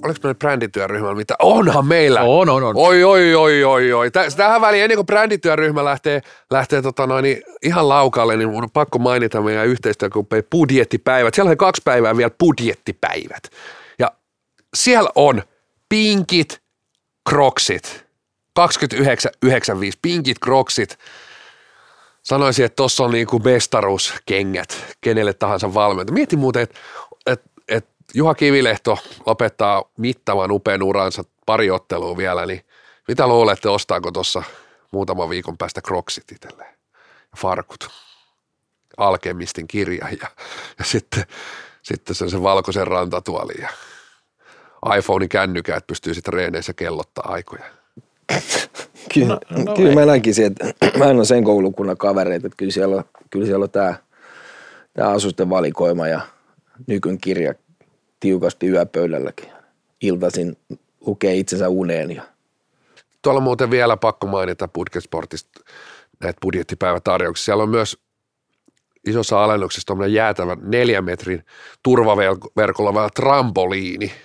[0.03, 1.35] Oliko meillä brändityöryhmällä mitä?
[1.39, 2.21] Onhan meillä.
[2.21, 2.75] On, on, on.
[2.77, 4.11] Oi, oi, oi, oi, oi.
[4.37, 6.21] Tähän väliin, ennen kuin brändityöryhmä lähtee,
[6.51, 11.33] lähtee tota noin, niin ihan laukalle, niin mun on pakko mainita meidän yhteistyökumppani budjettipäivät.
[11.33, 13.43] Siellä on kaksi päivää vielä budjettipäivät
[14.73, 15.43] siellä on
[15.89, 16.61] pinkit
[17.29, 18.05] kroksit.
[18.59, 18.65] 29,95
[20.01, 20.99] pinkit kroksit.
[22.23, 26.13] Sanoisin, että tuossa on niinku mestaruuskengät kenelle tahansa valmentaja.
[26.13, 26.79] Mieti muuten, että
[27.25, 32.65] et, et Juha Kivilehto lopettaa mittavan upean uransa pari ottelua vielä, niin
[33.07, 34.43] mitä luulette, ostaako tuossa
[34.91, 36.75] muutaman viikon päästä kroksit itselleen?
[37.37, 37.89] Farkut,
[38.97, 40.27] alkemistin kirja ja,
[40.79, 41.23] ja sitten,
[41.83, 43.69] sitten sen, sen valkoisen rantatuolin ja
[44.97, 47.63] iPhone-kännykää, että pystyy sitten reeneissä kellottaa aikoja.
[49.13, 52.71] kyllä, no, no kyllä mä näkisin, että mä en ole sen koulukunnan kavereita, että kyllä
[52.71, 53.95] siellä on, kyllä siellä on tämä,
[54.93, 56.21] tämä asusten valikoima ja
[56.87, 57.53] nykyn kirja
[58.19, 59.49] tiukasti yöpöydälläkin.
[60.01, 60.57] Iltaisin
[61.05, 62.11] lukee itsensä uneen.
[62.11, 62.23] Ja.
[63.21, 65.59] Tuolla muuten vielä pakko mainita Budgetsportista
[66.23, 67.45] näitä budjettipäivätarjouksia.
[67.45, 67.97] Siellä on myös
[69.07, 71.45] isossa alennuksessa tuommoinen jäätävä neljän metrin
[71.83, 74.11] turvaverkolla oleva trampoliini–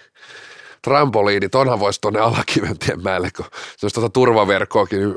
[0.87, 3.45] trampoliinit, onhan voisi tuonne Alakiventien mäelle, kun
[3.76, 5.16] se olisi tuota turvaverkkoakin, niin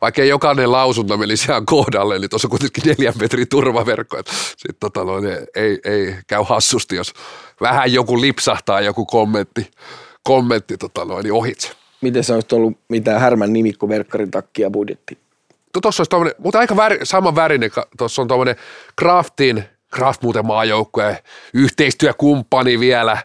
[0.00, 4.16] vaikka ei jokainen lausunto menisi ihan kohdalle, niin tuossa on kuitenkin neljän metrin turvaverkko,
[4.56, 7.12] sitten tota noin, ei, ei käy hassusti, jos
[7.60, 9.70] vähän joku lipsahtaa joku kommentti,
[10.22, 11.72] kommentti tota noin, niin ohitse.
[12.00, 15.18] Miten se olisi ollut mitään härmän nimikkoverkkarin takkia budjetti?
[15.82, 18.56] Tuossa olisi tommonen, mutta aika väri, sama värinen, tuossa on tuommoinen
[19.00, 19.64] Craftin,
[19.94, 21.16] Craft muuten maajoukkueen
[21.54, 23.16] yhteistyökumppani vielä,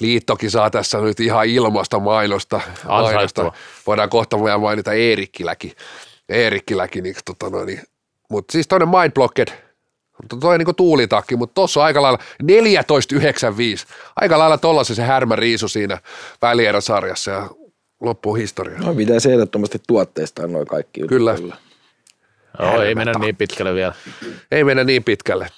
[0.00, 2.60] liittokin saa tässä nyt ihan ilmasta mainosta.
[2.84, 3.52] mainosta.
[3.86, 5.72] Voidaan kohta vielä mainita Eerikkiläkin.
[6.28, 7.82] Eerikkiläkin, niin, tota noin, niin.
[8.30, 9.48] mutta siis toinen Mindblocked,
[10.40, 12.48] toi niin tuulitakki, mutta tuossa aika lailla 14,95.
[14.16, 15.98] Aika lailla tollasen se härmä riisu siinä
[16.42, 17.50] välieräsarjassa ja
[18.00, 18.78] loppuu historia.
[18.78, 21.08] No pitäisi ehdottomasti tuotteistaa noin kaikki jutut.
[21.08, 21.36] Kyllä.
[22.58, 23.94] Joo, ei mennä niin pitkälle vielä.
[24.50, 25.48] Ei mennä niin pitkälle.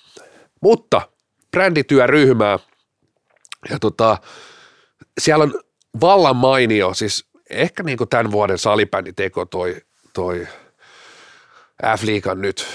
[0.61, 1.03] Mutta
[1.51, 2.59] brändityöryhmää
[3.71, 4.19] ja tota,
[5.21, 5.61] siellä on
[6.01, 9.77] vallan mainio, siis ehkä niin kuin tämän vuoden salibänditeko toi,
[10.13, 10.49] toi
[11.99, 12.67] F-liigan nyt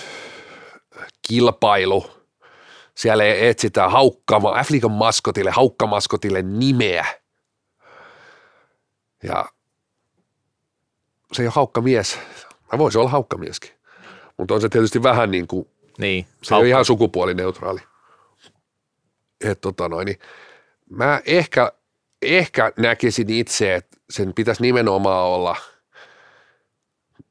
[1.27, 2.11] kilpailu.
[2.95, 7.05] Siellä etsitään haukkama, F-liigan maskotille, haukkamaskotille nimeä.
[9.23, 9.45] Ja
[11.33, 12.19] se ei ole haukkamies.
[12.71, 13.71] Mä voisi olla haukkamieskin.
[14.37, 16.25] Mutta on se tietysti vähän niin kuin, Niin.
[16.43, 17.79] se on ihan sukupuolineutraali.
[19.41, 20.19] Et tota noin, niin
[20.91, 21.71] mä ehkä,
[22.21, 25.55] ehkä näkisin itse, että sen pitäisi nimenomaan olla,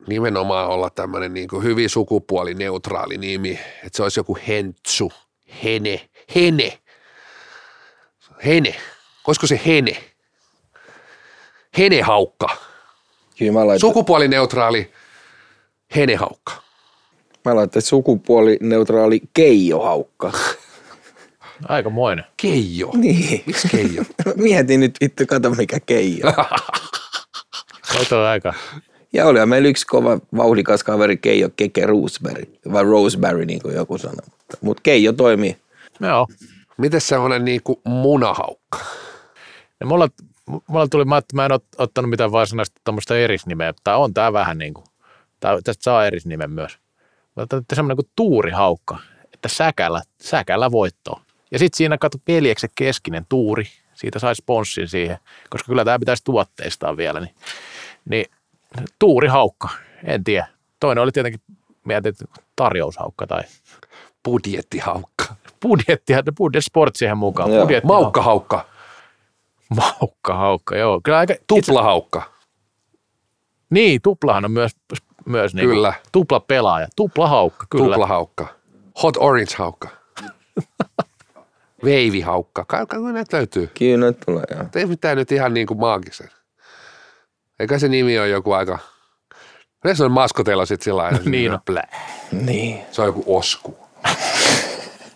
[0.06, 5.12] nimenomaan olla tämmöinen niin kuin hyvin sukupuolineutraali nimi, että se olisi joku Hentsu,
[5.64, 6.78] Hene, Hene,
[8.44, 8.74] Hene,
[9.26, 9.96] olisiko se Hene,
[11.78, 12.48] Henehaukka,
[13.38, 14.90] Kyllä mä laitan, sukupuolineutraali
[15.96, 16.52] Henehaukka.
[17.44, 20.32] mä laitan sukupuolineutraali keijohaukka.
[21.68, 22.24] Aikamoinen.
[22.36, 22.90] Keijo.
[22.94, 23.42] Niin.
[23.46, 24.02] Miksi Keijo?
[24.36, 26.26] Mietin nyt vittu, kato mikä keijo.
[28.12, 28.54] On aika.
[29.12, 33.98] Ja oli meillä yksi kova vauhdikas kaveri Keijo Keke Roseberry, vai Roseberry niin kuin joku
[33.98, 34.26] sanoi.
[34.26, 35.56] Mutta mut Keijo toimii.
[36.00, 36.26] Joo.
[36.78, 38.78] Miten semmoinen niin kuin munahaukka?
[39.80, 40.08] Ja mulla,
[40.66, 43.74] mulla tuli, mä, että mä en ot, ottanut mitään varsinaista tuommoista erisnimeä.
[43.84, 44.86] Tää on tää vähän niin kuin,
[45.40, 46.78] tää, tästä saa erisnimen myös.
[47.34, 48.98] Mutta semmoinen kuin tuurihaukka,
[49.34, 51.20] että säkällä, säkällä voittoa.
[51.51, 55.18] Ja sitten siinä katso veljeksen keskinen tuuri, siitä sai sponssin siihen,
[55.51, 57.20] koska kyllä tämä pitäisi tuotteistaa vielä.
[57.20, 57.34] Niin,
[58.09, 58.26] niin
[58.98, 59.68] tuurihaukka,
[60.05, 60.48] en tiedä.
[60.80, 61.40] Toinen oli tietenkin,
[61.84, 62.14] mietin,
[62.57, 63.42] tarjoushaukka tai
[64.24, 65.24] Budjettihaukka.
[65.62, 67.53] budjettia, budjet sport siihen mukaan.
[67.53, 67.64] Joo.
[67.64, 68.66] Budjetti, Maukkahaukka.
[69.68, 71.01] Maukkahaukka, joo.
[71.05, 72.22] Kyllä aika, Tuplahaukka.
[73.70, 74.72] Niin, tuplahan on myös,
[75.26, 75.92] myös niin Kyllä.
[76.12, 76.88] tupla pelaaja.
[76.96, 77.84] Tupla haukka, kyllä.
[77.84, 78.46] Tuplahaukka.
[79.03, 79.88] Hot orange haukka.
[81.84, 82.64] Veivihaukka.
[82.64, 83.70] Kai näitä löytyy.
[83.78, 84.64] Kyllä nyt tulee, joo.
[84.74, 86.28] Ei mitään nyt ihan niin kuin maagisen.
[87.60, 88.78] Eikä se nimi ole joku aika...
[89.84, 91.18] Yleensä on maskoteilla sitten sillä lailla.
[91.30, 91.60] Niin on.
[91.66, 91.82] Blä.
[92.32, 92.80] Niin.
[92.90, 93.78] Se on joku osku.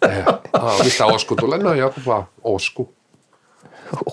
[0.09, 1.59] Eh, ah, mistä osku tulee?
[1.59, 2.95] No joku vaan osku.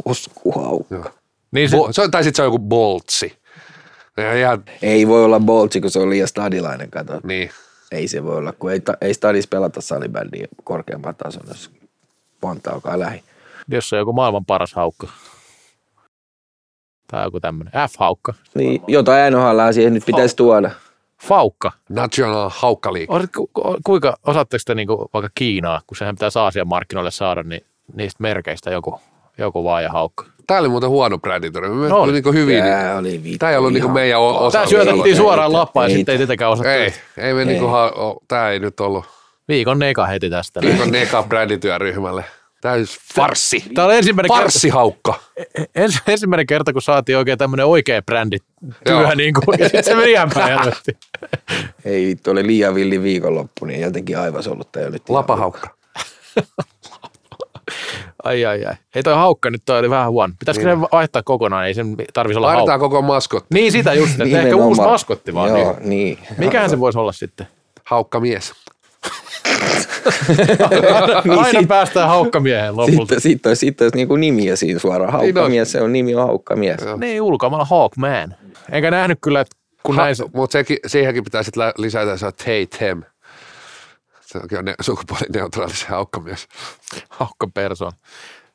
[0.05, 0.95] Oskuhaukka.
[0.95, 1.05] Joo.
[1.51, 3.37] Niin se, Bo- se on, tai sitten se on joku boltsi.
[4.17, 7.19] Ja ihan, Ei voi olla boltsi, kun se on liian stadilainen, kato.
[7.23, 7.49] niin.
[7.91, 11.43] Ei se voi olla, kun ei, ta, ei stadis pelata salibändiä korkeampaan tason,
[12.71, 13.23] alkaa lähi.
[13.67, 15.07] jos se on joku maailman paras haukka.
[17.11, 17.73] Tai joku tämmöinen.
[17.73, 18.33] F-haukka.
[18.55, 20.71] Niin, jotain NHL siihen nyt pitäisi tuoda.
[21.23, 21.71] Faukka.
[21.89, 23.19] National Haukkaliikka.
[23.37, 27.65] Ku- ku- Kuinka, osaatteko te niinku vaikka Kiinaa, kun sehän pitäisi Aasian markkinoille saada, niin
[27.93, 28.99] niistä merkeistä joku,
[29.37, 30.25] joku vaan ja haukka.
[30.47, 31.69] Tämä oli muuten huono bränditori.
[31.69, 32.63] Me No, oli niin hyvin.
[32.63, 33.37] Tää oli vittu.
[33.37, 34.51] Tämä ei ollut niin ihan- meidän osa.
[34.57, 36.69] Tämä syötettiin suoraan lappaan ja ei, sitten ei tietenkään osattu.
[36.69, 39.05] Ei, ei me niinku, ha- o- tää ei nyt ollut
[39.51, 40.61] Viikon neka heti tästä.
[40.61, 42.25] viikon neka brändityöryhmälle.
[42.61, 43.63] Täys farssi.
[43.75, 45.19] Tämä oli ensimmäinen kerta, Farssihaukka.
[45.75, 48.37] ens, ensimmäinen kerta, kun saatiin oikein tämmöinen oikea brändi
[48.85, 49.15] työ, Joo.
[49.15, 50.59] niin kuin, ja sitten se meni ihan päin.
[51.85, 55.69] Ei vittu, oli liian villi viikonloppu, niin jotenkin aivan ollut nyt ihan- Lapahaukka.
[58.23, 58.75] Ai ai ai.
[58.95, 60.33] Ei toi haukka nyt toi oli vähän huono.
[60.39, 61.65] Pitäisikö se vaihtaa kokonaan?
[61.67, 62.95] Ei sen tarvitsisi olla Laitetaan haukka.
[62.97, 63.45] koko maskot.
[63.53, 65.49] Niin sitä just, että ehkä uusi maskotti vaan.
[65.49, 65.89] Joo, Niin.
[65.89, 66.19] niin.
[66.37, 67.47] Mikähän se voisi olla sitten?
[67.83, 68.21] Haukka
[71.37, 72.97] Aina päästään haukkamiehen lopulta.
[72.99, 75.19] Sitten, sitten olisi, sitten olisi niinku nimiä siinä suoraan.
[75.19, 76.79] Niin Haukkamies, se on nimi on haukkamies.
[76.97, 78.35] Niin, ulkomailla Hawkman.
[78.71, 80.57] Enkä nähnyt kyllä, että kun näin se, Mutta
[80.87, 83.03] siihenkin pitää sitten lisätä se on Tatem.
[84.21, 86.47] Se on ne, sukupuolineutraali se haukkamies.
[87.09, 87.91] haukkapersoon.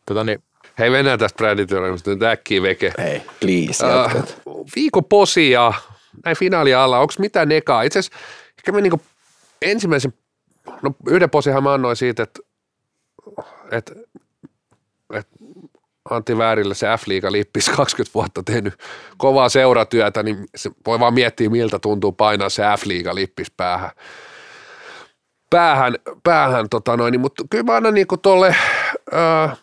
[0.07, 0.43] Tota niin,
[0.79, 2.93] Hei, mennään tästä brändityöryhmästä nyt äkkiä veke.
[2.99, 4.41] Hei, please, Äh, jatkat.
[4.77, 5.73] viikon posia,
[6.25, 7.83] näin finaalia alla, onko mitään nekaa?
[7.83, 8.19] Itse asiassa
[8.59, 9.01] ehkä me niinku
[9.63, 10.13] ensimmäisen,
[10.83, 12.41] no yhden posihan mä annoin siitä, että,
[13.71, 13.93] että,
[15.13, 15.37] että
[16.11, 18.75] Antti Väärille se F-liiga lippis 20 vuotta tehnyt
[19.17, 23.91] kovaa seuratyötä, niin se voi vaan miettiä, miltä tuntuu painaa se F-liiga lippis päähän.
[25.51, 28.57] Päähän, päähän tota noin, niin, mutta kyllä mä annan niinku tolle
[29.15, 29.59] äh,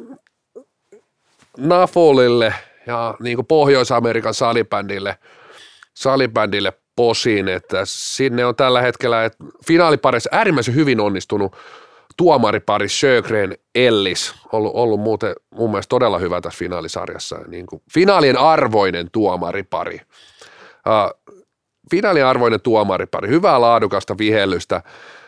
[1.57, 2.53] Nafolille
[2.87, 5.17] ja niin kuin Pohjois-Amerikan salibändille,
[5.93, 11.55] salibändille posin, että sinne on tällä hetkellä että finaaliparissa äärimmäisen hyvin onnistunut
[12.17, 18.37] tuomaripari Sjögren Ellis, ollut, ollut muuten mun mielestä todella hyvä tässä finaalisarjassa, niin kuin finaalien
[18.37, 20.01] arvoinen tuomaripari.
[20.87, 21.35] Uh,
[21.91, 24.83] finaalien arvoinen tuomaripari, hyvää laadukasta vihellystä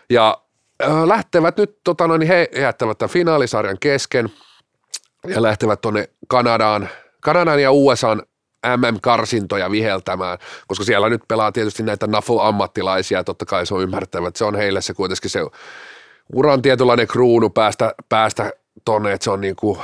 [0.10, 0.42] ja
[0.88, 4.30] uh, lähtevät nyt, tota noin, he jättävät tämän finaalisarjan kesken,
[5.28, 6.90] ja lähtevät tuonne Kanadaan,
[7.22, 8.24] Kanadan ja USAn
[8.78, 10.38] MM-karsintoja viheltämään,
[10.68, 14.56] koska siellä nyt pelaa tietysti näitä NAFL-ammattilaisia, totta kai se on ymmärrettävä, että se on
[14.56, 15.40] heille se kuitenkin se
[16.34, 18.52] uran tietynlainen kruunu päästä, päästä
[18.86, 19.80] tonne, että se on niin kuin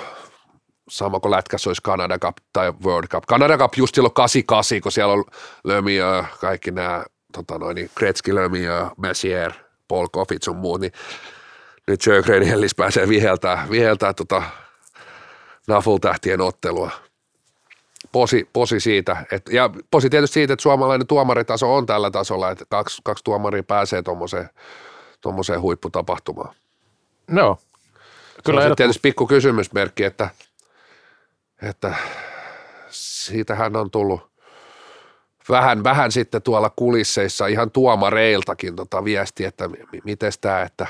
[0.90, 3.24] sama kuin lätkässä olisi Canada Cup tai World Cup.
[3.26, 5.24] Canada Cup just silloin 88, kun siellä on
[5.64, 9.52] Lömiö, kaikki nämä tota noin, niin Gretzky, Lömiö, Messier,
[9.88, 10.92] Paul Coffey sun muut, niin
[11.88, 14.44] nyt Sjögren Hellis pääsee viheltää, viheltää tota
[15.68, 16.92] Naful-tähtien ottelua.
[18.12, 22.66] Posi, posi siitä, et, ja posi tietysti siitä, että suomalainen tuomaritaso on tällä tasolla, että
[22.70, 24.50] kaksi, kaksi tuomaria pääsee tuommoiseen
[25.22, 26.56] tuommoiseen huipputapahtumaan.
[27.28, 27.58] No,
[28.46, 28.62] kyllä.
[28.62, 30.30] Se on tietysti pikku kysymysmerkki, että,
[31.62, 31.96] että
[32.90, 34.32] siitähän on tullut
[35.50, 39.70] vähän, vähän sitten tuolla kulisseissa ihan tuomareiltakin tota viesti, että
[40.04, 40.88] miten tämä, että,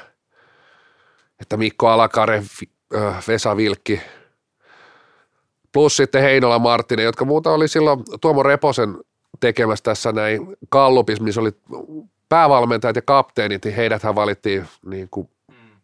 [1.39, 2.43] että Mikko Alakare,
[3.27, 4.01] Vesa Vilkki,
[5.73, 8.97] plus sitten Heinola Marttinen, jotka muuta oli silloin Tuomo Reposen
[9.39, 11.51] tekemässä tässä näin Kallupis, missä oli
[12.29, 15.29] päävalmentajat ja kapteenit, niin heidäthän valittiin niin kuin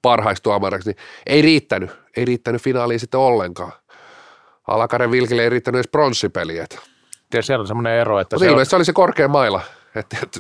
[0.02, 3.72] parhaiksi tuomareiksi, niin ei riittänyt, ei riittänyt finaaliin sitten ollenkaan.
[4.68, 6.66] Alakaren Vilkille ei riittänyt edes pronssipeliä.
[7.34, 8.36] Ja siellä on semmoinen ero, että...
[8.36, 8.78] Mutta se ilmeisesti on...
[8.78, 9.62] oli se korkea maila.
[9.96, 10.40] Että, että,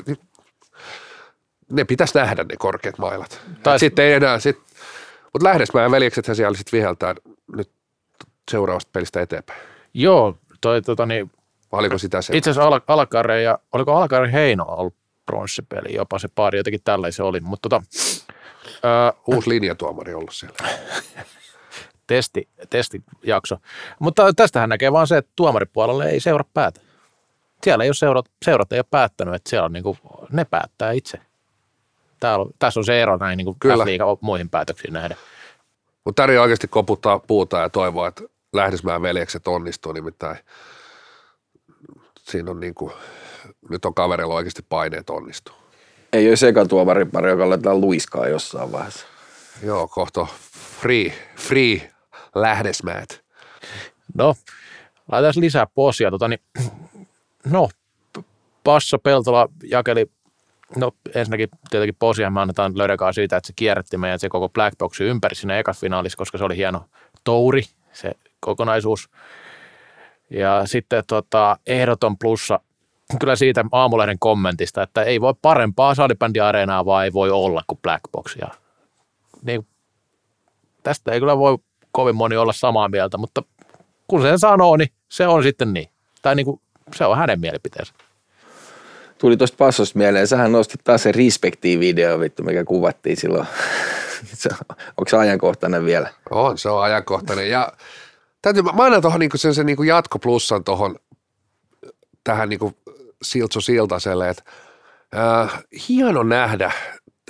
[1.72, 3.42] ne pitäisi nähdä ne korkeat mailat.
[3.64, 3.80] Tai...
[3.80, 4.58] Sitten ei enää, sit,
[5.24, 7.16] mutta Lähdesmäen veljekset siellä sitten viheltää
[7.56, 7.70] nyt
[8.52, 9.60] seuraavasta pelistä eteenpäin.
[9.94, 11.32] Joo, toi tota niin,
[11.72, 12.38] oliko sitä se?
[12.38, 14.96] Itse asiassa Al- Alakare ja, oliko Alakare Heino ollut
[15.26, 17.40] pronssipeli, jopa se pari, jotenkin tällä se oli.
[17.40, 17.86] Mutta tota,
[18.84, 20.58] ää, Uusi linjatuomari ollut siellä.
[22.08, 23.58] Testi, testijakso.
[24.00, 26.82] Mutta tästähän näkee vaan se, että tuomaripuolelle ei seura päätä.
[27.64, 29.98] Siellä ei ole seurat, seurat ei ole päättänyt, että siellä on niin kuin,
[30.32, 31.20] ne päättää itse.
[32.20, 33.86] Täällä on, tässä on se ero näin niin kuin Kyllä.
[34.22, 35.18] muihin päätöksiin nähden.
[36.06, 38.24] Mutta Tari oikeasti koputtaa puuta ja toivoa, että
[38.58, 40.38] Lähdesmään veljekset onnistuu, nimittäin
[42.20, 42.94] siinä on niin kuin,
[43.70, 45.56] nyt on kaverilla oikeasti paineet onnistuu.
[46.14, 49.06] Ei ole sekatuomaripari, joka laitetaan luiskaa jossain vaiheessa.
[49.64, 50.28] Joo, kohta
[50.82, 51.92] free, free
[52.36, 53.24] lähdesmäät.
[54.14, 54.36] No,
[55.12, 56.12] laitetaan lisää posia.
[56.12, 56.42] Tota, niin,
[57.52, 57.70] no,
[58.64, 60.06] Passa Peltola jakeli,
[60.76, 64.78] no ensinnäkin tietenkin posia me annetaan löydäkaa siitä, että se kierrätti meidän se koko Black
[64.78, 66.86] Boxin ympäri siinä finaalissa, koska se oli hieno
[67.24, 67.64] touri,
[67.94, 68.12] se
[68.48, 69.10] kokonaisuus.
[70.30, 72.60] Ja sitten tota, ehdoton plussa
[73.20, 78.02] kyllä siitä aamulehden kommentista, että ei voi parempaa salibändiareenaa vaan ei voi olla kuin Black
[78.12, 78.36] Box.
[78.42, 78.48] Ja,
[79.44, 79.68] niin,
[80.84, 81.58] tästä ei kyllä voi
[81.92, 83.44] kovin moni olla samaa mieltä, mutta
[84.08, 85.90] kun sen sanoo, niin se on sitten niin.
[86.22, 86.62] Tai niin kuin,
[86.96, 87.94] se on hänen mielipiteensä.
[89.18, 93.48] Tuli tuosta passosta mieleen, sähän nostit taas se respektii-video, vittu, mikä kuvattiin silloin.
[94.98, 96.10] Onko se ajankohtainen vielä?
[96.30, 97.50] On, se on ajankohtainen.
[97.50, 97.74] Ja
[98.42, 100.96] täytyy, mä annan tuohon niin sen, sen niin jatkoplussan tuohon
[102.24, 102.60] tähän niin
[103.22, 104.44] Siltso Siltaselle, että
[105.16, 106.72] äh, hieno nähdä,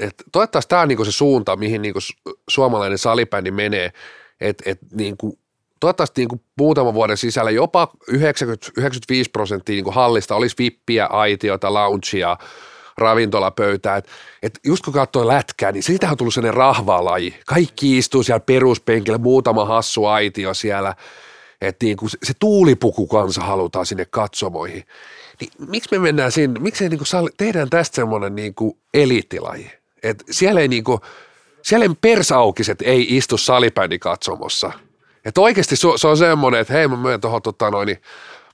[0.02, 1.94] että toivottavasti tämä on niin se suunta, mihin niin
[2.50, 3.92] suomalainen salibändi menee,
[4.42, 5.16] että et, niin
[5.80, 12.38] toivottavasti niin muutaman vuoden sisällä jopa 90, 95 prosenttia niin hallista olisi vippiä, aitiota, loungea,
[12.98, 13.98] ravintolapöytää.
[13.98, 14.08] Et,
[14.44, 17.40] et just kun katsoo lätkää, niin siitähän on tullut sellainen rahvalaji.
[17.46, 20.96] Kaikki istuu siellä peruspenkillä, muutama hassu aitio siellä.
[21.62, 24.84] Että niin kuin se tuulipuku kanssa halutaan sinne katsomoihin.
[25.40, 29.72] Niin miksi me mennään sinne, miksi niin kuin tehdään tästä semmoinen niin kuin eliittilaji?
[30.04, 31.02] Et siellä ei niin kuin,
[31.62, 34.72] siellä ei persaukiset ei istu salibändi katsomossa.
[35.26, 38.02] Että oikeasti se, se on semmoinen, että hei mä menen tuohon tota noin, niin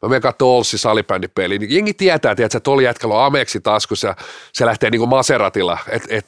[0.03, 4.15] mä menen katsomaan Olssi salibändipeliin, niin jengi tietää, että tuolla jätkällä on Ameksi taskussa ja
[4.53, 6.25] se lähtee niin kuin Maseratilla, että et,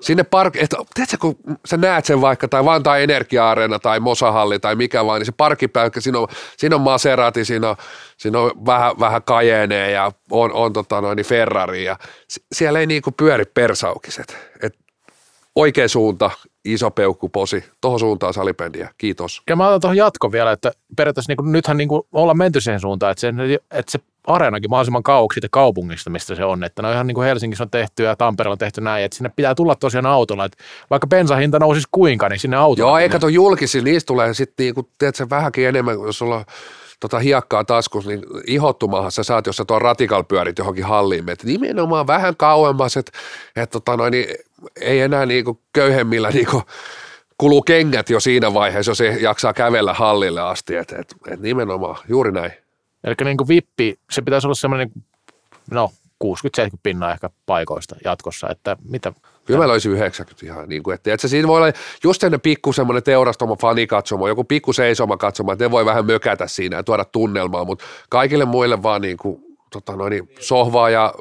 [0.00, 4.76] sinne park, että tiedätkö, kun sä näet sen vaikka, tai Vantaa Energia-areena tai Mosahalli tai
[4.76, 7.76] mikä vaan, niin se parkkipäykkä, siinä on, siinä on Maserati, siinä on,
[8.16, 11.96] siinä on vähän, vähän Cayenne ja on, on tota noin, niin Ferrari ja
[12.52, 14.36] siellä ei niinku pyöri persaukiset.
[14.62, 14.81] Et
[15.56, 16.30] oikea suunta,
[16.64, 19.42] iso peukku, posi, tuohon suuntaan salibändiä, kiitos.
[19.50, 23.12] Ja mä otan tuohon jatko vielä, että periaatteessa niin nythän niin ollaan menty siihen suuntaan,
[23.12, 23.28] että se,
[23.70, 26.64] että se areenakin mahdollisimman kauaksi siitä kaupungista, mistä se on.
[26.64, 29.30] Että no ihan niin kuin Helsingissä on tehty ja Tampereella on tehty näin, että sinne
[29.36, 30.44] pitää tulla tosiaan autolla.
[30.44, 30.58] Että
[30.90, 32.90] vaikka bensahinta nousisi kuinka, niin sinne autolla.
[32.90, 36.44] Joo, eikä tuo julkisi, niistä tulee sitten niin kuin, tiedätkö, vähänkin enemmän, jos sulla
[37.00, 41.46] tota hiekkaa taskussa, niin ihottumahan sä saat, jos sä tuon ratikal pyörit johonkin halliin, että
[41.46, 43.12] nimenomaan vähän kauemmas, että,
[43.56, 44.26] että tota noin, niin
[44.80, 46.62] ei enää niinku köyhemmillä niinku
[47.38, 51.96] kuluu kengät jo siinä vaiheessa, jos ei jaksaa kävellä hallille asti, että et, et nimenomaan
[52.08, 52.52] juuri näin.
[53.04, 54.90] Eli niin kuin vippi, se pitäisi olla semmoinen,
[55.70, 55.90] no
[56.24, 56.26] 60-70
[56.82, 59.12] pinnaa ehkä paikoista jatkossa, että mitä,
[59.44, 61.72] Kyllä mä löysin 90 ihan niin kuin, että, että siinä voi olla
[62.04, 66.46] just sellainen pikku semmoinen teurastoma fanikatsomo, joku pikku seisoma katsomo, että ne voi vähän mökätä
[66.46, 71.14] siinä ja tuoda tunnelmaa, mutta kaikille muille vaan niin kuin, tota noin, sohvaa ja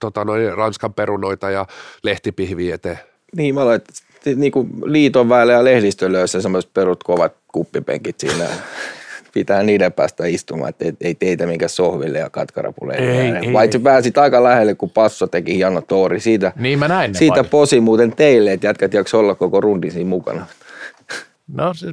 [0.00, 1.66] tota noin, ranskan perunoita ja
[2.02, 2.98] lehtipihviä eteen.
[3.36, 3.92] Niin, mä että
[4.36, 8.44] niin kuin liiton väellä ja lehdistö löysi semmoiset perut kovat kuppipenkit siinä.
[9.34, 12.94] Pitää niiden päästä istumaan, että ei, ei teitä minkä sohville ja katkarapulle.
[12.94, 13.82] Ei, ei, Paitsi ei.
[13.82, 16.20] pääsit aika lähelle, kun Passo teki hieno toori.
[16.20, 17.50] Siitä, Niin mä näin siitä paikat.
[17.50, 20.46] posi muuten teille, että jätkät jakso olla koko rundin siinä mukana.
[21.46, 21.86] No se,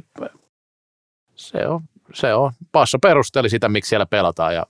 [1.34, 1.80] se on,
[2.14, 2.52] se on.
[2.72, 4.66] Passo perusteli sitä, miksi siellä pelataan ja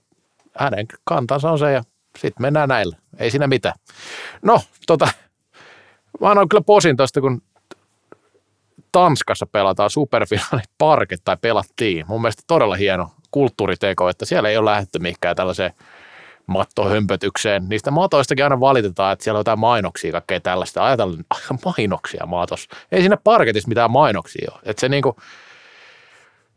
[0.57, 1.83] hänen kantansa on se ja
[2.19, 2.97] sitten mennään näillä.
[3.17, 3.75] Ei siinä mitään.
[4.41, 5.07] No, tota,
[6.21, 7.41] mä annan kyllä posin tuosta, kun
[8.91, 12.05] Tanskassa pelataan superfinaali parket tai pelattiin.
[12.07, 15.73] Mun mielestä todella hieno kulttuuriteko, että siellä ei ole lähdetty mihinkään tällaiseen
[16.47, 17.69] mattohömpötykseen.
[17.69, 20.85] Niistä matoistakin aina valitetaan, että siellä on jotain mainoksia kaikkea tällaista.
[20.85, 21.25] Ajatellaan,
[21.65, 22.67] mainoksia matos.
[22.91, 24.61] Ei siinä parketissa mitään mainoksia ole.
[24.65, 25.15] Että se niinku,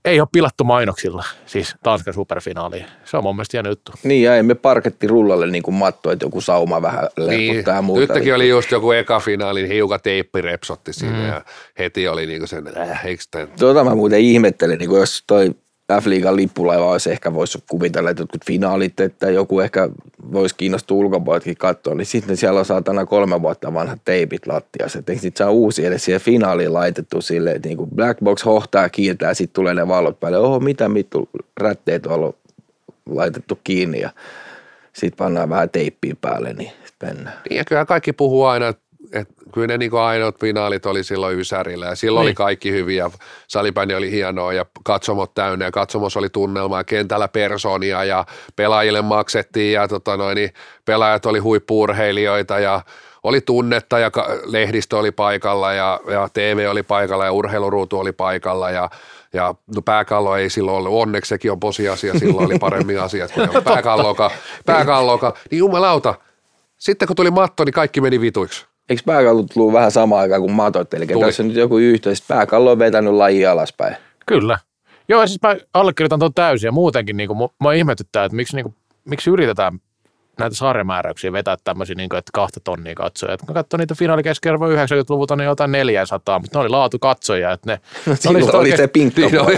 [0.06, 2.86] ei ole pilattu mainoksilla, siis Tanskan superfinaaliin.
[3.04, 3.92] Se on mun mielestä hieno juttu.
[4.02, 7.82] Niin, ja emme parketti rullalle niin kuin matto, että joku sauma vähän Niin, leputtaa ja
[7.82, 8.14] muuta.
[8.14, 11.26] nytkin oli just joku eka finaalin hiukan teippi repsotti siinä mm.
[11.26, 11.42] ja
[11.78, 13.48] heti oli niinku sen, äh, eikö tämän?
[13.58, 15.50] Tuota mä muuten ihmettelin, niin kuin jos toi
[15.92, 19.88] F-liigan lippulaiva olisi ehkä voisi kuvitella, että jotkut finaalit, että joku ehkä
[20.32, 24.98] voisi kiinnostua ulkopuoleltakin katsoa, niin sitten siellä on saatana kolme vuotta vanhat teipit lattiassa.
[24.98, 28.88] Että sitten saa uusi edes siihen finaaliin laitettu sille, että niin kuin Black Box hohtaa
[28.88, 30.38] kiiltää, sitten tulee ne valot päälle.
[30.38, 31.28] Oho, mitä mittu
[31.60, 32.36] rätteet on ollut
[33.10, 34.10] laitettu kiinni ja
[34.92, 36.72] sitten pannaan vähän teippiä päälle, niin
[37.02, 37.36] mennään.
[37.50, 38.85] Ja kyllä kaikki puhuu aina, että et
[39.54, 42.28] kyllä ne niinku ainoat finaalit oli silloin Ysärillä ja silloin niin.
[42.28, 43.10] oli kaikki hyviä.
[43.48, 49.02] Salibändi oli hienoa ja katsomot täynnä ja katsomos oli tunnelma ja kentällä persoonia ja pelaajille
[49.02, 50.50] maksettiin ja tota noin, niin
[50.84, 52.80] pelaajat oli huippuurheilijoita ja
[53.22, 54.10] oli tunnetta ja
[54.44, 58.90] lehdistö oli paikalla ja, ja TV oli paikalla ja urheiluruutu oli paikalla ja
[59.32, 63.64] ja no pääkallo ei silloin ollut, onneksi sekin on posiasia, silloin oli paremmin asiat kuin
[63.64, 64.30] pääkalloka,
[64.66, 66.14] pääkalloka, niin jumalauta,
[66.78, 68.66] sitten kun tuli matto, niin kaikki meni vituiksi.
[68.88, 70.94] Eikö pääkallo tullut vähän samaan aikaan kuin matot?
[70.94, 71.24] Eli Tuli.
[71.24, 72.22] tässä on nyt joku yhteys.
[72.28, 73.96] Pääkallo on vetänyt laji alaspäin.
[74.26, 74.58] Kyllä.
[75.08, 78.64] Joo, siis mä allekirjoitan tuon täysin ja muutenkin niin kuin, mä ihmetyttää, että miksi, niin
[78.64, 79.80] kuin, miksi yritetään
[80.38, 83.32] näitä sarjamääräyksiä vetää tämmöisiä, niin kuin, että kahta tonnia katsoja.
[83.34, 87.52] Et kun katsoo niitä finaalikeskiarvoja 90-luvulta, niin jotain 400, mutta ne oli laatu katsojia.
[87.52, 89.20] Että ne, ne Silloin sit oli oikeasti- se pinkka.
[89.20, 89.54] Niin oli,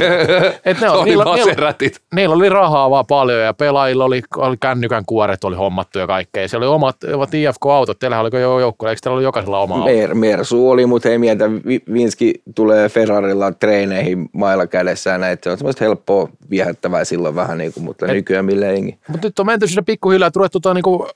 [0.64, 1.74] Et ne oli niillä- niillä-
[2.14, 6.42] niillä oli rahaa vaan paljon ja pelaajilla oli, oli kännykän kuoret oli hommattu ja kaikkea.
[6.42, 7.98] Ja siellä oli omat, omat IFK-autot.
[7.98, 9.84] Teillähän oliko jo joukko, eikö teillä ollut jokaisella oma?
[9.84, 11.50] Mer, Mersu oli, mutta ei mieltä.
[11.50, 15.32] Vi- Vinski tulee Ferrarilla treeneihin mailla kädessä ja näin.
[15.32, 18.66] että Se on semmoista helppoa viehättävää silloin vähän, niin kuin, mutta Et- nykyään millä.
[19.08, 21.08] Mutta nyt on menty sinne pikkuhiljaa, että ruvettu tuo niinku,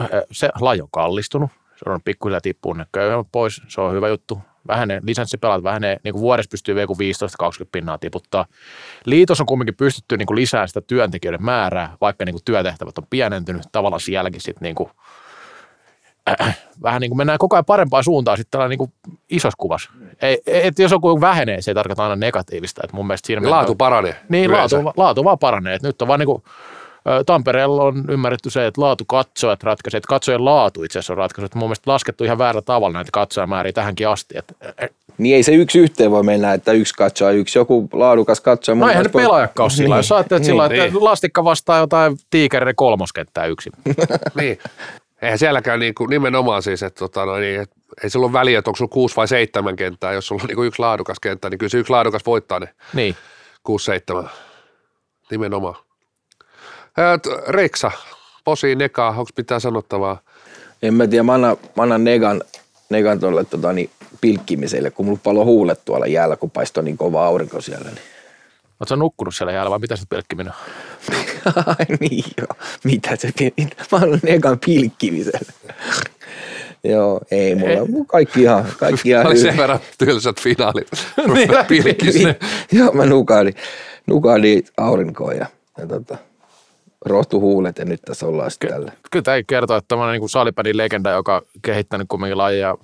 [0.00, 1.50] äh, se laji on kallistunut.
[1.76, 3.62] Se on pikkuhiljaa tippuu ne köyhemmät pois.
[3.68, 4.40] Se on hyvä juttu.
[4.68, 6.86] Vähenee, lisenssipelaat vähenee, niin kuin vuodessa pystyy vielä
[7.64, 8.46] 15-20 pinnaa tiputtaa.
[9.04, 13.06] Liitos on kumminkin pystytty niin kuin lisäämään sitä työntekijöiden määrää, vaikka niin kuin työtehtävät on
[13.10, 13.62] pienentynyt.
[13.72, 14.90] Tavallaan sielläkin sitten niin kuin,
[16.40, 18.92] äh, vähän niin kuin mennään koko ajan parempaan suuntaan sitten tällä niin kuin
[19.30, 19.90] isossa kuvassa.
[20.22, 22.80] Ei, et jos joku vähenee, se ei tarkoita aina negatiivista.
[22.84, 24.16] Et mun mielestä siinä Laatu paranee.
[24.28, 24.76] niin, yleensä.
[24.76, 25.74] laatu, laatu vaan paranee.
[25.74, 26.50] Et nyt on vaan niinku, ö,
[27.26, 31.46] Tampereella on ymmärretty se, että laatu katsojat ratkaisee, että katsojen laatu itse asiassa on ratkaisu.
[31.46, 34.34] Et mun mielestä laskettu ihan väärällä tavalla näitä katsojamääriä tähänkin asti.
[34.38, 37.58] Et, et, Niin ei se yksi yhteen voi mennä, että yksi katsoo yksi.
[37.58, 38.74] Joku laadukas katsoo.
[38.74, 39.96] no eihän ne pelaajakkaan ole sillä.
[39.96, 40.46] Jos ajattelet Niin.
[40.46, 41.04] sillä lailla, että Niin.
[41.04, 43.72] lastikka vastaa jotain tiikereiden kolmoskenttää yksin.
[44.40, 44.58] Niin.
[45.22, 47.70] Eihän sielläkään niinku, nimenomaan siis, että tota, no niin, et,
[48.02, 50.12] ei sillä ole väliä, että onko sulla kuusi vai seitsemän kenttää.
[50.12, 53.16] Jos sulla on niinku yksi laadukas kenttä, niin kyllä se yksi laadukas voittaa ne niin.
[53.62, 54.30] kuusi seitsemän.
[55.30, 55.74] Nimenomaan.
[57.48, 57.90] Reksa,
[58.44, 60.18] Posi, Neka, onko pitää sanottavaa?
[60.82, 62.42] En mä tiedä, mä annan, mä annan negan,
[62.90, 63.90] negan tuolle tota, niin,
[64.20, 67.84] pilkkimiselle, kun mulla paljon huulet tuolla jäällä, kun paistoi niin kova aurinko siellä.
[67.84, 67.98] Niin.
[68.82, 70.52] Oletko sä nukkunut siellä jäällä vai mitä sä pelkkiminen?
[71.66, 73.32] Ai niin joo, mitä se,
[73.92, 75.52] mä annan negan pilkkimiselle.
[76.84, 80.88] joo, ei mulla, mulla kaikki ihan, kaikki ihan Oli sen verran tylsät finaalit.
[81.34, 81.50] Niin.
[81.68, 82.36] Pilkis ne.
[82.72, 83.54] Joo, mä nukahdin,
[84.06, 85.46] nukahdin aurinkoon ja,
[85.78, 86.18] ja tota,
[87.04, 88.92] rohtu huulet ja nyt tässä ollaan sitten tällä.
[89.10, 92.74] Kyllä tämä kertoo, että tämmöinen niin salipädin legenda, joka on kehittänyt kumminkin lajia,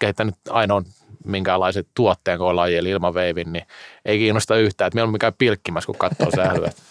[0.00, 0.84] kehittänyt ainoan
[1.24, 3.64] minkäänlaisen tuotteen koko laji, eli ilman veivin, niin
[4.04, 6.68] ei kiinnosta yhtään, että mieluummin käy pilkkimässä, kun katsoo sählyä.
[6.68, 6.82] Että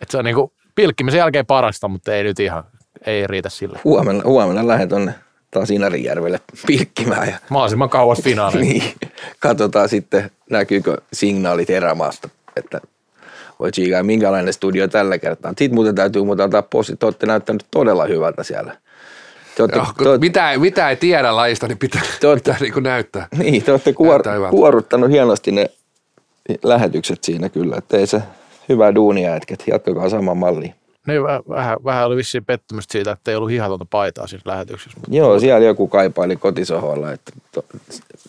[0.00, 2.64] et se on niin kuin pilkkimisen jälkeen parasta, mutta ei nyt ihan,
[3.06, 3.80] ei riitä sille.
[3.84, 5.14] Huomenna, huomenna lähden tonne
[5.50, 8.68] taas Inarijärvelle pilkkimään ja Mahdollisimman kauas finaaliin.
[8.68, 8.94] niin,
[9.38, 12.80] katsotaan sitten näkyykö signaalit erämaasta, että
[13.60, 15.50] voi tsiikaa, minkälainen studio tällä kertaa.
[15.58, 18.76] Sitten muuten täytyy muuten antaa posti, te olette näyttänyt todella hyvältä siellä.
[19.56, 22.50] Te olette, Joo, te, kun mitä, ei- mitä ei tiedä lajista, niin pitää, Te olette-
[22.50, 23.28] pitää niin kuin näyttää.
[23.38, 25.70] niin, te olette kuor, kuoruttanut hienosti ne
[26.62, 28.22] lähetykset siinä kyllä, että ei se
[28.68, 30.74] hyvää duunia jätket, jatkakaa saman malliin.
[31.06, 35.00] Niin, vähän, vähän, vähän oli vissiin pettymystä siitä, että ei ollut hihatonta paitaa siinä lähetyksessä.
[35.00, 37.64] Mutta Joo, siellä joku kaipaili kotisohvalla, että to,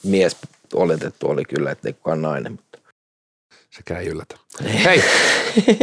[0.03, 0.37] mies
[0.73, 2.59] oletettu oli kyllä, ettei kukaan nainen.
[3.77, 4.35] Sekä ei yllätä.
[4.83, 5.03] Hei,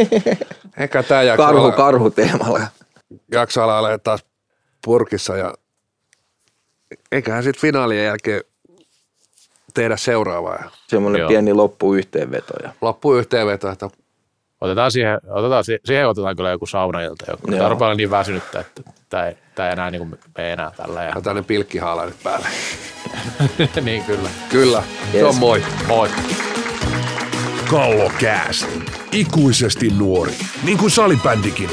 [0.79, 2.61] eikä tämä jakso, Karhu, olla- karhu teemalla.
[3.31, 4.25] jakso ala taas
[4.85, 5.53] purkissa ja
[7.11, 8.41] eiköhän sitten finaalien jälkeen
[9.73, 10.71] tehdä seuraavaa.
[10.87, 11.27] Semmoinen Joo.
[11.29, 12.53] pieni loppuyhteenveto.
[12.63, 12.73] Ja.
[12.81, 13.89] Loppu yhteenveto, että
[14.61, 17.25] Otetaan siihen, otetaan, si- siihen otetaan kyllä joku saunailta.
[17.31, 17.47] Joku.
[17.83, 21.03] Olla niin väsynyttä, että tämä ei, tämä ei enää niin kuin mene enää tällä.
[21.03, 22.47] Ja, on tänne pilkkihaala nyt päälle.
[23.81, 24.29] niin kyllä.
[24.49, 25.27] Kyllä, se Yes.
[25.27, 25.63] on moi.
[25.87, 26.09] Moi.
[27.69, 28.67] Kallokääst.
[29.11, 30.33] Ikuisesti nuori.
[30.63, 31.69] Niin kuin salibändikin.